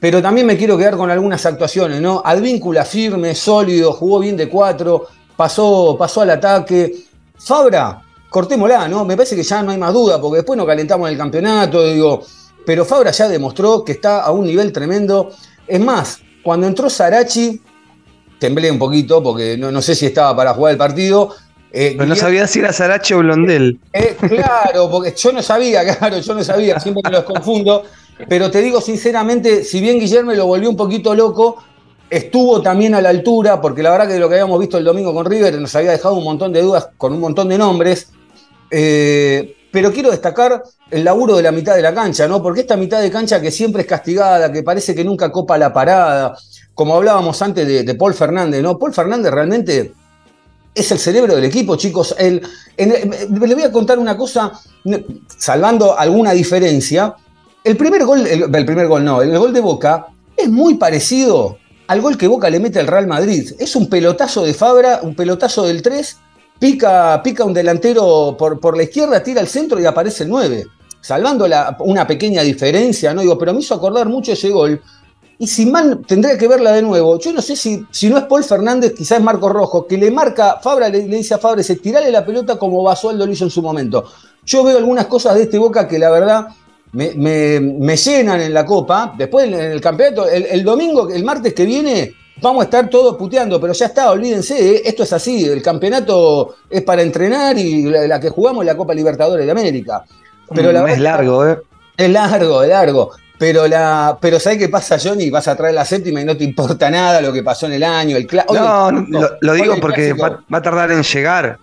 Pero 0.00 0.20
también 0.20 0.46
me 0.46 0.56
quiero 0.56 0.76
quedar 0.76 0.96
con 0.96 1.08
algunas 1.08 1.46
actuaciones, 1.46 2.00
¿no? 2.00 2.20
Advíncula 2.24 2.84
firme, 2.84 3.34
sólido, 3.34 3.92
jugó 3.92 4.18
bien 4.18 4.36
de 4.36 4.48
cuatro, 4.48 5.06
pasó, 5.36 5.96
pasó 5.96 6.22
al 6.22 6.30
ataque. 6.30 7.04
Fabra, 7.36 8.02
cortémosla, 8.28 8.88
¿no? 8.88 9.04
Me 9.04 9.16
parece 9.16 9.36
que 9.36 9.44
ya 9.44 9.62
no 9.62 9.70
hay 9.70 9.78
más 9.78 9.92
duda, 9.92 10.20
porque 10.20 10.38
después 10.38 10.56
nos 10.56 10.66
calentamos 10.66 11.06
en 11.06 11.12
el 11.12 11.18
campeonato, 11.18 11.84
digo. 11.84 12.22
Pero 12.66 12.84
Fabra 12.84 13.12
ya 13.12 13.28
demostró 13.28 13.84
que 13.84 13.92
está 13.92 14.22
a 14.22 14.32
un 14.32 14.46
nivel 14.46 14.72
tremendo. 14.72 15.30
Es 15.66 15.80
más, 15.80 16.20
cuando 16.42 16.66
entró 16.66 16.90
Sarachi, 16.90 17.60
temblé 18.38 18.70
un 18.70 18.78
poquito, 18.78 19.22
porque 19.22 19.56
no, 19.56 19.70
no 19.70 19.80
sé 19.82 19.94
si 19.94 20.06
estaba 20.06 20.36
para 20.36 20.54
jugar 20.54 20.72
el 20.72 20.78
partido, 20.78 21.34
eh, 21.76 21.96
Pero 21.98 22.06
no 22.06 22.14
sabía 22.14 22.46
si 22.46 22.60
era 22.60 22.72
Sarache 22.72 23.16
o 23.16 23.18
Blondel. 23.18 23.80
Eh, 23.92 24.16
claro, 24.28 24.88
porque 24.88 25.12
yo 25.16 25.32
no 25.32 25.42
sabía, 25.42 25.96
claro, 25.98 26.20
yo 26.20 26.32
no 26.32 26.44
sabía, 26.44 26.78
siempre 26.78 27.02
me 27.04 27.10
los 27.10 27.24
confundo. 27.24 27.82
Pero 28.28 28.48
te 28.48 28.62
digo 28.62 28.80
sinceramente, 28.80 29.64
si 29.64 29.80
bien 29.80 29.98
Guillermo 29.98 30.32
lo 30.34 30.46
volvió 30.46 30.70
un 30.70 30.76
poquito 30.76 31.16
loco, 31.16 31.56
estuvo 32.08 32.62
también 32.62 32.94
a 32.94 33.00
la 33.00 33.08
altura, 33.08 33.60
porque 33.60 33.82
la 33.82 33.90
verdad 33.90 34.06
que 34.06 34.20
lo 34.20 34.28
que 34.28 34.36
habíamos 34.36 34.60
visto 34.60 34.78
el 34.78 34.84
domingo 34.84 35.12
con 35.12 35.26
River 35.26 35.58
nos 35.58 35.74
había 35.74 35.90
dejado 35.90 36.14
un 36.14 36.22
montón 36.22 36.52
de 36.52 36.62
dudas 36.62 36.90
con 36.96 37.12
un 37.12 37.18
montón 37.18 37.48
de 37.48 37.58
nombres. 37.58 38.12
Eh, 38.70 39.56
pero 39.74 39.92
quiero 39.92 40.12
destacar 40.12 40.62
el 40.88 41.02
laburo 41.02 41.36
de 41.36 41.42
la 41.42 41.50
mitad 41.50 41.74
de 41.74 41.82
la 41.82 41.92
cancha, 41.92 42.28
¿no? 42.28 42.40
Porque 42.40 42.60
esta 42.60 42.76
mitad 42.76 43.02
de 43.02 43.10
cancha 43.10 43.40
que 43.40 43.50
siempre 43.50 43.82
es 43.82 43.88
castigada, 43.88 44.52
que 44.52 44.62
parece 44.62 44.94
que 44.94 45.02
nunca 45.02 45.32
copa 45.32 45.58
la 45.58 45.72
parada, 45.72 46.36
como 46.74 46.94
hablábamos 46.94 47.42
antes 47.42 47.84
de, 47.84 47.94
Paul 47.96 48.14
Fernández, 48.14 48.62
¿no? 48.62 48.78
Paul 48.78 48.94
Fernández 48.94 49.32
realmente 49.32 49.92
es 50.72 50.92
el 50.92 51.00
cerebro 51.00 51.34
del 51.34 51.46
equipo, 51.46 51.74
chicos. 51.74 52.14
le 52.20 52.40
voy 53.36 53.62
a 53.64 53.72
contar 53.72 53.98
una 53.98 54.16
cosa, 54.16 54.52
salvando 55.26 55.98
alguna 55.98 56.30
diferencia. 56.30 57.12
El 57.64 57.76
primer 57.76 58.04
gol, 58.04 58.24
el, 58.28 58.64
primer 58.64 58.86
gol 58.86 59.04
no, 59.04 59.22
el 59.22 59.36
gol 59.36 59.52
de 59.52 59.60
Boca 59.60 60.06
es 60.36 60.48
muy 60.48 60.74
parecido 60.74 61.58
al 61.88 62.00
gol 62.00 62.16
que 62.16 62.28
Boca 62.28 62.48
le 62.48 62.60
mete 62.60 62.78
al 62.78 62.86
Real 62.86 63.08
Madrid. 63.08 63.56
Es 63.58 63.74
un 63.74 63.88
pelotazo 63.88 64.44
de 64.44 64.54
Fabra, 64.54 65.00
un 65.02 65.16
pelotazo 65.16 65.66
del 65.66 65.82
3 65.82 66.18
pica, 66.58 67.20
pica 67.22 67.44
un 67.44 67.54
delantero 67.54 68.36
por, 68.38 68.60
por, 68.60 68.76
la 68.76 68.84
izquierda, 68.84 69.22
tira 69.22 69.40
al 69.40 69.48
centro 69.48 69.80
y 69.80 69.86
aparece 69.86 70.24
el 70.24 70.30
9. 70.30 70.64
Salvando 71.00 71.46
una 71.80 72.06
pequeña 72.06 72.42
diferencia, 72.42 73.12
¿no? 73.12 73.20
Digo, 73.20 73.38
pero 73.38 73.52
me 73.52 73.60
hizo 73.60 73.74
acordar 73.74 74.08
mucho 74.08 74.32
ese 74.32 74.50
gol. 74.50 74.80
Y 75.38 75.46
si 75.46 75.66
mal 75.66 76.00
tendría 76.06 76.38
que 76.38 76.48
verla 76.48 76.72
de 76.72 76.80
nuevo. 76.80 77.18
Yo 77.18 77.32
no 77.32 77.42
sé 77.42 77.56
si, 77.56 77.84
si 77.90 78.08
no 78.08 78.16
es 78.16 78.24
Paul 78.24 78.44
Fernández, 78.44 78.94
quizás 78.96 79.18
es 79.18 79.24
Marco 79.24 79.48
Rojo, 79.48 79.86
que 79.86 79.98
le 79.98 80.10
marca, 80.10 80.60
Fabra 80.62 80.88
le, 80.88 81.00
dice 81.02 81.34
a 81.34 81.38
Fabra, 81.38 81.62
se 81.62 81.76
tirale 81.76 82.10
la 82.10 82.24
pelota 82.24 82.56
como 82.56 82.82
Basualdo 82.82 83.28
hizo 83.28 83.44
en 83.44 83.50
su 83.50 83.60
momento. 83.60 84.04
Yo 84.46 84.64
veo 84.64 84.78
algunas 84.78 85.06
cosas 85.06 85.34
de 85.34 85.42
este 85.42 85.58
Boca 85.58 85.86
que 85.86 85.98
la 85.98 86.10
verdad 86.10 86.46
me, 86.92 87.12
me, 87.60 87.96
llenan 87.96 88.40
en 88.40 88.54
la 88.54 88.64
Copa. 88.64 89.14
Después 89.18 89.46
en 89.46 89.54
el 89.54 89.80
campeonato, 89.80 90.26
el 90.28 90.62
domingo, 90.62 91.10
el 91.10 91.24
martes 91.24 91.52
que 91.52 91.66
viene, 91.66 92.14
vamos 92.40 92.62
a 92.62 92.64
estar 92.64 92.88
todos 92.88 93.16
puteando, 93.16 93.60
pero 93.60 93.72
ya 93.72 93.86
está, 93.86 94.10
olvídense, 94.10 94.76
¿eh? 94.76 94.82
esto 94.84 95.02
es 95.02 95.12
así, 95.12 95.44
el 95.44 95.62
campeonato 95.62 96.56
es 96.68 96.82
para 96.82 97.02
entrenar 97.02 97.56
y 97.58 97.84
la, 97.84 98.20
que 98.20 98.30
jugamos 98.30 98.62
es 98.62 98.66
la 98.66 98.76
Copa 98.76 98.94
Libertadores 98.94 99.46
de 99.46 99.52
América. 99.52 100.04
Pero 100.54 100.72
mm, 100.72 100.88
es 100.88 101.00
largo, 101.00 101.46
¿eh? 101.46 101.58
Es 101.96 102.10
largo, 102.10 102.62
es 102.62 102.68
largo. 102.68 103.10
Pero, 103.38 103.66
la, 103.66 104.16
pero 104.20 104.38
¿sabes 104.38 104.58
qué 104.58 104.68
pasa, 104.68 104.96
Johnny? 105.02 105.28
Vas 105.30 105.48
a 105.48 105.56
traer 105.56 105.74
la 105.74 105.84
séptima 105.84 106.20
y 106.20 106.24
no 106.24 106.36
te 106.36 106.44
importa 106.44 106.90
nada 106.90 107.20
lo 107.20 107.32
que 107.32 107.42
pasó 107.42 107.66
en 107.66 107.72
el 107.72 107.82
año. 107.82 108.16
El 108.16 108.28
no, 108.52 108.90
lo, 109.40 109.54
digo 109.54 109.76
porque 109.80 110.12
va, 110.12 110.40
a 110.50 110.62
tardar 110.62 110.92
en 110.92 111.02
llegar. 111.02 111.58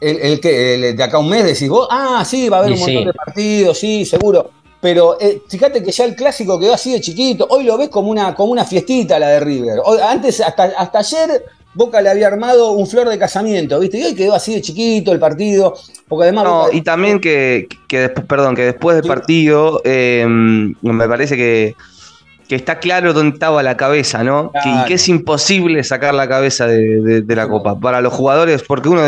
El, 0.00 0.40
que 0.40 0.94
de 0.96 1.02
acá 1.02 1.18
un 1.18 1.28
mes 1.28 1.44
decís 1.44 1.68
vos, 1.68 1.88
ah, 1.90 2.24
sí, 2.24 2.48
va 2.48 2.58
a 2.58 2.60
haber 2.60 2.72
un 2.72 2.80
montón 2.80 3.04
de 3.06 3.12
partidos, 3.12 3.78
sí, 3.78 4.04
seguro. 4.04 4.50
Pero 4.80 5.18
eh, 5.20 5.42
fíjate 5.48 5.82
que 5.82 5.90
ya 5.90 6.04
el 6.04 6.14
clásico 6.14 6.58
quedó 6.58 6.74
así 6.74 6.92
de 6.92 7.00
chiquito. 7.00 7.46
Hoy 7.50 7.64
lo 7.64 7.76
ves 7.76 7.88
como 7.88 8.10
una, 8.10 8.34
como 8.34 8.52
una 8.52 8.64
fiestita 8.64 9.18
la 9.18 9.28
de 9.28 9.40
River. 9.40 9.80
antes, 10.02 10.40
hasta, 10.40 10.64
hasta 10.64 10.98
ayer, 11.00 11.44
Boca 11.74 12.00
le 12.00 12.10
había 12.10 12.28
armado 12.28 12.72
un 12.72 12.86
flor 12.86 13.08
de 13.08 13.18
casamiento, 13.18 13.78
¿viste? 13.80 13.98
Y 13.98 14.04
hoy 14.04 14.14
quedó 14.14 14.34
así 14.34 14.54
de 14.54 14.62
chiquito 14.62 15.12
el 15.12 15.18
partido. 15.18 15.74
Porque 16.06 16.24
además. 16.24 16.44
No, 16.44 16.66
y 16.72 16.82
también 16.82 17.20
que, 17.20 17.68
después, 17.88 18.26
perdón, 18.26 18.54
que 18.54 18.62
después 18.62 18.96
del 18.96 19.06
partido, 19.06 19.80
em, 19.84 20.74
me 20.82 21.08
parece 21.08 21.36
que, 21.36 21.74
está 22.48 22.78
claro 22.78 23.12
dónde 23.12 23.34
estaba 23.34 23.62
la 23.62 23.76
cabeza, 23.76 24.24
¿no? 24.24 24.52
y 24.64 24.84
que 24.86 24.94
es 24.94 25.08
imposible 25.08 25.84
sacar 25.84 26.14
la 26.14 26.28
cabeza 26.28 26.66
de, 26.66 27.22
de 27.22 27.36
la 27.36 27.48
Copa. 27.48 27.78
Para 27.78 28.00
los 28.00 28.12
jugadores, 28.12 28.62
porque 28.62 28.88
uno 28.88 29.02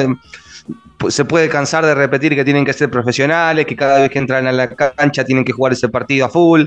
se 1.09 1.25
puede 1.25 1.49
cansar 1.49 1.85
de 1.87 1.95
repetir 1.95 2.35
que 2.35 2.45
tienen 2.45 2.65
que 2.65 2.73
ser 2.73 2.91
profesionales, 2.91 3.67
que 3.67 3.77
cada 3.77 3.99
vez 4.01 4.11
que 4.11 4.19
entran 4.19 4.47
a 4.47 4.53
la 4.53 4.69
cancha 4.69 5.25
tienen 5.25 5.45
que 5.45 5.53
jugar 5.53 5.73
ese 5.73 5.89
partido 5.89 6.27
a 6.27 6.29
full. 6.29 6.65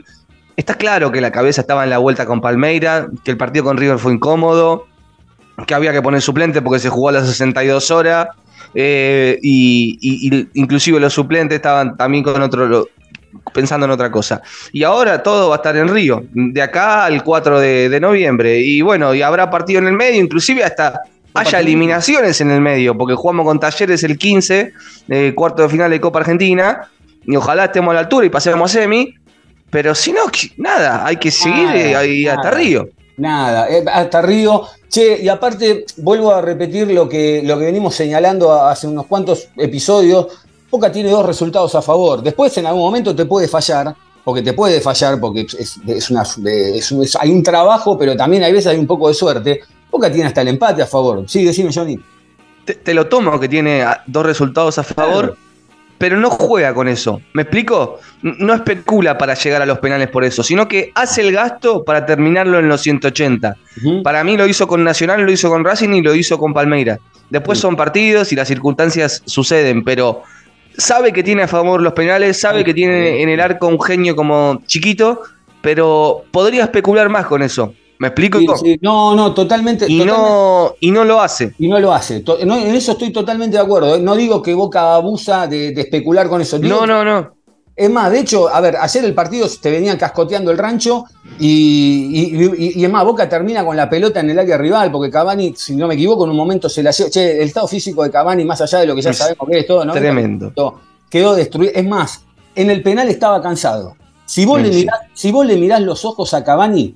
Está 0.55 0.75
claro 0.75 1.11
que 1.11 1.21
la 1.21 1.31
cabeza 1.31 1.61
estaba 1.61 1.83
en 1.83 1.89
la 1.89 1.97
vuelta 1.97 2.25
con 2.25 2.41
Palmeira, 2.41 3.07
que 3.23 3.31
el 3.31 3.37
partido 3.37 3.65
con 3.65 3.77
River 3.77 3.97
fue 3.97 4.13
incómodo, 4.13 4.87
que 5.67 5.73
había 5.73 5.91
que 5.91 6.01
poner 6.01 6.21
suplente 6.21 6.61
porque 6.61 6.79
se 6.79 6.89
jugó 6.89 7.09
a 7.09 7.13
las 7.13 7.27
62 7.27 7.91
horas, 7.91 8.27
eh, 8.75 9.37
y, 9.41 10.47
inclusive 10.53 10.99
los 10.99 11.13
suplentes 11.13 11.57
estaban 11.57 11.95
también 11.95 12.23
con 12.23 12.41
otro, 12.41 12.87
pensando 13.53 13.85
en 13.85 13.91
otra 13.91 14.11
cosa. 14.11 14.41
Y 14.71 14.83
ahora 14.83 15.21
todo 15.21 15.49
va 15.49 15.55
a 15.55 15.57
estar 15.57 15.75
en 15.75 15.87
Río, 15.87 16.23
de 16.33 16.61
acá 16.61 17.05
al 17.05 17.23
4 17.23 17.59
de, 17.59 17.89
de 17.89 17.99
noviembre. 17.99 18.59
Y 18.59 18.81
bueno, 18.81 19.13
y 19.13 19.21
habrá 19.21 19.49
partido 19.49 19.79
en 19.79 19.87
el 19.87 19.93
medio, 19.93 20.21
inclusive 20.21 20.63
hasta 20.63 21.01
haya 21.33 21.59
eliminaciones 21.59 22.41
en 22.41 22.51
el 22.51 22.61
medio, 22.61 22.97
porque 22.97 23.15
jugamos 23.15 23.45
con 23.45 23.59
Talleres 23.59 24.03
el 24.03 24.17
15, 24.17 24.73
eh, 25.09 25.33
cuarto 25.35 25.63
de 25.63 25.69
final 25.69 25.89
de 25.91 25.99
Copa 25.99 26.19
Argentina, 26.19 26.89
y 27.25 27.35
ojalá 27.35 27.65
estemos 27.65 27.91
a 27.91 27.95
la 27.95 27.99
altura 28.01 28.25
y 28.25 28.29
pasemos 28.29 28.71
a 28.71 28.81
semi, 28.81 29.15
pero 29.69 29.95
si 29.95 30.11
no, 30.11 30.21
nada, 30.57 31.05
hay 31.05 31.17
que 31.17 31.31
seguir 31.31 31.69
eh, 31.69 31.95
ahí 31.95 32.27
hasta 32.27 32.51
Río. 32.51 32.89
Nada, 33.17 33.67
eh, 33.69 33.83
hasta 33.91 34.21
Río. 34.21 34.63
Che, 34.89 35.19
y 35.21 35.27
aparte, 35.27 35.85
vuelvo 35.97 36.31
a 36.31 36.41
repetir 36.41 36.91
lo 36.91 37.09
que, 37.09 37.41
lo 37.43 37.57
que 37.57 37.65
venimos 37.65 37.95
señalando 37.95 38.53
hace 38.53 38.87
unos 38.87 39.07
cuantos 39.07 39.49
episodios. 39.57 40.27
Boca 40.69 40.91
tiene 40.91 41.09
dos 41.09 41.25
resultados 41.25 41.73
a 41.75 41.81
favor. 41.81 42.21
Después, 42.21 42.55
en 42.57 42.67
algún 42.67 42.83
momento, 42.83 43.15
te 43.15 43.25
puede 43.25 43.47
fallar, 43.47 43.95
porque 44.23 44.41
te 44.41 44.53
puede 44.53 44.81
fallar, 44.81 45.19
porque 45.19 45.47
es, 45.57 46.09
una, 46.11 46.23
hay 47.19 47.31
un 47.31 47.43
trabajo, 47.43 47.97
pero 47.97 48.15
también 48.15 48.43
hay 48.43 48.51
veces 48.51 48.67
hay 48.67 48.77
un 48.77 48.87
poco 48.87 49.07
de 49.07 49.13
suerte. 49.13 49.61
Boca 49.93 50.11
tiene 50.11 50.27
hasta 50.27 50.41
el 50.41 50.47
empate 50.47 50.81
a 50.81 50.87
favor. 50.87 51.23
Sí, 51.27 51.45
decime, 51.45 51.69
Johnny. 51.71 51.99
Te, 52.65 52.93
lo 52.95 53.05
tomo 53.05 53.39
que 53.39 53.47
tiene 53.47 53.85
dos 54.07 54.25
resultados 54.25 54.79
a 54.79 54.83
favor, 54.83 55.37
pero 55.99 56.17
no 56.17 56.31
juega 56.31 56.73
con 56.73 56.87
eso. 56.87 57.21
¿Me 57.33 57.43
explico? 57.43 57.99
No 58.23 58.55
especula 58.55 59.19
para 59.19 59.35
llegar 59.35 59.61
a 59.61 59.67
los 59.67 59.77
penales 59.77 60.09
por 60.09 60.23
eso, 60.23 60.41
sino 60.41 60.67
que 60.67 60.91
hace 60.95 61.21
el 61.21 61.31
gasto 61.31 61.83
para 61.83 62.07
terminarlo 62.07 62.57
en 62.57 62.69
los 62.69 62.81
180. 62.81 63.55
Para 64.03 64.23
mí 64.23 64.35
lo 64.35 64.47
hizo 64.47 64.67
con 64.67 64.83
Nacional, 64.83 65.21
lo 65.21 65.31
hizo 65.31 65.47
con 65.49 65.63
Racing 65.63 65.89
y 65.89 66.01
lo 66.01 66.15
hizo 66.15 66.39
con 66.39 66.55
Palmeira. 66.55 66.97
Después 67.29 67.59
son 67.59 67.75
partidos 67.75 68.31
y 68.31 68.35
las 68.35 68.47
circunstancias 68.47 69.21
suceden, 69.25 69.83
pero 69.83 70.23
sabe 70.75 71.13
que 71.13 71.21
tiene 71.21 71.43
a 71.43 71.47
favor 71.47 71.83
los 71.83 71.93
penales, 71.93 72.39
sabe 72.39 72.63
que 72.63 72.73
tiene 72.73 73.21
en 73.21 73.29
el 73.29 73.39
arco 73.39 73.67
un 73.67 73.79
genio 73.79 74.15
como 74.15 74.63
chiquito, 74.65 75.21
pero 75.61 76.23
podría 76.31 76.63
especular 76.63 77.09
más 77.09 77.27
con 77.27 77.43
eso. 77.43 77.75
¿Me 78.03 78.09
explico? 78.09 78.37
No, 78.81 79.15
no, 79.15 79.33
totalmente. 79.33 79.85
Y, 79.87 80.03
No, 80.03 80.75
y 80.81 80.91
no 80.91 81.05
lo 81.05 81.21
hace. 81.21 81.53
Y 81.57 81.69
no 81.69 81.79
lo 81.79 81.93
hace. 81.93 82.21
en 82.37 82.51
eso 82.51 82.91
estoy 82.91 83.13
totalmente 83.13 83.55
de 83.55 83.63
acuerdo. 83.63 83.95
¿eh? 83.95 84.01
No 84.01 84.13
digo 84.17 84.41
que 84.41 84.53
Boca 84.53 84.95
abusa 84.95 85.47
de, 85.47 85.69
especular 85.69 86.27
con 86.27 86.41
eso. 86.41 86.59
no, 86.59 86.85
no, 86.85 87.05
no. 87.05 87.31
Es 87.75 87.89
más, 87.89 88.11
de 88.11 88.19
hecho, 88.19 88.49
a 88.49 88.59
ver, 88.61 88.75
ayer 88.75 89.05
el 89.05 89.15
partido 89.15 89.47
te 89.59 89.71
venían 89.71 89.97
cascoteando 89.97 90.51
el 90.51 90.57
rancho 90.59 91.05
y, 91.39 92.29
y, 92.55 92.83
es 92.83 92.91
más, 92.91 93.05
Boca 93.05 93.27
termina 93.27 93.65
con 93.65 93.75
la 93.77 93.89
pelota 93.89 94.19
en 94.19 94.29
el 94.29 94.37
área 94.37 94.57
rival, 94.57 94.91
porque 94.91 95.09
Cavani, 95.09 95.55
si 95.55 95.75
no 95.75 95.87
me 95.87 95.95
equivoco, 95.95 96.25
en 96.25 96.31
un 96.31 96.37
momento 96.37 96.67
se 96.67 96.83
la 96.83 96.91
Che, 96.91 97.37
el 97.37 97.47
estado 97.47 97.67
físico 97.67 98.03
de 98.03 98.11
Cavani, 98.11 98.43
más 98.43 98.61
allá 98.61 98.79
de 98.79 98.85
lo 98.85 98.95
que 98.95 99.01
ya 99.01 99.13
sabemos 99.13 99.47
que 99.49 99.59
es 99.59 99.65
todo, 99.65 99.85
¿no? 99.85 99.93
Tremendo. 99.93 100.53
Quedó 101.09 101.33
destruido. 101.33 101.71
Es 101.73 101.87
más, 101.87 102.25
en 102.53 102.69
el 102.69 102.83
penal 102.83 103.07
estaba 103.07 103.41
cansado. 103.41 103.95
Si 104.25 104.45
vos, 104.45 104.61
le 104.61 104.69
mirás, 104.69 104.99
si 105.13 105.31
vos 105.31 105.45
le 105.45 105.55
mirás 105.57 105.81
los 105.81 106.05
ojos 106.05 106.33
a 106.33 106.43
Cavani, 106.43 106.95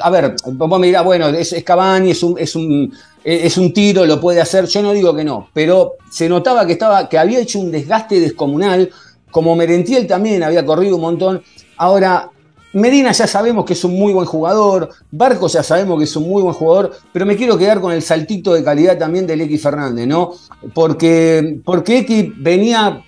a 0.00 0.10
ver, 0.10 0.36
vos 0.44 0.80
me 0.80 0.86
dirás, 0.86 1.04
bueno, 1.04 1.28
es, 1.28 1.52
es 1.52 1.64
Cavani, 1.64 2.10
es 2.10 2.22
un, 2.22 2.38
es, 2.38 2.54
un, 2.54 2.92
es 3.24 3.58
un 3.58 3.72
tiro, 3.72 4.06
lo 4.06 4.20
puede 4.20 4.40
hacer, 4.40 4.66
yo 4.66 4.82
no 4.82 4.92
digo 4.92 5.14
que 5.14 5.24
no, 5.24 5.48
pero 5.52 5.94
se 6.08 6.28
notaba 6.28 6.66
que, 6.66 6.74
estaba, 6.74 7.08
que 7.08 7.18
había 7.18 7.40
hecho 7.40 7.58
un 7.58 7.72
desgaste 7.72 8.20
descomunal, 8.20 8.90
como 9.30 9.56
Merentiel 9.56 10.06
también 10.06 10.42
había 10.42 10.64
corrido 10.64 10.96
un 10.96 11.02
montón. 11.02 11.42
Ahora, 11.76 12.30
Medina 12.72 13.10
ya 13.12 13.26
sabemos 13.26 13.64
que 13.64 13.72
es 13.72 13.84
un 13.84 13.98
muy 13.98 14.12
buen 14.12 14.26
jugador, 14.26 14.90
Barco 15.10 15.48
ya 15.48 15.62
sabemos 15.62 15.98
que 15.98 16.04
es 16.04 16.14
un 16.14 16.28
muy 16.28 16.42
buen 16.42 16.54
jugador, 16.54 16.92
pero 17.12 17.26
me 17.26 17.36
quiero 17.36 17.58
quedar 17.58 17.80
con 17.80 17.92
el 17.92 18.02
saltito 18.02 18.54
de 18.54 18.62
calidad 18.62 18.98
también 18.98 19.26
del 19.26 19.40
X 19.40 19.62
Fernández, 19.62 20.06
¿no? 20.06 20.32
Porque, 20.74 21.58
porque 21.64 21.98
X 21.98 22.32
venía 22.36 23.02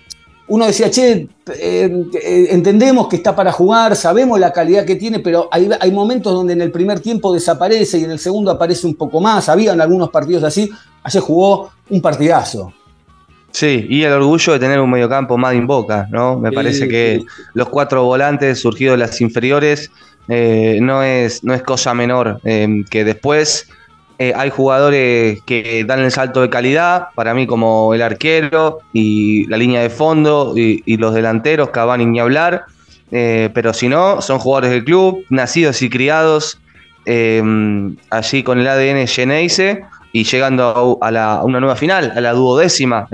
uno 0.49 0.67
decía, 0.67 0.91
che, 0.91 1.13
eh, 1.13 2.05
eh, 2.15 2.47
entendemos 2.51 3.09
que 3.09 3.17
está 3.17 3.37
para 3.37 3.53
jugar, 3.53 3.95
sabemos 3.97 4.41
la 4.41 4.53
calidad 4.53 4.85
que 4.85 4.97
tiene, 4.97 5.21
pero 5.21 5.49
hay, 5.51 5.93
momentos 5.93 6.33
donde 6.33 6.55
en 6.55 6.63
el 6.63 6.71
primer 6.71 7.01
tiempo 7.01 7.33
desaparece 7.33 7.99
y 7.99 8.05
en 8.05 8.11
el 8.11 8.19
segundo 8.19 8.51
aparece 8.51 8.87
un 8.87 8.95
poco 8.95 9.21
más. 9.21 9.49
Habían 9.49 9.81
algunos 9.81 10.11
partidos 10.11 10.45
así. 10.45 10.71
Ayer 11.03 11.23
jugó 11.23 11.71
un 11.91 12.01
partidazo. 12.01 12.73
Sí, 13.51 13.87
y 13.89 14.03
el 14.03 14.13
orgullo 14.13 14.53
de 14.55 14.59
tener 14.59 14.81
un 14.81 14.91
mediocampo 14.91 15.37
más 15.39 15.55
en 15.55 15.67
boca, 15.67 16.07
¿no? 16.11 16.39
Me 16.39 16.53
parece 16.53 16.87
que 16.87 17.23
los 17.55 17.69
cuatro 17.69 18.05
volantes 18.05 18.61
surgidos 18.61 18.95
de 18.95 18.99
las 18.99 19.21
inferiores 19.21 19.91
eh, 20.29 20.79
no, 20.83 21.03
es, 21.03 21.43
no 21.45 21.55
es 21.55 21.63
cosa 21.63 21.95
menor. 21.95 22.41
que 22.43 23.05
después 23.05 23.69
eh, 24.21 24.33
hay 24.35 24.51
jugadores 24.51 25.41
que 25.43 25.85
dan 25.85 26.01
el 26.01 26.11
salto 26.11 26.41
de 26.41 26.51
calidad, 26.51 27.09
para 27.15 27.35
mí 27.35 27.47
como 27.47 27.95
el 27.95 28.03
arquero 28.03 28.81
y 28.93 29.47
la 29.47 29.57
línea 29.57 29.81
de 29.81 29.91
fondo 29.91 30.55
y, 30.57 30.97
los 30.97 31.15
delanteros, 31.15 31.71
Cavani 31.71 32.05
ni 32.05 32.19
hablar, 32.19 32.65
eh, 33.13 33.49
pero 33.55 33.73
si 33.73 33.89
no, 33.89 34.21
son 34.21 34.41
jugadores 34.41 34.71
del 34.73 34.85
club, 34.85 35.25
nacidos 35.31 35.83
y 35.83 35.89
criados 35.89 36.59
eh, 37.07 37.41
allí 38.11 38.43
con 38.43 38.59
el 38.59 38.67
ADN 38.67 39.07
Geneise 39.07 39.85
y 40.11 40.25
llegando 40.25 40.99
a, 41.01 41.45
una 41.45 41.61
nueva 41.61 41.77
final, 41.77 42.13
a 42.17 42.21
la 42.21 42.33
duodécima. 42.33 43.07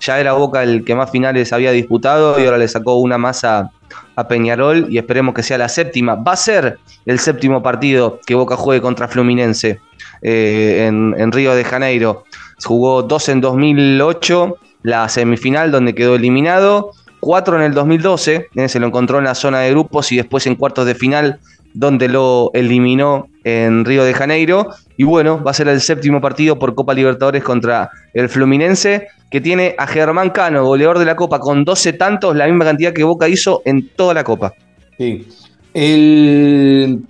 Ya 0.00 0.20
era 0.20 0.34
Boca 0.34 0.62
el 0.62 0.84
que 0.84 0.94
más 0.94 1.10
finales 1.10 1.52
había 1.52 1.72
disputado 1.72 2.38
y 2.38 2.44
ahora 2.44 2.58
le 2.58 2.68
sacó 2.68 2.98
una 2.98 3.18
más 3.18 3.42
a, 3.42 3.70
a 4.14 4.28
Peñarol 4.28 4.86
y 4.90 4.98
esperemos 4.98 5.34
que 5.34 5.42
sea 5.42 5.58
la 5.58 5.68
séptima. 5.68 6.14
Va 6.14 6.32
a 6.32 6.36
ser 6.36 6.78
el 7.04 7.18
séptimo 7.18 7.62
partido 7.62 8.20
que 8.24 8.36
Boca 8.36 8.56
juegue 8.56 8.80
contra 8.80 9.08
Fluminense. 9.08 9.80
Eh, 10.22 10.86
en, 10.86 11.32
Río 11.32 11.54
de 11.54 11.64
Janeiro. 11.64 12.24
Jugó 12.64 13.02
dos 13.02 13.28
en 13.28 13.40
2008, 13.40 14.56
la 14.82 15.08
semifinal 15.08 15.70
donde 15.70 15.94
quedó 15.94 16.14
eliminado, 16.14 16.92
cuatro 17.20 17.56
en 17.56 17.62
el 17.62 17.74
2012, 17.74 18.48
eh, 18.54 18.68
se 18.68 18.80
lo 18.80 18.86
encontró 18.86 19.18
en 19.18 19.24
la 19.24 19.34
zona 19.34 19.60
de 19.60 19.70
grupos 19.70 20.10
y 20.12 20.16
después 20.16 20.46
en 20.46 20.54
cuartos 20.54 20.86
de 20.86 20.94
final, 20.94 21.38
donde 21.74 22.08
lo 22.08 22.50
eliminó 22.54 23.28
en 23.44 23.84
Río 23.84 24.04
de 24.04 24.14
Janeiro. 24.14 24.68
Y 24.96 25.04
bueno, 25.04 25.42
va 25.44 25.50
a 25.50 25.54
ser 25.54 25.68
el 25.68 25.80
séptimo 25.80 26.20
partido 26.20 26.58
por 26.58 26.74
Copa 26.74 26.94
Libertadores 26.94 27.44
contra 27.44 27.90
el 28.14 28.28
Fluminense, 28.28 29.08
que 29.30 29.40
tiene 29.40 29.74
a 29.76 29.86
Germán 29.86 30.30
Cano, 30.30 30.64
goleador 30.64 30.98
de 30.98 31.04
la 31.04 31.16
Copa, 31.16 31.38
con 31.38 31.64
12 31.64 31.92
tantos, 31.94 32.34
la 32.34 32.46
misma 32.46 32.64
cantidad 32.64 32.92
que 32.92 33.04
Boca 33.04 33.28
hizo 33.28 33.60
en 33.66 33.88
toda 33.88 34.14
la 34.14 34.24
Copa. 34.24 34.54
Sí. 34.96 35.28
El, 35.74 37.02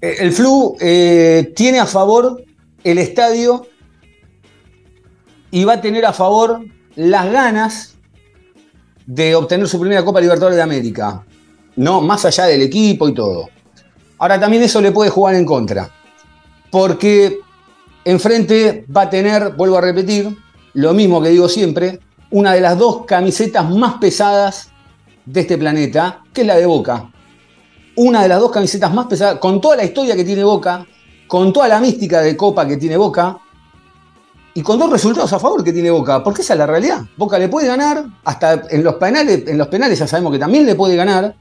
el 0.00 0.32
Flu 0.32 0.76
eh, 0.80 1.52
tiene 1.54 1.78
a 1.78 1.86
favor 1.86 2.42
el 2.82 2.98
estadio 2.98 3.66
y 5.50 5.64
va 5.64 5.74
a 5.74 5.80
tener 5.80 6.06
a 6.06 6.12
favor 6.12 6.64
las 6.96 7.30
ganas 7.30 7.94
de 9.06 9.34
obtener 9.34 9.68
su 9.68 9.80
primera 9.80 10.04
Copa 10.04 10.20
Libertadores 10.20 10.56
de 10.56 10.62
América. 10.62 11.24
No, 11.76 12.00
más 12.00 12.24
allá 12.24 12.44
del 12.44 12.62
equipo 12.62 13.08
y 13.08 13.14
todo. 13.14 13.48
Ahora 14.18 14.38
también 14.38 14.62
eso 14.62 14.80
le 14.80 14.92
puede 14.92 15.10
jugar 15.10 15.34
en 15.34 15.44
contra. 15.44 15.90
Porque 16.70 17.38
enfrente 18.04 18.84
va 18.94 19.02
a 19.02 19.10
tener, 19.10 19.54
vuelvo 19.54 19.78
a 19.78 19.80
repetir, 19.80 20.36
lo 20.74 20.94
mismo 20.94 21.20
que 21.20 21.30
digo 21.30 21.48
siempre, 21.48 21.98
una 22.30 22.52
de 22.52 22.60
las 22.60 22.78
dos 22.78 23.04
camisetas 23.06 23.68
más 23.70 23.94
pesadas 23.94 24.68
de 25.26 25.40
este 25.40 25.58
planeta, 25.58 26.22
que 26.32 26.42
es 26.42 26.46
la 26.46 26.56
de 26.56 26.66
Boca. 26.66 27.09
Una 28.02 28.22
de 28.22 28.28
las 28.28 28.40
dos 28.40 28.50
camisetas 28.50 28.94
más 28.94 29.06
pesadas, 29.08 29.38
con 29.38 29.60
toda 29.60 29.76
la 29.76 29.84
historia 29.84 30.16
que 30.16 30.24
tiene 30.24 30.42
Boca, 30.42 30.86
con 31.26 31.52
toda 31.52 31.68
la 31.68 31.80
mística 31.80 32.22
de 32.22 32.34
Copa 32.34 32.66
que 32.66 32.78
tiene 32.78 32.96
Boca, 32.96 33.38
y 34.54 34.62
con 34.62 34.78
dos 34.78 34.88
resultados 34.88 35.30
a 35.34 35.38
favor 35.38 35.62
que 35.62 35.70
tiene 35.70 35.90
Boca, 35.90 36.24
porque 36.24 36.40
esa 36.40 36.54
es 36.54 36.58
la 36.58 36.66
realidad. 36.66 37.02
Boca 37.18 37.38
le 37.38 37.50
puede 37.50 37.66
ganar, 37.66 38.06
hasta 38.24 38.62
en 38.70 38.82
los 38.82 38.94
penales, 38.94 39.46
en 39.46 39.58
los 39.58 39.68
penales 39.68 39.98
ya 39.98 40.06
sabemos 40.06 40.32
que 40.32 40.38
también 40.38 40.64
le 40.64 40.76
puede 40.76 40.96
ganar. 40.96 41.34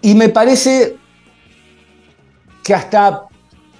Y 0.00 0.14
me 0.14 0.30
parece 0.30 0.96
que 2.64 2.74
hasta 2.74 3.24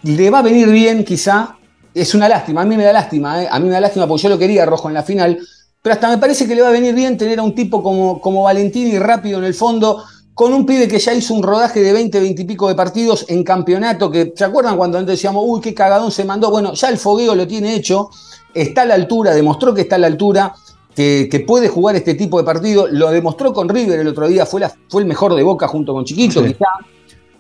le 0.03 0.29
va 0.29 0.41
a 0.41 0.43
venir 0.43 0.69
bien, 0.69 1.03
quizá. 1.03 1.57
Es 1.95 2.15
una 2.15 2.29
lástima, 2.29 2.61
a 2.61 2.65
mí 2.67 2.77
me 2.77 2.85
da 2.85 2.93
lástima, 2.93 3.43
¿eh? 3.43 3.49
a 3.51 3.59
mí 3.59 3.69
me 3.69 3.73
da 3.73 3.81
lástima 3.81 4.07
porque 4.07 4.25
yo 4.25 4.29
lo 4.29 4.39
quería 4.39 4.67
rojo 4.67 4.89
en 4.89 4.95
la 4.95 5.03
final. 5.03 5.39
Pero 5.81 5.95
hasta 5.95 6.11
me 6.11 6.19
parece 6.19 6.47
que 6.47 6.55
le 6.55 6.61
va 6.61 6.69
a 6.69 6.73
venir 6.73 6.95
bien 6.95 7.17
tener 7.17 7.39
a 7.39 7.43
un 7.43 7.55
tipo 7.55 7.83
como, 7.83 8.21
como 8.21 8.43
Valentini 8.43 8.99
rápido 8.99 9.39
en 9.39 9.45
el 9.45 9.55
fondo, 9.55 10.05
con 10.39 10.55
un 10.55 10.65
pibe 10.65 10.87
que 10.87 11.01
ya 11.01 11.13
hizo 11.13 11.35
un 11.35 11.43
rodaje 11.43 11.81
de 11.81 11.93
20, 11.93 12.21
20 12.21 12.43
y 12.43 12.45
pico 12.45 12.69
de 12.69 12.77
partidos 12.77 13.27
en 13.29 13.43
campeonato, 13.43 14.09
que 14.09 14.33
¿se 14.37 14.45
acuerdan 14.45 14.77
cuando 14.77 14.97
antes 14.97 15.17
decíamos, 15.17 15.43
uy, 15.45 15.61
qué 15.61 15.75
cagadón 15.75 16.13
se 16.13 16.25
mandó? 16.25 16.49
Bueno, 16.49 16.75
ya 16.75 16.91
el 16.91 16.97
fogueo 16.97 17.35
lo 17.35 17.45
tiene 17.45 17.75
hecho, 17.75 18.11
está 18.55 18.83
a 18.83 18.85
la 18.85 18.95
altura, 18.95 19.35
demostró 19.35 19.75
que 19.75 19.81
está 19.81 19.97
a 19.97 19.99
la 19.99 20.07
altura, 20.07 20.55
que, 20.95 21.45
puede 21.45 21.69
jugar 21.69 21.97
este 21.97 22.15
tipo 22.15 22.39
de 22.39 22.45
partido, 22.45 22.87
lo 22.87 23.11
demostró 23.11 23.53
con 23.53 23.69
River 23.69 23.99
el 23.99 24.07
otro 24.07 24.29
día, 24.29 24.47
fue, 24.47 24.61
la, 24.61 24.73
fue 24.89 25.03
el 25.03 25.09
mejor 25.09 25.35
de 25.35 25.43
Boca 25.43 25.67
junto 25.67 25.93
con 25.93 26.05
Chiquito, 26.05 26.45
quizá. 26.45 26.67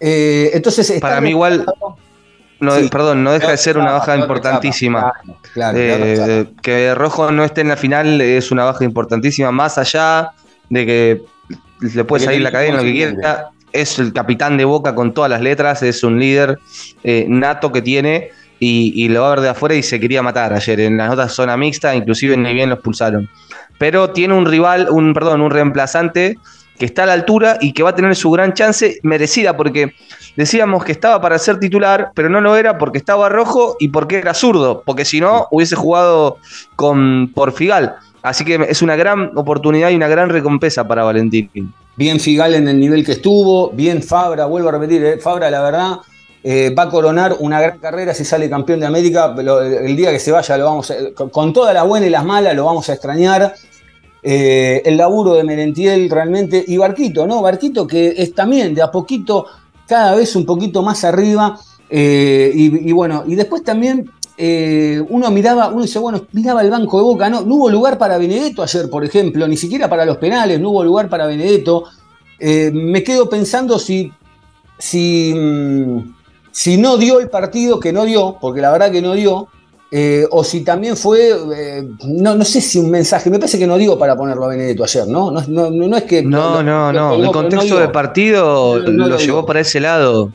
Eh, 0.00 0.50
entonces, 0.54 0.98
Para 1.00 1.20
mí 1.20 1.30
igual... 1.30 1.66
No, 2.58 2.72
Perdón, 2.90 3.22
no 3.22 3.30
deja 3.30 3.52
de 3.52 3.58
ser 3.58 3.78
una 3.78 3.92
baja 3.92 4.16
importantísima. 4.16 5.12
Eh, 5.72 6.46
que 6.60 6.92
Rojo 6.96 7.30
no 7.30 7.44
esté 7.44 7.60
en 7.60 7.68
la 7.68 7.76
final 7.76 8.20
es 8.20 8.50
una 8.50 8.64
baja 8.64 8.82
importantísima, 8.82 9.52
más 9.52 9.78
allá 9.78 10.32
de 10.68 10.84
que 10.84 11.22
le 11.80 12.04
puede 12.04 12.24
salir 12.24 12.42
la 12.42 12.50
cadena, 12.50 12.78
lo 12.78 12.82
que 12.82 12.92
quiera. 12.92 13.50
Es 13.72 13.98
el 13.98 14.12
capitán 14.12 14.56
de 14.56 14.64
Boca 14.64 14.94
con 14.94 15.12
todas 15.12 15.30
las 15.30 15.42
letras, 15.42 15.82
es 15.82 16.02
un 16.02 16.18
líder 16.18 16.58
eh, 17.04 17.26
nato 17.28 17.70
que 17.70 17.82
tiene 17.82 18.30
y, 18.60 19.08
lo 19.08 19.22
va 19.22 19.28
a 19.28 19.30
ver 19.30 19.40
de 19.40 19.48
afuera 19.50 19.74
y 19.74 19.82
se 19.82 20.00
quería 20.00 20.22
matar 20.22 20.52
ayer. 20.52 20.80
En 20.80 20.96
las 20.96 21.10
notas 21.10 21.32
zona 21.32 21.56
mixta, 21.56 21.94
inclusive 21.94 22.36
ni 22.36 22.52
bien 22.54 22.70
lo 22.70 22.76
expulsaron. 22.76 23.28
Pero 23.78 24.10
tiene 24.10 24.34
un 24.34 24.46
rival, 24.46 24.88
un, 24.90 25.14
perdón, 25.14 25.40
un 25.40 25.50
reemplazante 25.50 26.36
que 26.78 26.84
está 26.84 27.02
a 27.04 27.06
la 27.06 27.12
altura 27.12 27.58
y 27.60 27.72
que 27.72 27.82
va 27.82 27.90
a 27.90 27.94
tener 27.94 28.14
su 28.16 28.30
gran 28.30 28.54
chance 28.54 28.98
merecida, 29.02 29.56
porque 29.56 29.94
decíamos 30.36 30.84
que 30.84 30.92
estaba 30.92 31.20
para 31.20 31.38
ser 31.38 31.58
titular, 31.58 32.12
pero 32.14 32.28
no 32.28 32.40
lo 32.40 32.56
era 32.56 32.78
porque 32.78 32.98
estaba 32.98 33.28
rojo 33.28 33.76
y 33.80 33.88
porque 33.88 34.18
era 34.18 34.32
zurdo, 34.32 34.82
porque 34.86 35.04
si 35.04 35.20
no 35.20 35.48
hubiese 35.50 35.76
jugado 35.76 36.38
con 36.76 37.32
Porfigal. 37.34 37.96
Así 38.22 38.44
que 38.44 38.66
es 38.68 38.82
una 38.82 38.96
gran 38.96 39.36
oportunidad 39.36 39.90
y 39.90 39.96
una 39.96 40.08
gran 40.08 40.28
recompensa 40.28 40.86
para 40.86 41.04
Valentín. 41.04 41.72
Bien 41.96 42.20
Figal 42.20 42.54
en 42.54 42.68
el 42.68 42.78
nivel 42.78 43.04
que 43.04 43.12
estuvo, 43.12 43.70
bien 43.70 44.02
Fabra, 44.02 44.46
vuelvo 44.46 44.68
a 44.68 44.72
repetir, 44.72 45.04
eh, 45.04 45.18
Fabra 45.18 45.50
la 45.50 45.62
verdad 45.62 45.96
eh, 46.44 46.72
va 46.76 46.84
a 46.84 46.90
coronar 46.90 47.36
una 47.40 47.60
gran 47.60 47.78
carrera 47.78 48.14
si 48.14 48.24
sale 48.24 48.48
campeón 48.48 48.78
de 48.78 48.86
América, 48.86 49.34
el 49.36 49.96
día 49.96 50.12
que 50.12 50.20
se 50.20 50.30
vaya 50.30 50.56
lo 50.56 50.64
vamos 50.64 50.92
con 51.32 51.52
todas 51.52 51.74
las 51.74 51.86
buenas 51.86 52.08
y 52.08 52.10
las 52.10 52.24
malas 52.24 52.54
lo 52.54 52.64
vamos 52.64 52.88
a 52.88 52.92
extrañar. 52.92 53.52
Eh, 54.22 54.82
el 54.84 54.96
laburo 54.96 55.34
de 55.34 55.44
Merentiel 55.44 56.10
realmente, 56.10 56.64
y 56.66 56.76
Barquito, 56.76 57.26
¿no? 57.26 57.40
Barquito 57.40 57.86
que 57.86 58.14
es 58.16 58.34
también 58.34 58.74
de 58.74 58.82
a 58.82 58.90
poquito, 58.90 59.46
cada 59.86 60.14
vez 60.14 60.34
un 60.36 60.44
poquito 60.44 60.82
más 60.82 61.04
arriba, 61.04 61.58
y, 61.90 62.92
bueno, 62.92 63.24
y 63.26 63.34
después 63.34 63.64
también 63.64 64.10
eh, 64.40 65.04
uno 65.08 65.32
miraba, 65.32 65.68
uno 65.68 65.82
dice, 65.82 65.98
bueno, 65.98 66.24
miraba 66.30 66.62
el 66.62 66.70
banco 66.70 66.98
de 66.98 67.02
Boca, 67.02 67.28
no, 67.28 67.40
hubo 67.40 67.68
lugar 67.68 67.98
para 67.98 68.18
Benedetto 68.18 68.62
ayer, 68.62 68.88
por 68.88 69.04
ejemplo, 69.04 69.48
ni 69.48 69.56
siquiera 69.56 69.88
para 69.88 70.04
los 70.04 70.18
penales, 70.18 70.60
no 70.60 70.70
hubo 70.70 70.84
lugar 70.84 71.08
para 71.08 71.26
Benedetto. 71.26 71.86
Eh, 72.38 72.70
me 72.72 73.02
quedo 73.02 73.28
pensando 73.28 73.80
si, 73.80 74.12
si, 74.78 75.34
mm, 75.34 76.14
si 76.52 76.76
no 76.76 76.96
dio 76.98 77.18
el 77.18 77.28
partido, 77.28 77.80
que 77.80 77.92
no 77.92 78.04
dio, 78.04 78.38
porque 78.40 78.60
la 78.60 78.70
verdad 78.70 78.92
que 78.92 79.02
no 79.02 79.14
dio, 79.14 79.48
eh, 79.90 80.26
o 80.30 80.44
si 80.44 80.60
también 80.60 80.98
fue, 80.98 81.30
eh, 81.56 81.88
no, 82.04 82.34
no 82.34 82.44
sé 82.44 82.60
si 82.60 82.78
un 82.78 82.90
mensaje, 82.90 83.30
me 83.30 83.38
parece 83.38 83.58
que 83.58 83.66
no 83.66 83.78
digo 83.78 83.98
para 83.98 84.14
ponerlo 84.16 84.44
a 84.44 84.48
Benedetto 84.48 84.84
ayer, 84.84 85.06
¿no? 85.06 85.30
No, 85.30 85.70
no, 85.70 85.96
es 85.96 86.02
que... 86.02 86.22
No, 86.22 86.62
no, 86.62 86.92
no, 86.92 87.14
el 87.14 87.30
contexto 87.30 87.78
de 87.78 87.88
partido 87.88 88.78
lo, 88.80 89.16
llevó 89.16 89.46
para 89.46 89.60
ese 89.60 89.80
lado. 89.80 90.30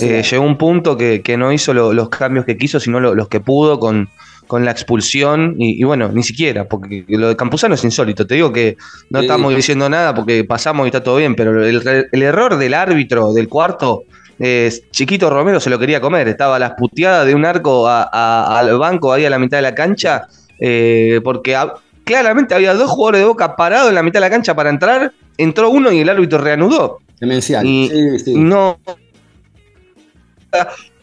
Eh, 0.00 0.24
llegó 0.28 0.44
un 0.44 0.58
punto 0.58 0.96
que, 0.96 1.36
no 1.38 1.52
hizo 1.52 1.72
los 1.72 2.08
cambios 2.08 2.44
que 2.44 2.58
quiso, 2.58 2.80
sino 2.80 2.98
los 2.98 3.28
que 3.28 3.38
pudo 3.38 3.78
con, 3.78 4.08
con 4.48 4.64
la 4.64 4.72
expulsión 4.72 5.54
y, 5.56 5.84
bueno, 5.84 6.10
ni 6.12 6.24
siquiera, 6.24 6.64
porque 6.64 7.04
lo 7.06 7.28
de 7.28 7.36
Campuzano 7.36 7.76
es 7.76 7.84
insólito. 7.84 8.26
Te 8.26 8.34
digo 8.34 8.52
que 8.52 8.76
no 9.10 9.20
estamos 9.20 9.54
diciendo 9.54 9.88
nada 9.88 10.16
porque 10.16 10.42
pasamos 10.42 10.84
y 10.84 10.88
está 10.88 11.04
todo 11.04 11.18
bien, 11.18 11.36
pero 11.36 11.64
el, 11.64 12.08
el 12.10 12.22
error 12.22 12.56
del 12.56 12.74
árbitro 12.74 13.32
del 13.32 13.48
cuarto 13.48 14.02
eh, 14.38 14.70
Chiquito 14.90 15.30
Romero 15.30 15.60
se 15.60 15.70
lo 15.70 15.78
quería 15.78 16.00
comer, 16.00 16.28
estaba 16.28 16.56
a 16.56 16.58
las 16.58 16.72
puteadas 16.72 17.26
de 17.26 17.34
un 17.34 17.44
arco 17.44 17.88
al 17.88 18.78
banco 18.78 19.12
ahí 19.12 19.24
a 19.24 19.30
la 19.30 19.38
mitad 19.38 19.58
de 19.58 19.62
la 19.62 19.74
cancha, 19.74 20.28
eh, 20.58 21.20
porque 21.24 21.56
claramente 22.04 22.54
había 22.54 22.74
dos 22.74 22.90
jugadores 22.90 23.22
de 23.22 23.26
boca 23.26 23.56
parados 23.56 23.88
en 23.88 23.94
la 23.94 24.02
mitad 24.02 24.20
de 24.20 24.26
la 24.26 24.30
cancha 24.30 24.54
para 24.54 24.70
entrar, 24.70 25.12
entró 25.38 25.70
uno 25.70 25.90
y 25.90 26.00
el 26.00 26.08
árbitro 26.08 26.38
reanudó. 26.38 26.98
Demencial. 27.20 27.64
Y 27.64 27.90
no. 28.26 28.78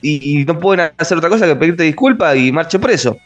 Y, 0.01 0.43
no 0.45 0.59
pueden 0.59 0.91
hacer 0.97 1.17
otra 1.17 1.29
cosa 1.29 1.45
que 1.45 1.55
pedirte 1.55 1.83
disculpas 1.83 2.35
y 2.35 2.51
marche 2.51 2.77
preso. 2.77 3.17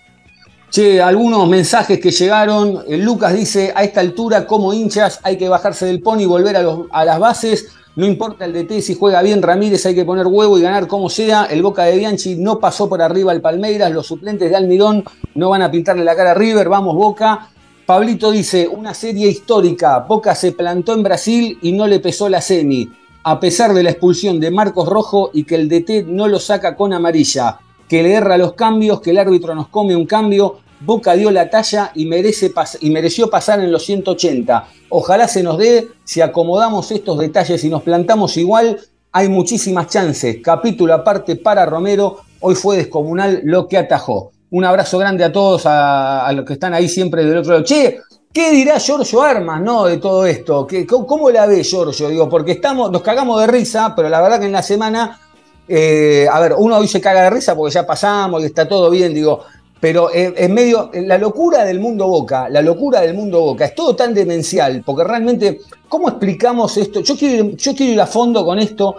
Che, 0.70 1.02
algunos 1.02 1.48
mensajes 1.50 2.00
que 2.00 2.12
llegaron. 2.12 2.84
Eh, 2.88 2.98
Lucas 2.98 3.34
dice: 3.34 3.74
A 3.76 3.84
esta 3.84 4.02
altura, 4.02 4.46
como 4.46 4.74
hinchas, 4.74 5.20
hay 5.24 5.38
que 5.38 5.50
bajarse 5.50 5.86
del 5.86 6.02
pony 6.02 6.22
y 6.22 6.26
volver 6.26 6.56
a, 6.58 6.64
a 6.92 7.06
las 7.06 7.20
bases. 7.20 7.68
No 7.98 8.06
importa 8.06 8.46
el 8.46 8.54
DT, 8.54 8.80
si 8.84 8.94
juega 8.94 9.24
bien 9.24 9.42
Ramírez 9.42 9.84
hay 9.88 9.96
que 9.96 10.06
poner 10.06 10.28
huevo 10.28 10.56
y 10.60 10.62
ganar 10.62 10.86
como 10.86 11.10
sea. 11.10 11.46
El 11.46 11.64
Boca 11.64 11.84
de 11.86 11.98
Bianchi 11.98 12.36
no 12.36 12.60
pasó 12.60 12.88
por 12.88 13.02
arriba 13.02 13.32
al 13.32 13.42
Palmeiras. 13.42 13.92
Los 13.92 14.06
suplentes 14.06 14.52
de 14.52 14.56
Almidón 14.56 15.04
no 15.34 15.50
van 15.50 15.64
a 15.64 15.72
pintarle 15.72 16.04
la 16.04 16.16
cara 16.16 16.30
a 16.30 16.34
River. 16.36 16.70
Vamos 16.70 16.96
Boca. 16.96 17.50
Pablito 17.88 18.30
dice, 18.30 18.68
una 18.68 18.94
serie 18.94 19.28
histórica. 19.28 19.98
Boca 20.08 20.36
se 20.36 20.52
plantó 20.52 20.94
en 20.94 21.02
Brasil 21.02 21.58
y 21.60 21.72
no 21.72 21.88
le 21.88 22.00
pesó 22.00 22.30
la 22.30 22.40
semi. 22.40 22.88
A 23.24 23.40
pesar 23.40 23.74
de 23.74 23.82
la 23.82 23.90
expulsión 23.90 24.40
de 24.40 24.52
Marcos 24.52 24.88
Rojo 24.88 25.32
y 25.34 25.44
que 25.44 25.56
el 25.56 25.68
DT 25.68 26.06
no 26.06 26.28
lo 26.28 26.40
saca 26.40 26.76
con 26.76 26.94
amarilla. 26.94 27.58
Que 27.90 28.04
le 28.04 28.14
erra 28.14 28.38
los 28.38 28.54
cambios, 28.54 29.02
que 29.02 29.10
el 29.10 29.18
árbitro 29.18 29.56
nos 29.56 29.70
come 29.70 29.96
un 29.96 30.06
cambio. 30.06 30.60
Boca 30.80 31.14
dio 31.14 31.32
la 31.32 31.50
talla 31.50 31.92
y, 31.96 32.06
merece 32.06 32.52
y 32.82 32.90
mereció 32.92 33.30
pasar 33.30 33.60
en 33.60 33.72
los 33.72 33.84
180. 33.86 34.68
Ojalá 34.90 35.28
se 35.28 35.42
nos 35.42 35.58
dé, 35.58 35.88
si 36.04 36.22
acomodamos 36.22 36.92
estos 36.92 37.18
detalles 37.18 37.64
y 37.64 37.70
nos 37.70 37.82
plantamos 37.82 38.38
igual, 38.38 38.80
hay 39.12 39.30
muchísimas 39.30 39.88
chances. 39.88 40.38
Capítulo 40.44 40.94
aparte 40.94 41.36
para 41.36 41.66
Romero, 41.66 42.20
hoy 42.42 42.56
fue 42.56 42.78
descomunal 42.78 43.42
lo 43.44 43.68
que 43.68 43.78
atajó. 43.78 44.32
Un 44.52 44.66
abrazo 44.66 45.00
grande 45.00 45.24
a 45.24 45.32
todos, 45.32 45.64
a, 45.66 46.32
los 46.34 46.46
que 46.46 46.54
están 46.54 46.74
ahí 46.74 46.88
siempre 46.88 47.26
del 47.26 47.38
otro 47.38 47.54
lado. 47.54 47.66
Che, 47.66 48.00
¿qué 48.32 48.52
dirá 48.52 48.80
Giorgio 48.80 49.22
Armas, 49.24 49.60
no, 49.62 49.86
de 49.86 49.98
todo 49.98 50.26
esto? 50.26 50.68
¿Qué, 50.68 50.86
¿Cómo 50.86 51.32
la 51.32 51.48
ve 51.48 51.64
Giorgio? 51.64 52.08
Digo, 52.10 52.30
porque 52.30 52.52
estamos, 52.52 52.92
nos 52.92 53.02
cagamos 53.02 53.42
de 53.42 53.48
risa, 53.48 53.94
pero 53.96 54.10
la 54.10 54.22
verdad 54.22 54.40
que 54.40 54.46
en 54.46 54.52
la 54.52 54.62
semana, 54.62 55.20
eh, 55.68 56.28
a 56.32 56.40
ver, 56.40 56.54
uno 56.58 56.78
hoy 56.78 56.88
se 56.88 57.02
caga 57.02 57.24
de 57.24 57.32
risa 57.32 57.56
porque 57.56 57.74
ya 57.74 57.86
pasamos 57.86 58.42
y 58.44 58.46
está 58.46 58.68
todo 58.68 58.90
bien, 58.90 59.14
digo, 59.14 59.44
pero 59.80 60.10
en 60.14 60.54
medio, 60.54 60.90
la 60.94 61.18
locura 61.18 61.64
del 61.64 61.80
mundo 61.80 62.08
Boca, 62.08 62.50
la 62.50 62.62
locura 62.62 63.02
del 63.02 63.14
mundo 63.14 63.42
Boca, 63.42 63.66
es 63.66 63.76
todo 63.76 63.96
tan 63.96 64.14
demencial, 64.14 64.82
porque 64.86 65.04
realmente, 65.04 65.60
¿cómo 65.88 66.10
explicamos 66.10 66.76
esto? 66.78 67.02
Yo 67.02 67.16
quiero, 67.16 67.52
yo 67.52 67.76
quiero 67.76 67.94
ir 67.94 68.02
a 68.02 68.08
fondo 68.08 68.44
con 68.44 68.58
esto, 68.60 68.96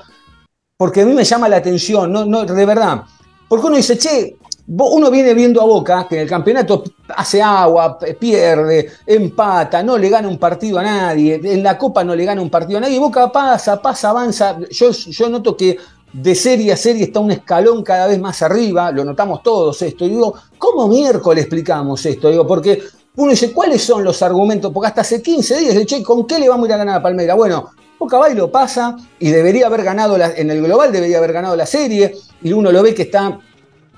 porque 0.77 1.01
a 1.01 1.07
mí 1.07 1.13
me 1.13 1.25
llama 1.25 1.49
la 1.49 1.57
atención, 1.57 2.13
no, 2.13 2.25
no, 2.25 2.45
de 2.45 2.67
verdad. 2.67 3.03
Porque 3.49 3.67
uno 3.67 3.77
dice, 3.77 3.99
che, 3.99 4.37
uno 4.69 5.11
viene 5.11 5.35
viendo 5.35 5.61
a 5.61 5.65
Boca 5.65 6.07
que 6.09 6.17
en 6.17 6.23
el 6.23 6.29
campeonato 6.29 6.85
hace 7.09 7.43
agua, 7.43 7.99
pierde, 7.99 8.91
empata, 9.07 9.83
no 9.83 9.97
le 9.97 10.09
gana 10.11 10.29
un 10.29 10.39
partido 10.39 10.79
a 10.79 10.83
nadie, 10.83 11.41
en 11.43 11.63
la 11.63 11.77
Copa 11.77 12.05
no 12.05 12.15
le 12.15 12.25
gana 12.25 12.43
un 12.43 12.51
partido 12.51 12.79
a 12.79 12.83
nadie, 12.83 12.99
Boca 12.99 13.33
pasa, 13.33 13.81
pasa, 13.81 14.11
avanza. 14.11 14.59
Yo 14.71 15.29
noto 15.29 15.57
que 15.57 15.77
de 16.13 16.35
serie 16.35 16.73
a 16.73 16.77
serie 16.77 17.05
está 17.05 17.21
un 17.21 17.31
escalón 17.31 17.83
cada 17.83 18.07
vez 18.07 18.19
más 18.19 18.43
arriba, 18.43 18.91
lo 18.91 19.05
notamos 19.05 19.43
todos 19.43 19.81
esto. 19.83 20.05
Y 20.05 20.11
digo, 20.11 20.35
¿cómo 20.59 20.89
miércoles 20.89 21.45
explicamos 21.45 22.05
esto? 22.07 22.31
Digo, 22.31 22.47
porque 22.47 22.83
uno 23.17 23.31
dice, 23.31 23.53
¿cuáles 23.53 23.83
son 23.83 24.05
los 24.05 24.23
argumentos? 24.23 24.73
Porque 24.73 24.89
hasta 24.89 25.01
hace 25.03 25.21
15 25.21 25.59
días, 25.59 25.87
che, 25.87 26.03
¿con 26.03 26.27
qué 26.27 26.39
le 26.39 26.49
vamos 26.49 26.65
a 26.65 26.69
ir 26.69 26.73
a 26.75 26.79
ganar 26.79 26.97
a 26.97 27.03
Palmera? 27.03 27.35
Bueno, 27.35 27.71
Boca 27.99 28.17
va 28.17 28.31
y 28.31 28.35
lo 28.35 28.51
pasa 28.51 28.97
y 29.19 29.31
debería 29.31 29.67
haber 29.67 29.83
ganado, 29.83 30.17
en 30.17 30.51
el 30.51 30.63
global 30.63 30.93
debería 30.93 31.19
haber 31.19 31.33
ganado 31.33 31.57
la 31.57 31.67
serie 31.67 32.15
y 32.43 32.53
uno 32.53 32.71
lo 32.71 32.83
ve 32.83 32.95
que 32.95 33.03
está 33.03 33.41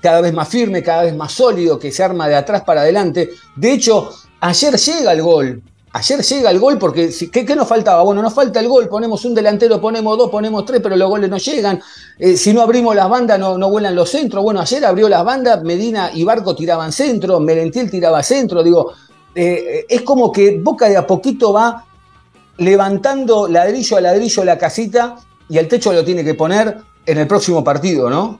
cada 0.01 0.21
vez 0.21 0.33
más 0.33 0.47
firme, 0.47 0.81
cada 0.81 1.03
vez 1.03 1.15
más 1.15 1.31
sólido, 1.31 1.77
que 1.77 1.91
se 1.91 2.03
arma 2.03 2.27
de 2.27 2.35
atrás 2.35 2.63
para 2.63 2.81
adelante. 2.81 3.29
De 3.55 3.73
hecho, 3.73 4.09
ayer 4.39 4.75
llega 4.75 5.11
el 5.11 5.21
gol. 5.21 5.61
Ayer 5.93 6.21
llega 6.21 6.51
el 6.51 6.59
gol 6.59 6.77
porque 6.77 7.13
¿qué, 7.31 7.45
¿qué, 7.45 7.55
nos 7.55 7.67
faltaba? 7.67 8.01
Bueno, 8.03 8.21
nos 8.21 8.33
falta 8.33 8.61
el 8.61 8.69
gol, 8.69 8.87
ponemos 8.87 9.25
un 9.25 9.35
delantero, 9.35 9.81
ponemos 9.81 10.17
dos, 10.17 10.29
ponemos 10.29 10.65
tres, 10.65 10.79
pero 10.81 10.95
los 10.95 11.09
goles 11.09 11.29
no 11.29 11.37
llegan. 11.37 11.81
Eh, 12.17 12.37
si 12.37 12.53
no 12.53 12.61
abrimos 12.61 12.95
las 12.95 13.09
bandas, 13.09 13.37
no, 13.37 13.69
vuelan 13.69 13.93
los 13.93 14.09
centros. 14.09 14.41
Bueno, 14.41 14.61
ayer 14.61 14.85
abrió 14.85 15.09
las 15.09 15.25
bandas, 15.25 15.61
Medina 15.63 16.09
y 16.13 16.23
Barco 16.23 16.55
tiraban 16.55 16.93
centro, 16.93 17.41
Merentiel 17.41 17.91
tiraba 17.91 18.23
centro. 18.23 18.63
Digo, 18.63 18.93
eh, 19.35 19.85
es 19.89 20.01
como 20.03 20.31
que 20.31 20.59
Boca 20.59 20.87
de 20.87 20.95
a 20.95 21.05
poquito 21.05 21.51
va 21.51 21.85
levantando 22.57 23.49
ladrillo 23.49 23.97
a 23.97 24.01
ladrillo 24.01 24.45
la 24.45 24.57
casita 24.57 25.17
y 25.49 25.57
el 25.57 25.67
techo 25.67 25.91
lo 25.91 26.05
tiene 26.05 26.23
que 26.23 26.35
poner 26.35 26.77
en 27.05 27.17
el 27.17 27.27
próximo 27.27 27.65
partido, 27.65 28.09
¿no? 28.09 28.39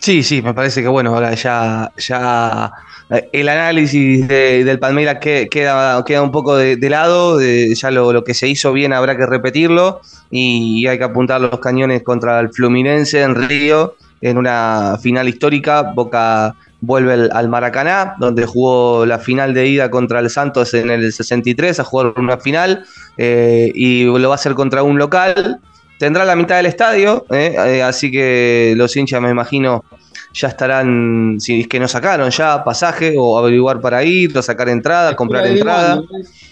Sí, 0.00 0.22
sí, 0.22 0.40
me 0.40 0.54
parece 0.54 0.80
que 0.80 0.88
bueno, 0.88 1.14
ahora 1.14 1.34
ya, 1.34 1.92
ya 1.98 2.72
el 3.08 3.48
análisis 3.48 4.26
del 4.26 4.78
Palmeiras 4.78 5.18
queda, 5.20 6.04
queda 6.04 6.22
un 6.22 6.32
poco 6.32 6.56
de, 6.56 6.90
lado, 6.90 7.40
ya 7.40 7.90
lo, 7.90 8.24
que 8.24 8.34
se 8.34 8.48
hizo 8.48 8.72
bien 8.72 8.92
habrá 8.92 9.16
que 9.16 9.26
repetirlo 9.26 10.00
y 10.30 10.86
hay 10.86 10.98
que 10.98 11.04
apuntar 11.04 11.40
los 11.40 11.60
cañones 11.60 12.02
contra 12.02 12.40
el 12.40 12.50
Fluminense 12.50 13.22
en 13.22 13.34
Río 13.34 13.94
en 14.20 14.38
una 14.38 14.98
final 15.00 15.28
histórica. 15.28 15.82
Boca 15.82 16.56
vuelve 16.80 17.28
al 17.32 17.48
Maracaná, 17.48 18.16
donde 18.18 18.44
jugó 18.44 19.06
la 19.06 19.18
final 19.18 19.54
de 19.54 19.68
ida 19.68 19.90
contra 19.90 20.18
el 20.18 20.28
Santos 20.28 20.74
en 20.74 20.90
el 20.90 21.12
63, 21.12 21.78
a 21.78 21.84
jugar 21.84 22.14
una 22.16 22.38
final 22.38 22.84
eh, 23.16 23.70
y 23.74 24.04
lo 24.04 24.28
va 24.28 24.34
a 24.34 24.36
hacer 24.36 24.54
contra 24.54 24.82
un 24.82 24.98
local 24.98 25.60
tendrá 25.98 26.24
la 26.24 26.36
mitad 26.36 26.56
del 26.56 26.66
estadio, 26.66 27.24
¿eh? 27.30 27.54
Eh, 27.56 27.82
así 27.82 28.10
que 28.10 28.74
los 28.76 28.96
hinchas 28.96 29.20
me 29.20 29.30
imagino 29.30 29.84
ya 30.36 30.48
estarán, 30.48 31.36
si 31.40 31.62
es 31.62 31.68
que 31.68 31.80
no 31.80 31.88
sacaron 31.88 32.30
ya 32.30 32.62
pasaje 32.62 33.14
o 33.18 33.38
averiguar 33.38 33.80
para 33.80 34.04
ir, 34.04 34.36
o 34.36 34.42
sacar 34.42 34.68
entrada, 34.68 35.16
comprar 35.16 35.46
entrada. 35.46 36.02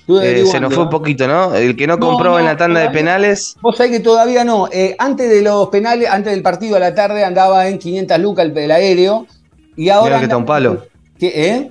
¿eh? 0.09 0.45
se 0.47 0.59
nos 0.59 0.73
fue 0.73 0.85
un 0.85 0.91
poquito, 0.91 1.29
¿no? 1.29 1.55
El 1.55 1.77
que 1.77 1.87
no, 1.87 1.99
compró 1.99 2.39
en 2.39 2.47
la 2.47 2.57
tanda 2.57 2.81
de 2.81 2.89
penales. 2.91 3.57
Vos 3.61 3.77
sabés 3.77 3.93
que 3.93 4.01
todavía 4.01 4.43
no. 4.43 4.69
antes 4.99 5.29
de 5.29 5.43
los 5.43 5.69
penales, 5.69 6.09
antes 6.09 6.33
del 6.33 6.43
partido 6.43 6.77
a 6.77 6.81
la 6.81 6.95
tarde 6.95 7.25
andaba 7.25 7.69
en 7.69 7.79
500 7.79 8.19
lucas 8.21 8.51
el, 8.55 8.71
aéreo. 8.71 9.27
Y 9.77 9.91
ahora. 9.91 10.19
que 10.19 10.25
está 10.25 10.37
un 10.39 10.47
palo. 10.47 10.87
¿Qué, 11.19 11.71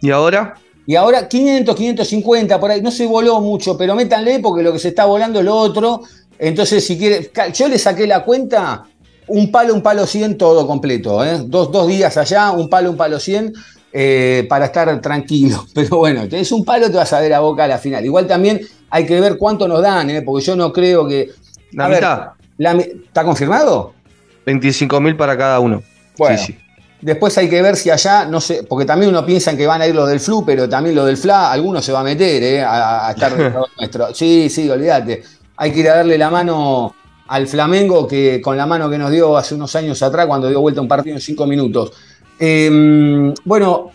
¿Y 0.00 0.10
ahora? 0.10 0.54
Y 0.86 0.94
ahora 0.94 1.28
500, 1.28 1.74
550, 1.74 2.60
por 2.60 2.70
ahí. 2.70 2.80
No 2.80 2.92
se 2.92 3.06
voló 3.06 3.40
mucho, 3.40 3.76
pero 3.76 3.94
métanle 3.96 4.38
porque 4.38 4.62
lo 4.62 4.72
que 4.72 4.78
se 4.78 4.88
está 4.88 5.04
volando 5.04 5.40
es 5.40 5.44
lo 5.44 5.56
otro. 5.56 6.02
Entonces, 6.38 6.86
si 6.86 6.96
quiere, 6.96 7.30
yo 7.52 7.68
le 7.68 7.78
saqué 7.78 8.06
la 8.06 8.24
cuenta, 8.24 8.84
un 9.28 9.50
palo, 9.50 9.74
un 9.74 9.82
palo 9.82 10.06
100, 10.06 10.38
todo 10.38 10.66
completo. 10.66 11.24
¿eh? 11.24 11.42
Dos, 11.44 11.86
días 11.86 12.16
allá, 12.16 12.50
un 12.50 12.68
palo, 12.68 12.90
un 12.90 12.96
palo 12.96 13.18
100, 13.18 13.52
eh, 13.92 14.46
para 14.48 14.66
estar 14.66 15.00
tranquilo. 15.00 15.66
Pero 15.74 15.98
bueno, 15.98 16.28
tenés 16.28 16.50
un 16.52 16.64
palo, 16.64 16.90
te 16.90 16.96
vas 16.96 17.12
a 17.12 17.20
ver 17.20 17.34
a 17.34 17.40
boca 17.40 17.64
a 17.64 17.68
la 17.68 17.78
final. 17.78 18.04
Igual 18.04 18.26
también 18.26 18.60
hay 18.90 19.06
que 19.06 19.20
ver 19.20 19.36
cuánto 19.36 19.68
nos 19.68 19.82
dan, 19.82 20.10
¿eh? 20.10 20.22
porque 20.22 20.44
yo 20.44 20.56
no 20.56 20.72
creo 20.72 21.06
que. 21.06 21.30
La 21.72 21.88
mitad. 21.88 22.28
¿Está 22.58 23.24
confirmado? 23.24 23.94
25 24.46 25.00
mil 25.00 25.16
para 25.16 25.36
cada 25.36 25.60
uno. 25.60 25.82
Bueno. 26.16 26.40
Después 27.00 27.38
hay 27.38 27.48
que 27.48 27.62
ver 27.62 27.76
si 27.76 27.90
allá, 27.90 28.24
no 28.24 28.40
sé, 28.40 28.64
porque 28.64 28.84
también 28.84 29.10
uno 29.10 29.24
piensa 29.24 29.56
que 29.56 29.68
van 29.68 29.80
a 29.80 29.86
ir 29.86 29.94
los 29.94 30.08
del 30.08 30.18
flu, 30.18 30.44
pero 30.44 30.68
también 30.68 30.96
lo 30.96 31.04
del 31.04 31.16
FLA, 31.16 31.52
alguno 31.52 31.80
se 31.80 31.92
va 31.92 32.00
a 32.00 32.02
meter 32.02 32.42
¿eh? 32.42 32.60
a, 32.60 33.12
estar 33.14 33.32
nuestro. 33.78 34.12
Sí, 34.12 34.48
sí, 34.50 34.68
olvídate 34.68 35.22
hay 35.58 35.72
que 35.72 35.80
ir 35.80 35.90
a 35.90 35.96
darle 35.96 36.16
la 36.16 36.30
mano 36.30 36.94
al 37.28 37.46
Flamengo, 37.46 38.08
que 38.08 38.40
con 38.40 38.56
la 38.56 38.66
mano 38.66 38.90
que 38.90 38.98
nos 38.98 39.10
dio 39.10 39.36
hace 39.36 39.54
unos 39.54 39.76
años 39.76 40.02
atrás, 40.02 40.26
cuando 40.26 40.48
dio 40.48 40.60
vuelta 40.60 40.80
un 40.80 40.88
partido 40.88 41.14
en 41.14 41.20
cinco 41.20 41.46
minutos. 41.46 41.92
Em, 42.40 43.34
bueno, 43.44 43.90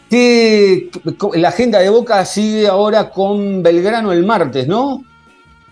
la 1.35 1.49
agenda 1.49 1.79
de 1.79 1.89
Boca 1.89 2.23
sigue 2.25 2.67
ahora 2.67 3.09
con 3.09 3.63
Belgrano 3.63 4.11
el 4.11 4.25
martes, 4.25 4.67
¿no? 4.67 5.03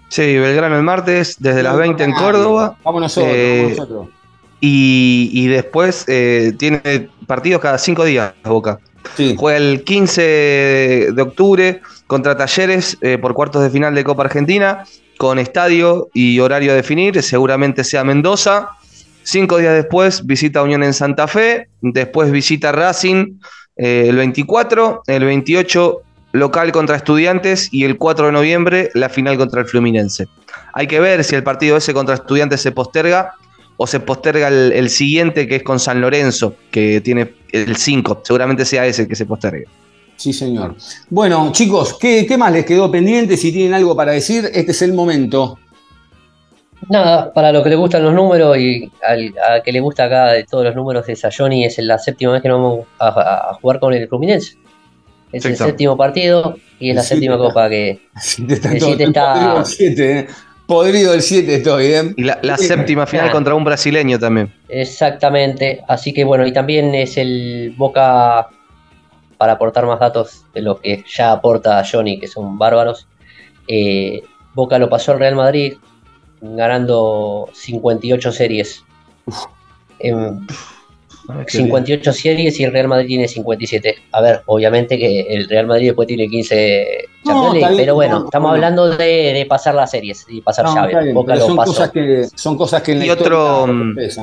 Sí, 0.07 0.37
Belgrano 0.37 0.77
el 0.77 0.83
martes, 0.83 1.37
desde 1.39 1.63
las 1.63 1.77
20 1.77 2.03
en 2.03 2.13
Córdoba. 2.13 2.77
Vamos 2.83 3.01
nosotros, 3.01 3.33
eh, 3.35 3.67
nosotros. 3.69 4.07
Y, 4.63 5.47
después 5.47 6.05
eh, 6.07 6.53
tiene 6.57 7.09
partidos 7.25 7.61
cada 7.61 7.77
cinco 7.77 8.05
días 8.05 8.33
Boca. 8.43 8.79
Sí. 9.15 9.35
Juega 9.37 9.57
el 9.57 9.83
15 9.83 10.21
de 11.13 11.21
octubre 11.21 11.81
contra 12.05 12.37
Talleres 12.37 12.97
eh, 13.01 13.17
por 13.17 13.33
cuartos 13.33 13.63
de 13.63 13.69
final 13.71 13.95
de 13.95 14.03
Copa 14.03 14.23
Argentina 14.23 14.83
con 15.21 15.37
estadio 15.37 16.09
y 16.15 16.39
horario 16.39 16.71
a 16.71 16.75
definir, 16.75 17.21
seguramente 17.21 17.83
sea 17.83 18.03
Mendoza. 18.03 18.69
Cinco 19.21 19.59
días 19.59 19.75
después 19.75 20.25
visita 20.25 20.63
Unión 20.63 20.81
en 20.81 20.95
Santa 20.95 21.27
Fe, 21.27 21.67
después 21.81 22.31
visita 22.31 22.71
Racing 22.71 23.37
eh, 23.77 24.05
el 24.07 24.15
24, 24.15 25.03
el 25.05 25.23
28 25.23 26.01
local 26.31 26.71
contra 26.71 26.95
Estudiantes 26.95 27.69
y 27.71 27.83
el 27.83 27.99
4 27.99 28.25
de 28.25 28.31
noviembre 28.31 28.89
la 28.95 29.09
final 29.09 29.37
contra 29.37 29.61
el 29.61 29.67
Fluminense. 29.67 30.27
Hay 30.73 30.87
que 30.87 30.99
ver 30.99 31.23
si 31.23 31.35
el 31.35 31.43
partido 31.43 31.77
ese 31.77 31.93
contra 31.93 32.15
Estudiantes 32.15 32.59
se 32.59 32.71
posterga 32.71 33.33
o 33.77 33.85
se 33.85 33.99
posterga 33.99 34.47
el, 34.47 34.71
el 34.71 34.89
siguiente 34.89 35.47
que 35.47 35.57
es 35.57 35.63
con 35.63 35.79
San 35.79 36.01
Lorenzo, 36.01 36.55
que 36.71 36.99
tiene 36.99 37.35
el 37.51 37.75
5, 37.75 38.21
seguramente 38.23 38.65
sea 38.65 38.87
ese 38.87 39.03
el 39.03 39.07
que 39.07 39.15
se 39.15 39.27
postergue. 39.27 39.65
Sí, 40.21 40.33
señor. 40.33 40.75
Bueno, 41.09 41.51
chicos, 41.51 41.97
¿qué, 41.99 42.27
más 42.37 42.53
les 42.53 42.63
quedó 42.63 42.91
pendiente? 42.91 43.35
Si 43.37 43.51
tienen 43.51 43.73
algo 43.73 43.95
para 43.95 44.11
decir, 44.11 44.51
este 44.53 44.71
es 44.71 44.83
el 44.83 44.93
momento. 44.93 45.57
Nada, 46.89 47.33
para 47.33 47.51
lo 47.51 47.63
que 47.63 47.69
le 47.69 47.75
gustan 47.75 48.03
los 48.03 48.13
números 48.13 48.55
y 48.59 48.91
al 49.03 49.33
a 49.39 49.63
que 49.63 49.71
le 49.71 49.79
gusta 49.79 50.03
acá 50.05 50.33
de 50.33 50.43
todos 50.43 50.63
los 50.63 50.75
números 50.75 51.07
de 51.07 51.15
Sayoni, 51.15 51.65
es 51.65 51.79
la 51.79 51.97
séptima 51.97 52.33
vez 52.33 52.43
que 52.43 52.49
nos 52.49 52.61
vamos 52.61 52.87
a, 52.99 53.57
jugar 53.59 53.79
con 53.79 53.95
el 53.95 54.07
Fluminense. 54.07 54.57
Es 55.31 55.43
el 55.45 55.57
séptimo 55.57 55.97
partido 55.97 56.55
y 56.79 56.91
es 56.91 56.95
la 56.95 57.01
séptima 57.01 57.39
copa 57.39 57.67
que 57.67 58.01
el 58.37 59.01
está... 59.01 59.63
¿eh? 59.79 60.27
Podrido 60.67 61.15
el 61.15 61.23
7 61.23 61.55
estoy, 61.55 61.85
¿eh? 61.85 62.13
Y 62.15 62.23
la, 62.25 62.57
séptima 62.57 63.07
final 63.07 63.31
contra 63.31 63.55
un 63.55 63.63
brasileño 63.63 64.19
también. 64.19 64.53
Exactamente. 64.69 65.81
Así 65.87 66.13
que 66.13 66.23
bueno, 66.23 66.45
y 66.45 66.53
también 66.53 66.93
es 66.93 67.17
el 67.17 67.73
Boca 67.75 68.47
para 69.41 69.53
aportar 69.53 69.87
más 69.87 69.99
datos 69.99 70.45
de 70.53 70.61
lo 70.61 70.79
que 70.79 71.03
ya 71.07 71.31
aporta 71.31 71.83
Johnny, 71.83 72.19
que 72.19 72.27
son 72.27 72.59
bárbaros. 72.59 73.07
Eh, 73.67 74.21
Boca 74.53 74.77
lo 74.77 74.87
pasó 74.87 75.13
al 75.13 75.19
Real 75.19 75.33
Madrid 75.33 75.77
ganando 76.41 77.49
58 77.51 78.31
series. 78.31 78.85
58 79.99 80.45
ah, 81.39 82.13
series 82.13 82.59
y 82.59 82.63
el 82.63 82.71
Real 82.71 82.87
Madrid 82.87 83.07
tiene 83.07 83.27
57. 83.27 83.95
A 84.11 84.21
ver, 84.21 84.41
obviamente 84.45 84.97
que 84.97 85.21
el 85.21 85.47
Real 85.47 85.67
Madrid 85.67 85.87
después 85.87 86.07
tiene 86.07 86.27
15 86.27 87.09
pero 87.77 87.93
bueno, 87.93 88.25
estamos 88.25 88.51
hablando 88.51 88.89
de, 88.97 89.45
pasar 89.47 89.75
las 89.75 89.91
series 89.91 90.25
y 90.27 90.41
pasar 90.41 90.65
llaves. 90.65 91.13
son, 91.13 91.57
cosas 91.57 91.91
que, 91.91 92.27
son 92.33 92.57
cosas 92.57 92.81
que 92.81 92.93
Y 92.93 93.09
otro, 93.09 93.67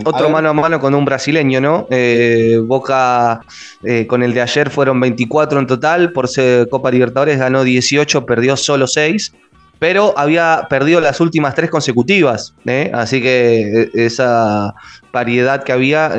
otro 0.04 0.30
mano 0.30 0.48
a 0.48 0.52
mano 0.52 0.80
con 0.80 0.94
un 0.94 1.04
brasileño, 1.04 1.61
¿no? 1.61 1.86
Eh, 1.90 2.61
Boca 2.62 3.40
eh, 3.84 4.06
con 4.06 4.22
el 4.22 4.34
de 4.34 4.40
ayer 4.40 4.70
fueron 4.70 4.98
24 5.00 5.61
en 5.61 5.66
total, 5.66 6.12
por 6.12 6.28
ser 6.28 6.68
Copa 6.68 6.90
Libertadores 6.90 7.38
ganó 7.38 7.62
18, 7.62 8.26
perdió 8.26 8.56
solo 8.56 8.86
6 8.86 9.32
pero 9.79 10.14
había 10.16 10.66
perdido 10.68 11.01
las 11.01 11.20
últimas 11.20 11.55
tres 11.55 11.70
consecutivas, 11.70 12.55
¿eh? 12.66 12.91
así 12.93 13.22
que 13.22 13.91
esa 13.95 14.74
variedad 15.12 15.62
que 15.62 15.72
había 15.72 16.12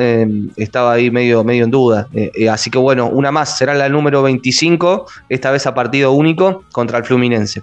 estaba 0.56 0.92
ahí 0.92 1.10
medio, 1.10 1.44
medio 1.44 1.64
en 1.64 1.70
duda. 1.70 2.08
así 2.50 2.70
que 2.70 2.78
bueno, 2.78 3.08
una 3.08 3.30
más, 3.30 3.56
será 3.56 3.74
la 3.74 3.88
número 3.88 4.22
25, 4.22 5.06
esta 5.28 5.50
vez 5.50 5.66
a 5.66 5.74
partido 5.74 6.12
único 6.12 6.64
contra 6.72 6.98
el 6.98 7.04
Fluminense. 7.04 7.62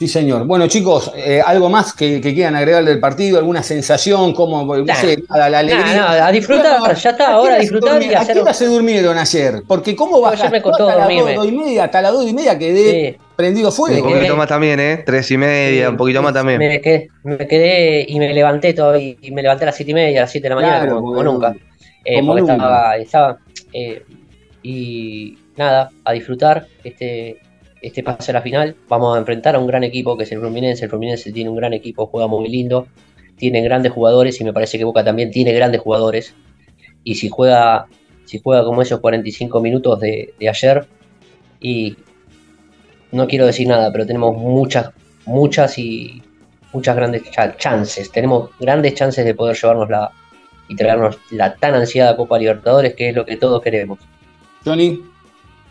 Sí, 0.00 0.08
señor. 0.08 0.46
Bueno, 0.46 0.66
chicos, 0.66 1.12
eh, 1.14 1.42
¿algo 1.44 1.68
más 1.68 1.92
que, 1.92 2.22
quieran 2.22 2.56
agregar 2.56 2.82
del 2.82 2.98
partido? 3.00 3.36
¿Alguna 3.36 3.62
sensación? 3.62 4.32
¿Cómo, 4.32 4.64
no 4.64 4.94
sé, 4.94 5.22
la 5.28 5.58
alegría? 5.58 6.26
a 6.26 6.32
disfrutar, 6.32 6.96
ya 6.96 7.10
está, 7.10 7.32
ahora 7.32 7.56
a 7.56 7.58
disfrutar 7.58 8.02
y 8.02 8.14
hacer... 8.14 8.30
¿A 8.30 8.32
qué 8.32 8.40
hora 8.40 8.54
se 8.54 8.64
durmieron 8.64 9.18
ayer? 9.18 9.62
Porque 9.68 9.94
¿cómo 9.94 10.22
vas 10.22 10.40
a 10.40 10.48
me 10.48 10.62
costó 10.62 10.88
hasta 10.88 11.06
las 11.06 11.34
dos 11.36 11.46
y 11.46 11.52
media? 11.52 11.84
Hasta 11.84 12.00
las 12.00 12.12
dos 12.14 12.26
y 12.26 12.32
media 12.32 12.58
quedé 12.58 13.18
prendido 13.40 13.72
fuego. 13.72 14.06
Un 14.06 14.14
poquito 14.14 14.36
más 14.36 14.48
también, 14.48 14.80
¿eh? 14.80 15.02
Tres 15.04 15.30
y 15.30 15.36
media, 15.36 15.90
un 15.90 15.96
poquito 15.96 16.22
más 16.22 16.32
también. 16.32 16.58
Me 16.58 16.80
quedé, 16.80 17.08
me 17.24 17.46
quedé, 17.46 18.04
y 18.06 18.18
me 18.18 18.32
levanté 18.32 18.74
todo, 18.74 18.98
y 18.98 19.16
me 19.32 19.42
levanté 19.42 19.64
a 19.64 19.66
las 19.66 19.76
siete 19.76 19.92
y 19.92 19.94
media, 19.94 20.20
a 20.20 20.22
las 20.22 20.30
siete 20.30 20.48
de 20.48 20.54
la 20.54 20.60
mañana, 20.60 20.92
como, 20.92 21.22
nunca. 21.22 21.54
Eh, 22.04 22.22
estaba, 22.98 23.38
eh, 23.72 24.02
y 24.62 25.38
nada, 25.56 25.90
a 26.04 26.12
disfrutar 26.12 26.66
este, 26.84 27.38
este 27.80 28.02
pase 28.02 28.30
a 28.30 28.34
la 28.34 28.42
final. 28.42 28.76
Vamos 28.88 29.16
a 29.16 29.18
enfrentar 29.18 29.54
a 29.54 29.58
un 29.58 29.66
gran 29.66 29.84
equipo 29.84 30.16
que 30.16 30.24
es 30.24 30.32
el 30.32 30.40
Fluminense. 30.40 30.84
El 30.84 30.90
Fluminense 30.90 31.32
tiene 31.32 31.50
un 31.50 31.56
gran 31.56 31.72
equipo, 31.72 32.06
juega 32.06 32.26
muy 32.26 32.48
lindo, 32.48 32.86
tiene 33.36 33.62
grandes 33.62 33.92
jugadores 33.92 34.40
y 34.40 34.44
me 34.44 34.52
parece 34.52 34.78
que 34.78 34.84
Boca 34.84 35.04
también 35.04 35.30
tiene 35.30 35.52
grandes 35.52 35.80
jugadores. 35.80 36.34
Y 37.04 37.14
si 37.14 37.28
juega, 37.30 37.86
si 38.26 38.40
juega 38.42 38.64
como 38.64 38.82
esos 38.82 39.00
45 39.00 39.60
minutos 39.60 40.00
de, 40.00 40.34
de 40.38 40.48
ayer, 40.48 40.86
y 41.60 41.96
no 43.12 43.26
quiero 43.26 43.46
decir 43.46 43.68
nada, 43.68 43.90
pero 43.92 44.06
tenemos 44.06 44.36
muchas, 44.36 44.90
muchas 45.26 45.78
y 45.78 46.22
muchas 46.72 46.96
grandes 46.96 47.22
chances. 47.58 48.10
Tenemos 48.10 48.50
grandes 48.58 48.94
chances 48.94 49.24
de 49.24 49.34
poder 49.34 49.56
llevarnos 49.56 49.88
la 49.88 50.10
y 50.68 50.76
traernos 50.76 51.18
la 51.30 51.56
tan 51.56 51.74
ansiada 51.74 52.16
Copa 52.16 52.38
Libertadores, 52.38 52.94
que 52.94 53.08
es 53.08 53.14
lo 53.14 53.26
que 53.26 53.36
todos 53.36 53.60
queremos. 53.60 53.98
Johnny. 54.64 55.02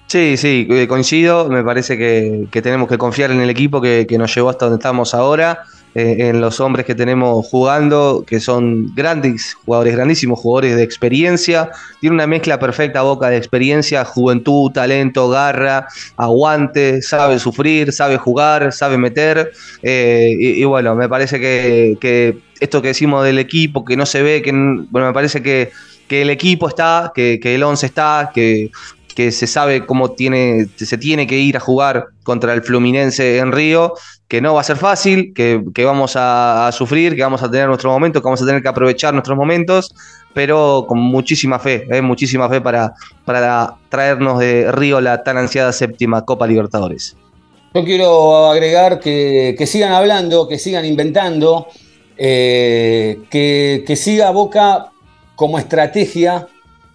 Sí, 0.08 0.36
sí, 0.36 0.68
eh, 0.70 0.88
coincido. 0.88 1.48
Me 1.48 1.64
parece 1.64 1.98
que, 1.98 2.48
tenemos 2.62 2.90
que 2.90 2.98
confiar 2.98 3.32
en 3.32 3.40
el 3.40 3.50
equipo 3.50 3.80
que, 3.80 4.06
que, 4.08 4.18
nos 4.18 4.36
llevó 4.36 4.50
hasta 4.50 4.66
donde 4.66 4.80
estamos 4.80 5.14
ahora. 5.14 5.64
Eh, 5.96 6.30
en 6.30 6.40
los 6.40 6.60
hombres 6.60 6.86
que 6.86 6.94
tenemos 6.94 7.48
jugando, 7.48 8.24
que 8.28 8.40
son 8.40 8.94
grandes 8.94 9.56
jugadores, 9.66 9.96
grandísimos 9.96 10.40
jugadores 10.40 10.76
de 10.76 10.84
experiencia. 10.84 11.72
Tiene 12.00 12.14
una 12.14 12.28
mezcla 12.28 12.60
perfecta 12.60 13.02
boca 13.02 13.30
de 13.30 13.38
experiencia, 13.38 14.06
juventud, 14.06 14.72
talento, 14.72 15.30
garra, 15.30 15.88
aguante, 16.16 17.02
sabe 17.02 17.40
sufrir, 17.40 17.92
sabe 17.92 18.18
jugar, 18.18 18.72
sabe 18.72 19.00
meter. 19.00 19.52
Eh, 19.82 20.36
y, 20.40 20.64
bueno, 20.64 20.94
me 20.94 21.10
parece 21.10 21.40
que, 21.40 22.38
esto 22.60 22.82
que 22.84 22.90
decimos 22.90 23.26
del 23.26 23.40
equipo, 23.40 23.84
que 23.84 23.98
no 23.98 24.06
se 24.06 24.22
ve, 24.22 24.44
que 24.44 24.52
bueno, 24.52 25.08
me 25.08 25.14
parece 25.14 25.42
que, 25.42 25.72
el 26.10 26.30
equipo 26.30 26.68
está, 26.68 27.12
que, 27.16 27.40
el 27.44 27.64
11 27.64 27.86
está, 27.88 28.32
que, 28.32 28.70
que 29.16 29.32
se 29.32 29.48
sabe 29.48 29.88
cómo 29.88 30.12
tiene, 30.12 30.68
se 30.76 30.98
tiene 31.00 31.26
que 31.26 31.40
ir 31.40 31.58
a 31.58 31.60
jugar 31.60 32.10
contra 32.24 32.54
el 32.54 32.62
Fluminense 32.62 33.40
en 33.40 33.52
Río 33.52 33.96
que 34.30 34.42
no 34.42 34.54
va 34.54 34.62
a 34.62 34.64
ser 34.64 34.78
fácil, 34.78 35.34
que, 35.34 35.84
vamos 35.84 36.14
a, 36.16 36.70
sufrir, 36.72 37.16
que 37.16 37.24
vamos 37.24 37.42
a 37.42 37.50
tener 37.50 37.68
nuestros 37.68 37.92
momentos, 37.92 38.22
que 38.22 38.26
vamos 38.26 38.42
a 38.42 38.46
tener 38.46 38.62
que 38.62 38.68
aprovechar 38.68 39.12
nuestros 39.12 39.36
momentos, 39.36 39.92
pero 40.36 40.86
con 40.88 41.00
muchísima 41.00 41.58
fe, 41.58 41.88
¿eh? 41.90 42.02
muchísima 42.04 42.48
fe 42.48 42.62
para, 42.62 42.94
para 43.26 43.74
traernos 43.90 44.38
de 44.38 44.72
Río 44.72 45.02
la 45.02 45.24
tan 45.24 45.40
ansiada 45.40 45.74
séptima 45.74 46.24
Copa 46.26 46.46
Libertadores. 46.46 47.18
Yo 47.74 47.84
quiero 47.84 48.52
agregar 48.52 49.00
que, 49.00 49.56
sigan 49.66 49.94
hablando, 49.94 50.48
que 50.48 50.60
sigan 50.60 50.86
inventando, 50.86 51.68
eh, 52.16 53.22
que, 53.32 53.96
siga 53.96 54.30
Boca 54.30 54.92
como 55.36 55.58
estrategia, 55.58 56.48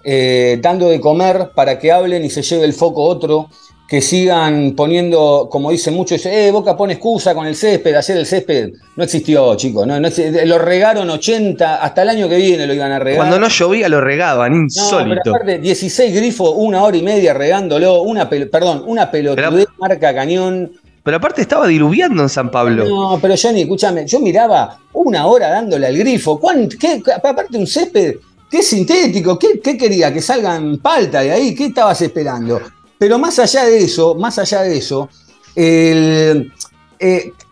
eh, 0.05 0.61
dando 0.63 0.89
de 0.89 1.01
comer 1.01 1.51
para 1.53 1.81
que 1.81 1.91
hablen 1.91 2.25
y 2.25 2.31
se 2.31 2.43
lleve 2.43 2.65
el 2.65 2.75
foco 2.75 3.03
otro 3.03 3.49
que 3.87 4.01
sigan 4.01 4.73
poniendo, 4.75 5.49
como 5.51 5.71
dicen 5.71 5.95
muchos, 5.95 6.25
eh, 6.25 6.51
Boca 6.51 6.77
pone 6.77 6.95
excusa 6.95 7.35
con 7.35 7.47
el 7.47 7.55
césped, 7.55 7.95
ayer 7.95 8.17
el 8.17 8.27
césped 8.27 8.73
no 8.97 9.05
existió, 9.05 9.55
chicos, 9.57 9.87
no, 9.87 9.99
lo 10.01 10.59
regaron 10.59 11.11
80, 11.11 11.77
hasta 11.77 12.03
el 12.03 12.09
año 12.09 12.29
que 12.29 12.37
viene 12.37 12.67
lo 12.67 12.73
iban 12.73 12.93
a 12.93 12.99
regar. 12.99 13.19
Cuando 13.19 13.39
no 13.39 13.49
llovía 13.49 13.89
lo 13.91 14.01
regaban, 14.01 14.55
insólito. 14.55 15.17
No, 15.17 15.21
pero 15.23 15.37
aparte, 15.37 15.59
16 15.59 16.15
grifos, 16.15 16.55
una 16.57 16.83
hora 16.83 16.97
y 16.97 17.03
media 17.03 17.35
regándolo, 17.35 18.03
una 18.03 18.29
perdón, 18.29 18.85
una 18.87 19.11
pelotudez 19.11 19.67
marca 19.79 20.15
cañón. 20.15 20.73
Pero 21.03 21.19
aparte 21.19 21.43
estaba 21.43 21.67
diluviando 21.67 22.23
en 22.23 22.31
San 22.31 22.51
Pablo. 22.51 22.87
No, 22.87 23.19
pero 23.21 23.35
Johnny, 23.37 23.63
escúchame, 23.63 24.07
yo 24.07 24.19
miraba 24.21 24.79
una 24.95 25.27
hora 25.27 25.51
dándole 25.51 25.87
al 25.87 25.99
grifo, 25.99 26.41
qué, 26.81 27.03
aparte 27.15 27.59
un 27.59 27.67
césped, 27.67 28.15
qué 28.51 28.63
sintético, 28.63 29.39
¿qué, 29.39 29.61
qué 29.63 29.77
quería? 29.77 30.11
¿Que 30.11 30.23
salgan 30.23 30.79
palta 30.79 31.21
de 31.21 31.33
ahí? 31.33 31.55
¿Qué 31.55 31.67
estabas 31.67 32.01
esperando? 32.01 32.63
Pero 33.05 33.19
más 33.19 33.39
allá 33.39 33.65
de 33.65 33.85
eso, 33.85 34.15
más 34.15 34.39
allá 34.39 34.63
de 34.63 34.79
eso, 34.79 35.11
eh, 35.55 36.43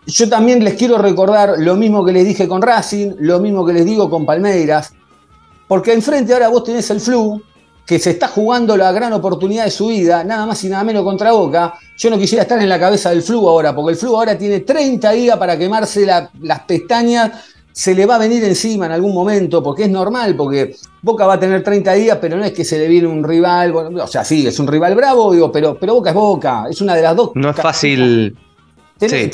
yo 0.07 0.27
también 0.27 0.63
les 0.63 0.73
quiero 0.73 0.97
recordar 0.97 1.59
lo 1.59 1.75
mismo 1.75 2.03
que 2.03 2.11
les 2.11 2.25
dije 2.25 2.47
con 2.47 2.59
Racing, 2.59 3.11
lo 3.19 3.39
mismo 3.39 3.63
que 3.63 3.71
les 3.71 3.85
digo 3.85 4.09
con 4.09 4.25
Palmeiras, 4.25 4.93
porque 5.67 5.93
enfrente 5.93 6.33
ahora 6.33 6.47
vos 6.47 6.63
tenés 6.63 6.89
el 6.89 6.99
Flu, 6.99 7.39
que 7.85 7.99
se 7.99 8.09
está 8.09 8.29
jugando 8.29 8.75
la 8.75 8.91
gran 8.91 9.13
oportunidad 9.13 9.65
de 9.65 9.69
su 9.69 9.89
vida, 9.89 10.23
nada 10.23 10.47
más 10.47 10.63
y 10.63 10.69
nada 10.69 10.83
menos 10.83 11.03
contra 11.03 11.31
Boca. 11.33 11.75
Yo 11.99 12.09
no 12.09 12.17
quisiera 12.17 12.41
estar 12.41 12.59
en 12.59 12.67
la 12.67 12.79
cabeza 12.79 13.11
del 13.11 13.21
Flu 13.21 13.47
ahora, 13.47 13.75
porque 13.75 13.91
el 13.91 13.97
Flu 13.99 14.15
ahora 14.15 14.35
tiene 14.35 14.61
30 14.61 15.11
días 15.11 15.37
para 15.37 15.55
quemarse 15.55 16.03
las 16.03 16.59
pestañas 16.61 17.31
se 17.73 17.95
le 17.95 18.05
va 18.05 18.15
a 18.15 18.19
venir 18.19 18.43
encima 18.43 18.85
en 18.85 18.91
algún 18.91 19.13
momento, 19.13 19.61
porque 19.63 19.85
es 19.85 19.89
normal, 19.89 20.35
porque 20.35 20.75
Boca 21.01 21.25
va 21.25 21.33
a 21.33 21.39
tener 21.39 21.63
30 21.63 21.93
días, 21.93 22.17
pero 22.21 22.37
no 22.37 22.45
es 22.45 22.51
que 22.51 22.63
se 22.63 22.77
le 22.77 22.87
viene 22.87 23.07
un 23.07 23.23
rival, 23.23 23.73
o 23.75 24.07
sea, 24.07 24.23
sí, 24.23 24.45
es 24.45 24.59
un 24.59 24.67
rival 24.67 24.93
bravo, 24.95 25.33
digo, 25.33 25.51
pero, 25.51 25.75
pero 25.79 25.95
Boca 25.95 26.11
es 26.11 26.15
Boca, 26.15 26.65
es 26.69 26.79
una 26.81 26.95
de 26.95 27.01
las 27.01 27.15
dos. 27.15 27.31
No 27.33 27.49
es 27.49 27.55
fácil. 27.55 28.37
sí, 28.99 29.31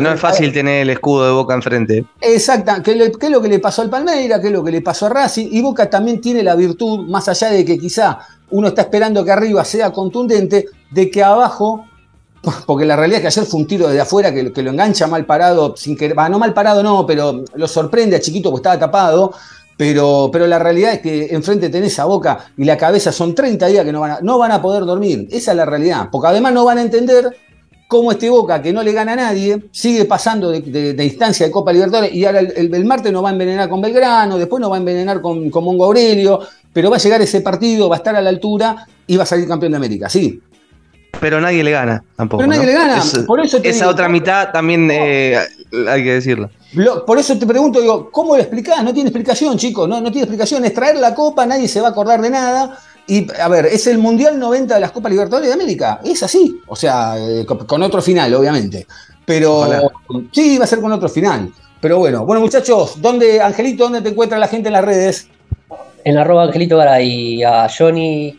no, 0.00 0.12
es 0.12 0.20
fácil 0.20 0.52
tener 0.52 0.82
el 0.82 0.90
escudo 0.90 1.26
de 1.26 1.32
Boca 1.32 1.54
enfrente. 1.54 2.04
Exacto, 2.20 2.72
¿Qué 2.84 2.92
es 2.92 3.30
lo 3.30 3.42
que 3.42 3.48
le 3.48 3.58
pasó 3.58 3.82
al 3.82 3.90
Palmeira, 3.90 4.40
qué 4.40 4.46
es 4.46 4.52
lo 4.52 4.62
que 4.62 4.70
le 4.70 4.80
pasó 4.80 5.06
a 5.06 5.08
Racing, 5.08 5.48
y 5.50 5.60
Boca 5.60 5.90
también 5.90 6.20
tiene 6.20 6.44
la 6.44 6.54
virtud, 6.54 7.08
más 7.08 7.28
allá 7.28 7.50
de 7.50 7.64
que 7.64 7.78
quizá 7.78 8.20
uno 8.50 8.68
está 8.68 8.82
esperando 8.82 9.24
que 9.24 9.32
arriba 9.32 9.64
sea 9.64 9.90
contundente, 9.90 10.66
de 10.92 11.10
que 11.10 11.20
abajo 11.20 11.84
porque 12.66 12.84
la 12.84 12.96
realidad 12.96 13.18
es 13.18 13.22
que 13.22 13.40
ayer 13.40 13.44
fue 13.44 13.60
un 13.60 13.66
tiro 13.66 13.88
desde 13.88 14.00
afuera 14.00 14.32
que, 14.32 14.62
lo 14.62 14.70
engancha 14.70 15.06
mal 15.06 15.26
parado, 15.26 15.76
sin 15.76 15.96
que, 15.96 16.08
no 16.08 16.38
mal 16.38 16.54
parado 16.54 16.82
no, 16.82 17.06
pero 17.06 17.44
lo 17.54 17.68
sorprende 17.68 18.16
a 18.16 18.20
Chiquito 18.20 18.50
porque 18.50 18.60
estaba 18.60 18.78
tapado, 18.78 19.32
pero, 19.76 20.30
pero 20.32 20.46
la 20.46 20.58
realidad 20.58 20.94
es 20.94 21.00
que 21.00 21.26
enfrente 21.34 21.68
tenés 21.68 21.98
a 21.98 22.04
Boca 22.04 22.46
y 22.56 22.64
la 22.64 22.76
cabeza 22.76 23.12
son 23.12 23.34
30 23.34 23.66
días 23.66 23.84
que 23.84 23.92
no 23.92 24.00
van, 24.00 24.10
a, 24.12 24.20
no 24.20 24.38
van 24.38 24.52
a 24.52 24.62
poder 24.62 24.84
dormir, 24.84 25.28
esa 25.30 25.50
es 25.50 25.56
la 25.56 25.66
realidad, 25.66 26.08
porque 26.10 26.28
además 26.28 26.52
no 26.52 26.64
van 26.64 26.78
a 26.78 26.82
entender 26.82 27.36
cómo 27.88 28.10
este 28.10 28.30
Boca, 28.30 28.62
que 28.62 28.72
no 28.72 28.82
le 28.82 28.92
gana 28.92 29.12
a 29.12 29.16
nadie, 29.16 29.64
sigue 29.70 30.04
pasando 30.04 30.50
de, 30.50 31.04
instancia 31.04 31.46
de 31.46 31.52
Copa 31.52 31.72
Libertadores 31.72 32.12
y 32.12 32.24
ahora 32.24 32.40
el, 32.40 32.84
martes 32.84 33.12
no 33.12 33.22
va 33.22 33.30
a 33.30 33.32
envenenar 33.32 33.68
con 33.68 33.80
Belgrano, 33.80 34.38
después 34.38 34.60
no 34.60 34.70
va 34.70 34.76
a 34.76 34.78
envenenar 34.78 35.20
con, 35.20 35.50
con 35.50 35.64
Mongo 35.64 35.84
Aurelio, 35.84 36.40
pero 36.72 36.90
va 36.90 36.96
a 36.96 37.00
llegar 37.00 37.20
ese 37.22 37.40
partido, 37.40 37.88
va 37.88 37.96
a 37.96 37.98
estar 37.98 38.16
a 38.16 38.20
la 38.20 38.30
altura 38.30 38.86
y 39.06 39.16
va 39.16 39.22
a 39.22 39.26
salir 39.26 39.46
campeón 39.46 39.72
de 39.72 39.76
América, 39.76 40.08
sí, 40.08 40.40
pero 41.20 41.40
nadie 41.40 41.62
le 41.62 41.70
gana 41.70 42.02
tampoco. 42.16 42.42
Pero 42.42 42.52
nadie 42.52 42.66
le 42.66 42.72
gana. 42.72 43.02
por 43.26 43.40
eso 43.40 43.58
esa 43.62 43.88
otra 43.88 44.08
mitad 44.08 44.50
también 44.50 44.88
eh, 44.90 45.38
hay 45.88 46.04
que 46.04 46.14
decirlo. 46.14 46.50
Por 47.06 47.18
eso 47.18 47.38
te 47.38 47.46
pregunto, 47.46 47.80
digo, 47.80 48.10
¿cómo 48.10 48.36
lo 48.36 48.42
explicás? 48.42 48.82
No 48.84 48.92
tiene 48.92 49.08
explicación, 49.08 49.56
chicos, 49.56 49.88
no, 49.88 50.00
no 50.00 50.10
tiene 50.10 50.24
explicación. 50.24 50.64
Es 50.64 50.74
traer 50.74 50.96
la 50.96 51.14
copa, 51.14 51.46
nadie 51.46 51.68
se 51.68 51.80
va 51.80 51.88
a 51.88 51.90
acordar 51.90 52.20
de 52.20 52.30
nada. 52.30 52.78
Y, 53.06 53.26
a 53.40 53.48
ver, 53.48 53.66
es 53.66 53.86
el 53.86 53.98
Mundial 53.98 54.38
90 54.38 54.74
de 54.74 54.80
las 54.80 54.90
Copas 54.90 55.10
Libertadores 55.12 55.48
de 55.48 55.54
América. 55.54 56.00
Es 56.04 56.22
así. 56.22 56.60
O 56.66 56.74
sea, 56.74 57.14
eh, 57.18 57.46
con 57.46 57.82
otro 57.82 58.02
final, 58.02 58.34
obviamente. 58.34 58.86
Pero 59.24 59.66
sí, 60.32 60.58
va 60.58 60.64
a 60.64 60.68
ser 60.68 60.80
con 60.80 60.92
otro 60.92 61.08
final. 61.08 61.52
Pero 61.80 61.98
bueno, 61.98 62.24
bueno, 62.24 62.40
muchachos, 62.40 63.00
¿dónde, 63.00 63.40
Angelito, 63.40 63.84
dónde 63.84 64.00
te 64.00 64.08
encuentra 64.08 64.38
la 64.38 64.48
gente 64.48 64.68
en 64.68 64.72
las 64.72 64.84
redes? 64.84 65.28
En 66.04 66.16
arroba 66.16 66.44
Angelito 66.44 66.80
y 67.00 67.42
a 67.42 67.68
Johnny 67.68 68.38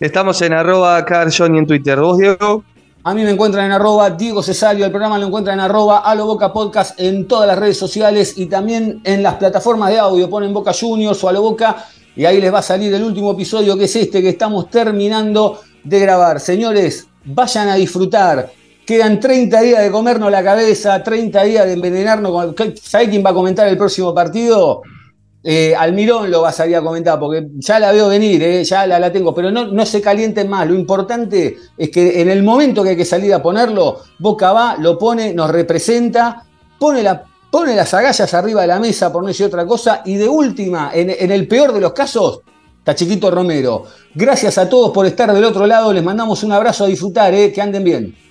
Estamos 0.00 0.42
en 0.42 0.52
arroba 0.52 1.06
Johnny 1.36 1.58
en 1.58 1.66
Twitter. 1.66 2.00
¿Vos, 2.00 2.18
Diego? 2.18 2.64
A 3.04 3.14
mí 3.14 3.22
me 3.22 3.30
encuentran 3.30 3.66
en 3.66 3.72
arroba 3.72 4.10
Diego 4.10 4.42
Cesario, 4.42 4.84
el 4.84 4.90
programa 4.90 5.18
lo 5.18 5.26
encuentran 5.26 5.58
en 5.58 5.64
arroba 5.66 5.98
Alo 5.98 6.26
Boca 6.26 6.52
Podcast 6.52 6.98
en 6.98 7.28
todas 7.28 7.46
las 7.46 7.58
redes 7.58 7.78
sociales 7.78 8.34
y 8.36 8.46
también 8.46 9.02
en 9.04 9.22
las 9.22 9.34
plataformas 9.34 9.90
de 9.90 9.98
audio. 9.98 10.28
Ponen 10.28 10.52
Boca 10.52 10.72
Juniors 10.72 11.22
o 11.22 11.28
Alo 11.28 11.42
Boca 11.42 11.84
y 12.16 12.24
ahí 12.24 12.40
les 12.40 12.52
va 12.52 12.58
a 12.58 12.62
salir 12.62 12.92
el 12.94 13.04
último 13.04 13.32
episodio 13.32 13.76
que 13.76 13.84
es 13.84 13.94
este 13.94 14.22
que 14.22 14.30
estamos 14.30 14.70
terminando 14.70 15.60
de 15.84 16.00
grabar. 16.00 16.40
Señores, 16.40 17.06
vayan 17.24 17.68
a 17.68 17.74
disfrutar. 17.74 18.50
Quedan 18.86 19.20
30 19.20 19.60
días 19.60 19.82
de 19.82 19.90
comernos 19.90 20.30
la 20.30 20.42
cabeza, 20.42 21.02
30 21.02 21.42
días 21.44 21.66
de 21.66 21.74
envenenarnos. 21.74 22.54
¿Sabe 22.82 23.10
quién 23.10 23.24
va 23.24 23.30
a 23.30 23.34
comentar 23.34 23.68
el 23.68 23.76
próximo 23.76 24.14
partido? 24.14 24.82
Eh, 25.46 25.74
Almirón 25.76 26.30
lo 26.30 26.40
vas 26.40 26.58
a 26.58 26.66
ir 26.66 26.74
a 26.74 26.80
comentar, 26.80 27.18
porque 27.20 27.48
ya 27.56 27.78
la 27.78 27.92
veo 27.92 28.08
venir, 28.08 28.42
eh, 28.42 28.64
ya 28.64 28.86
la, 28.86 28.98
la, 28.98 29.12
tengo, 29.12 29.34
pero 29.34 29.50
no, 29.50 29.66
no 29.66 29.84
se 29.84 30.00
calienten 30.00 30.48
más. 30.48 30.66
Lo 30.66 30.74
importante 30.74 31.58
es 31.76 31.90
que 31.90 32.22
en 32.22 32.30
el 32.30 32.42
momento 32.42 32.82
que 32.82 32.90
hay 32.90 32.96
que 32.96 33.04
salir 33.04 33.34
a 33.34 33.42
ponerlo, 33.42 34.00
Boca 34.18 34.54
va, 34.54 34.76
lo 34.78 34.98
pone, 34.98 35.34
nos 35.34 35.50
representa, 35.50 36.46
pone, 36.78 37.02
la, 37.02 37.24
pone 37.50 37.76
las 37.76 37.92
agallas 37.92 38.32
arriba 38.32 38.62
de 38.62 38.68
la 38.68 38.80
mesa, 38.80 39.12
por 39.12 39.22
no 39.22 39.28
decir 39.28 39.44
otra 39.44 39.66
cosa, 39.66 40.00
y 40.06 40.16
de 40.16 40.26
última, 40.26 40.90
en, 40.94 41.30
el 41.30 41.46
peor 41.46 41.74
de 41.74 41.80
los 41.80 41.92
casos, 41.92 42.40
está 42.78 42.94
Chiquito 42.94 43.30
Romero. 43.30 43.84
Gracias 44.14 44.56
a 44.56 44.66
todos 44.66 44.92
por 44.92 45.04
estar 45.04 45.30
del 45.30 45.44
otro 45.44 45.66
lado, 45.66 45.92
les 45.92 46.02
mandamos 46.02 46.42
un 46.42 46.52
abrazo 46.52 46.84
a 46.84 46.86
disfrutar, 46.86 47.34
eh, 47.34 47.52
que 47.52 47.60
anden 47.60 47.84
bien. 47.84 48.23